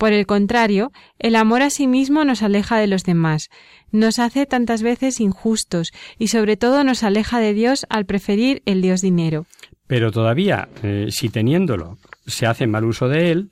Por 0.00 0.14
el 0.14 0.24
contrario, 0.24 0.92
el 1.18 1.36
amor 1.36 1.60
a 1.60 1.68
sí 1.68 1.86
mismo 1.86 2.24
nos 2.24 2.42
aleja 2.42 2.78
de 2.78 2.86
los 2.86 3.04
demás, 3.04 3.50
nos 3.92 4.18
hace 4.18 4.46
tantas 4.46 4.82
veces 4.82 5.20
injustos 5.20 5.92
y 6.18 6.28
sobre 6.28 6.56
todo 6.56 6.84
nos 6.84 7.02
aleja 7.02 7.38
de 7.38 7.52
Dios 7.52 7.84
al 7.90 8.06
preferir 8.06 8.62
el 8.64 8.80
Dios 8.80 9.02
dinero. 9.02 9.44
Pero 9.86 10.10
todavía, 10.10 10.70
eh, 10.82 11.08
si 11.10 11.28
teniéndolo 11.28 11.98
se 12.26 12.46
hace 12.46 12.66
mal 12.66 12.86
uso 12.86 13.10
de 13.10 13.30
él, 13.30 13.50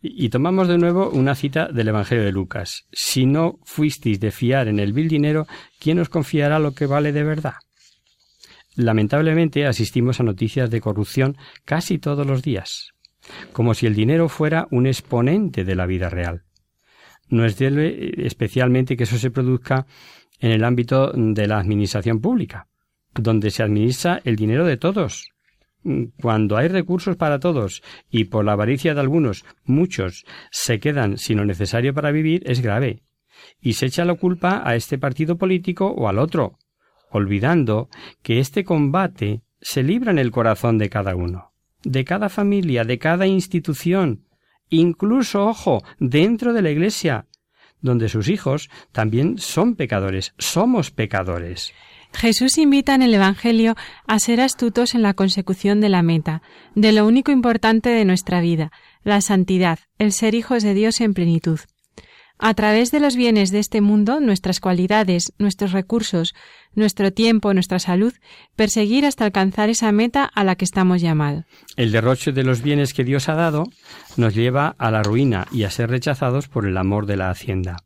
y 0.00 0.30
tomamos 0.30 0.66
de 0.66 0.78
nuevo 0.78 1.10
una 1.10 1.34
cita 1.34 1.68
del 1.68 1.88
Evangelio 1.88 2.24
de 2.24 2.32
Lucas. 2.32 2.86
Si 2.90 3.26
no 3.26 3.58
fuisteis 3.66 4.18
de 4.18 4.30
fiar 4.30 4.68
en 4.68 4.78
el 4.78 4.94
vil 4.94 5.08
dinero, 5.08 5.46
¿quién 5.78 5.98
os 5.98 6.08
confiará 6.08 6.58
lo 6.58 6.72
que 6.72 6.86
vale 6.86 7.12
de 7.12 7.22
verdad? 7.22 7.56
Lamentablemente 8.76 9.66
asistimos 9.66 10.20
a 10.20 10.22
noticias 10.22 10.70
de 10.70 10.80
corrupción 10.80 11.36
casi 11.66 11.98
todos 11.98 12.26
los 12.26 12.40
días 12.42 12.95
como 13.52 13.74
si 13.74 13.86
el 13.86 13.94
dinero 13.94 14.28
fuera 14.28 14.68
un 14.70 14.86
exponente 14.86 15.64
de 15.64 15.74
la 15.74 15.86
vida 15.86 16.08
real. 16.08 16.44
No 17.28 17.44
es 17.44 17.58
de 17.58 18.14
especialmente 18.18 18.96
que 18.96 19.04
eso 19.04 19.18
se 19.18 19.30
produzca 19.30 19.86
en 20.38 20.52
el 20.52 20.64
ámbito 20.64 21.12
de 21.14 21.46
la 21.46 21.58
administración 21.58 22.20
pública, 22.20 22.68
donde 23.14 23.50
se 23.50 23.62
administra 23.62 24.20
el 24.24 24.36
dinero 24.36 24.64
de 24.64 24.76
todos. 24.76 25.30
Cuando 26.20 26.56
hay 26.56 26.68
recursos 26.68 27.16
para 27.16 27.38
todos 27.38 27.82
y 28.10 28.24
por 28.24 28.44
la 28.44 28.52
avaricia 28.52 28.94
de 28.94 29.00
algunos 29.00 29.44
muchos 29.64 30.24
se 30.50 30.80
quedan 30.80 31.16
sin 31.16 31.38
lo 31.38 31.44
necesario 31.44 31.94
para 31.94 32.10
vivir, 32.10 32.42
es 32.46 32.60
grave. 32.60 33.02
Y 33.60 33.74
se 33.74 33.86
echa 33.86 34.04
la 34.04 34.14
culpa 34.14 34.62
a 34.64 34.74
este 34.74 34.98
partido 34.98 35.36
político 35.36 35.86
o 35.86 36.08
al 36.08 36.18
otro, 36.18 36.58
olvidando 37.10 37.88
que 38.22 38.40
este 38.40 38.64
combate 38.64 39.42
se 39.60 39.82
libra 39.82 40.10
en 40.10 40.18
el 40.18 40.30
corazón 40.30 40.78
de 40.78 40.88
cada 40.90 41.14
uno 41.14 41.55
de 41.82 42.04
cada 42.04 42.28
familia, 42.28 42.84
de 42.84 42.98
cada 42.98 43.26
institución, 43.26 44.24
incluso, 44.68 45.46
ojo, 45.46 45.82
dentro 45.98 46.52
de 46.52 46.62
la 46.62 46.70
Iglesia, 46.70 47.26
donde 47.80 48.08
sus 48.08 48.28
hijos 48.28 48.70
también 48.92 49.38
son 49.38 49.76
pecadores, 49.76 50.34
somos 50.38 50.90
pecadores. 50.90 51.72
Jesús 52.12 52.56
invita 52.58 52.94
en 52.94 53.02
el 53.02 53.14
Evangelio 53.14 53.74
a 54.06 54.18
ser 54.18 54.40
astutos 54.40 54.94
en 54.94 55.02
la 55.02 55.14
consecución 55.14 55.80
de 55.80 55.88
la 55.88 56.02
meta, 56.02 56.42
de 56.74 56.92
lo 56.92 57.06
único 57.06 57.30
importante 57.30 57.90
de 57.90 58.04
nuestra 58.04 58.40
vida, 58.40 58.72
la 59.02 59.20
santidad, 59.20 59.78
el 59.98 60.12
ser 60.12 60.34
hijos 60.34 60.62
de 60.62 60.74
Dios 60.74 61.00
en 61.00 61.14
plenitud. 61.14 61.60
A 62.38 62.52
través 62.52 62.90
de 62.90 63.00
los 63.00 63.16
bienes 63.16 63.50
de 63.50 63.58
este 63.58 63.80
mundo, 63.80 64.20
nuestras 64.20 64.60
cualidades, 64.60 65.32
nuestros 65.38 65.72
recursos, 65.72 66.34
nuestro 66.74 67.10
tiempo, 67.10 67.54
nuestra 67.54 67.78
salud, 67.78 68.12
perseguir 68.56 69.06
hasta 69.06 69.24
alcanzar 69.24 69.70
esa 69.70 69.90
meta 69.90 70.24
a 70.24 70.44
la 70.44 70.56
que 70.56 70.66
estamos 70.66 71.00
llamados. 71.00 71.44
El 71.76 71.92
derroche 71.92 72.32
de 72.32 72.44
los 72.44 72.60
bienes 72.60 72.92
que 72.92 73.04
Dios 73.04 73.30
ha 73.30 73.34
dado 73.34 73.64
nos 74.18 74.34
lleva 74.34 74.76
a 74.78 74.90
la 74.90 75.02
ruina 75.02 75.46
y 75.50 75.64
a 75.64 75.70
ser 75.70 75.88
rechazados 75.88 76.48
por 76.48 76.66
el 76.66 76.76
amor 76.76 77.06
de 77.06 77.16
la 77.16 77.30
hacienda. 77.30 77.76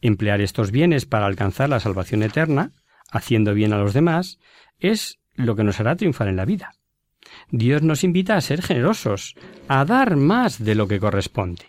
Emplear 0.00 0.40
estos 0.40 0.70
bienes 0.70 1.04
para 1.04 1.26
alcanzar 1.26 1.68
la 1.68 1.80
salvación 1.80 2.22
eterna, 2.22 2.72
haciendo 3.10 3.52
bien 3.52 3.72
a 3.72 3.78
los 3.78 3.94
demás, 3.94 4.38
es 4.78 5.18
lo 5.34 5.56
que 5.56 5.64
nos 5.64 5.80
hará 5.80 5.96
triunfar 5.96 6.28
en 6.28 6.36
la 6.36 6.44
vida. 6.44 6.74
Dios 7.50 7.82
nos 7.82 8.04
invita 8.04 8.36
a 8.36 8.40
ser 8.40 8.62
generosos, 8.62 9.34
a 9.66 9.84
dar 9.84 10.14
más 10.16 10.62
de 10.62 10.76
lo 10.76 10.86
que 10.86 11.00
corresponde. 11.00 11.64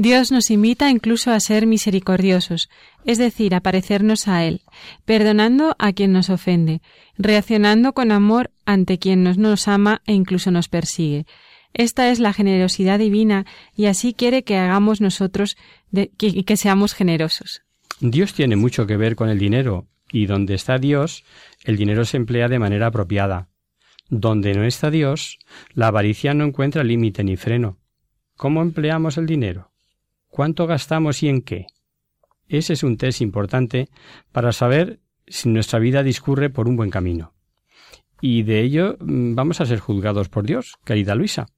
Dios 0.00 0.30
nos 0.30 0.52
invita 0.52 0.90
incluso 0.90 1.32
a 1.32 1.40
ser 1.40 1.66
misericordiosos, 1.66 2.70
es 3.04 3.18
decir, 3.18 3.52
a 3.52 3.60
parecernos 3.60 4.28
a 4.28 4.44
Él, 4.44 4.62
perdonando 5.04 5.74
a 5.80 5.92
quien 5.92 6.12
nos 6.12 6.30
ofende, 6.30 6.82
reaccionando 7.16 7.94
con 7.94 8.12
amor 8.12 8.52
ante 8.64 9.00
quien 9.00 9.24
nos, 9.24 9.38
nos 9.38 9.66
ama 9.66 10.00
e 10.06 10.12
incluso 10.12 10.52
nos 10.52 10.68
persigue. 10.68 11.26
Esta 11.74 12.12
es 12.12 12.20
la 12.20 12.32
generosidad 12.32 13.00
divina 13.00 13.44
y 13.74 13.86
así 13.86 14.14
quiere 14.14 14.44
que 14.44 14.56
hagamos 14.56 15.00
nosotros 15.00 15.56
y 15.90 16.44
que 16.44 16.56
seamos 16.56 16.94
generosos. 16.94 17.62
Dios 18.00 18.34
tiene 18.34 18.54
mucho 18.54 18.86
que 18.86 18.96
ver 18.96 19.16
con 19.16 19.28
el 19.28 19.40
dinero, 19.40 19.88
y 20.12 20.26
donde 20.26 20.54
está 20.54 20.78
Dios, 20.78 21.24
el 21.64 21.76
dinero 21.76 22.04
se 22.04 22.18
emplea 22.18 22.46
de 22.46 22.60
manera 22.60 22.86
apropiada. 22.86 23.48
Donde 24.08 24.54
no 24.54 24.62
está 24.62 24.92
Dios, 24.92 25.40
la 25.74 25.88
avaricia 25.88 26.34
no 26.34 26.44
encuentra 26.44 26.84
límite 26.84 27.24
ni 27.24 27.36
freno. 27.36 27.78
¿Cómo 28.36 28.62
empleamos 28.62 29.18
el 29.18 29.26
dinero? 29.26 29.72
Cuánto 30.38 30.68
gastamos 30.68 31.24
y 31.24 31.28
en 31.28 31.42
qué. 31.42 31.66
Ese 32.46 32.74
es 32.74 32.84
un 32.84 32.96
test 32.96 33.22
importante 33.22 33.88
para 34.30 34.52
saber 34.52 35.00
si 35.26 35.48
nuestra 35.48 35.80
vida 35.80 36.04
discurre 36.04 36.48
por 36.48 36.68
un 36.68 36.76
buen 36.76 36.90
camino. 36.90 37.34
Y 38.20 38.44
de 38.44 38.60
ello 38.60 38.96
mm, 39.00 39.34
vamos 39.34 39.60
a 39.60 39.66
ser 39.66 39.80
juzgados 39.80 40.28
por 40.28 40.46
Dios, 40.46 40.76
querida 40.84 41.16
Luisa. 41.16 41.48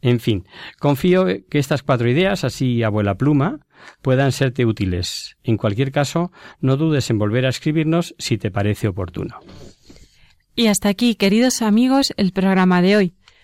En 0.00 0.20
fin, 0.20 0.46
confío 0.78 1.26
que 1.50 1.58
estas 1.58 1.82
cuatro 1.82 2.08
ideas, 2.08 2.44
así 2.44 2.84
abuela 2.84 3.16
pluma, 3.16 3.66
puedan 4.00 4.30
serte 4.30 4.64
útiles. 4.64 5.36
En 5.42 5.56
cualquier 5.56 5.90
caso, 5.90 6.30
no 6.60 6.76
dudes 6.76 7.10
en 7.10 7.18
volver 7.18 7.46
a 7.46 7.48
escribirnos 7.48 8.14
si 8.18 8.38
te 8.38 8.52
parece 8.52 8.86
oportuno. 8.86 9.40
Y 10.54 10.68
hasta 10.68 10.88
aquí, 10.88 11.16
queridos 11.16 11.62
amigos, 11.62 12.14
el 12.16 12.30
programa 12.30 12.80
de 12.80 12.96
hoy. 12.96 13.14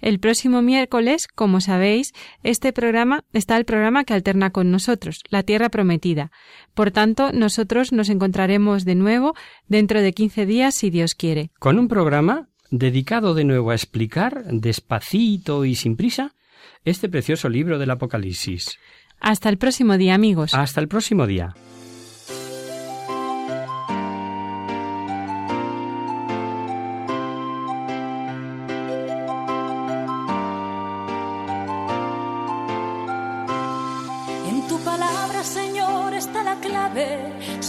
El 0.00 0.20
próximo 0.20 0.62
miércoles, 0.62 1.26
como 1.26 1.60
sabéis, 1.60 2.12
este 2.42 2.72
programa 2.72 3.24
está 3.32 3.56
el 3.56 3.64
programa 3.64 4.04
que 4.04 4.14
alterna 4.14 4.50
con 4.50 4.70
nosotros, 4.70 5.22
La 5.28 5.42
Tierra 5.42 5.68
Prometida. 5.68 6.30
Por 6.74 6.90
tanto, 6.90 7.32
nosotros 7.32 7.92
nos 7.92 8.08
encontraremos 8.08 8.84
de 8.84 8.94
nuevo 8.94 9.34
dentro 9.66 10.00
de 10.00 10.12
15 10.12 10.46
días, 10.46 10.74
si 10.74 10.90
Dios 10.90 11.14
quiere. 11.14 11.50
Con 11.58 11.78
un 11.78 11.88
programa 11.88 12.48
dedicado 12.70 13.34
de 13.34 13.44
nuevo 13.44 13.70
a 13.70 13.74
explicar, 13.74 14.44
despacito 14.50 15.64
y 15.64 15.74
sin 15.74 15.96
prisa, 15.96 16.34
este 16.84 17.08
precioso 17.08 17.48
libro 17.48 17.78
del 17.78 17.90
Apocalipsis. 17.90 18.78
Hasta 19.20 19.48
el 19.48 19.58
próximo 19.58 19.96
día, 19.96 20.14
amigos. 20.14 20.54
Hasta 20.54 20.80
el 20.80 20.88
próximo 20.88 21.26
día. 21.26 21.54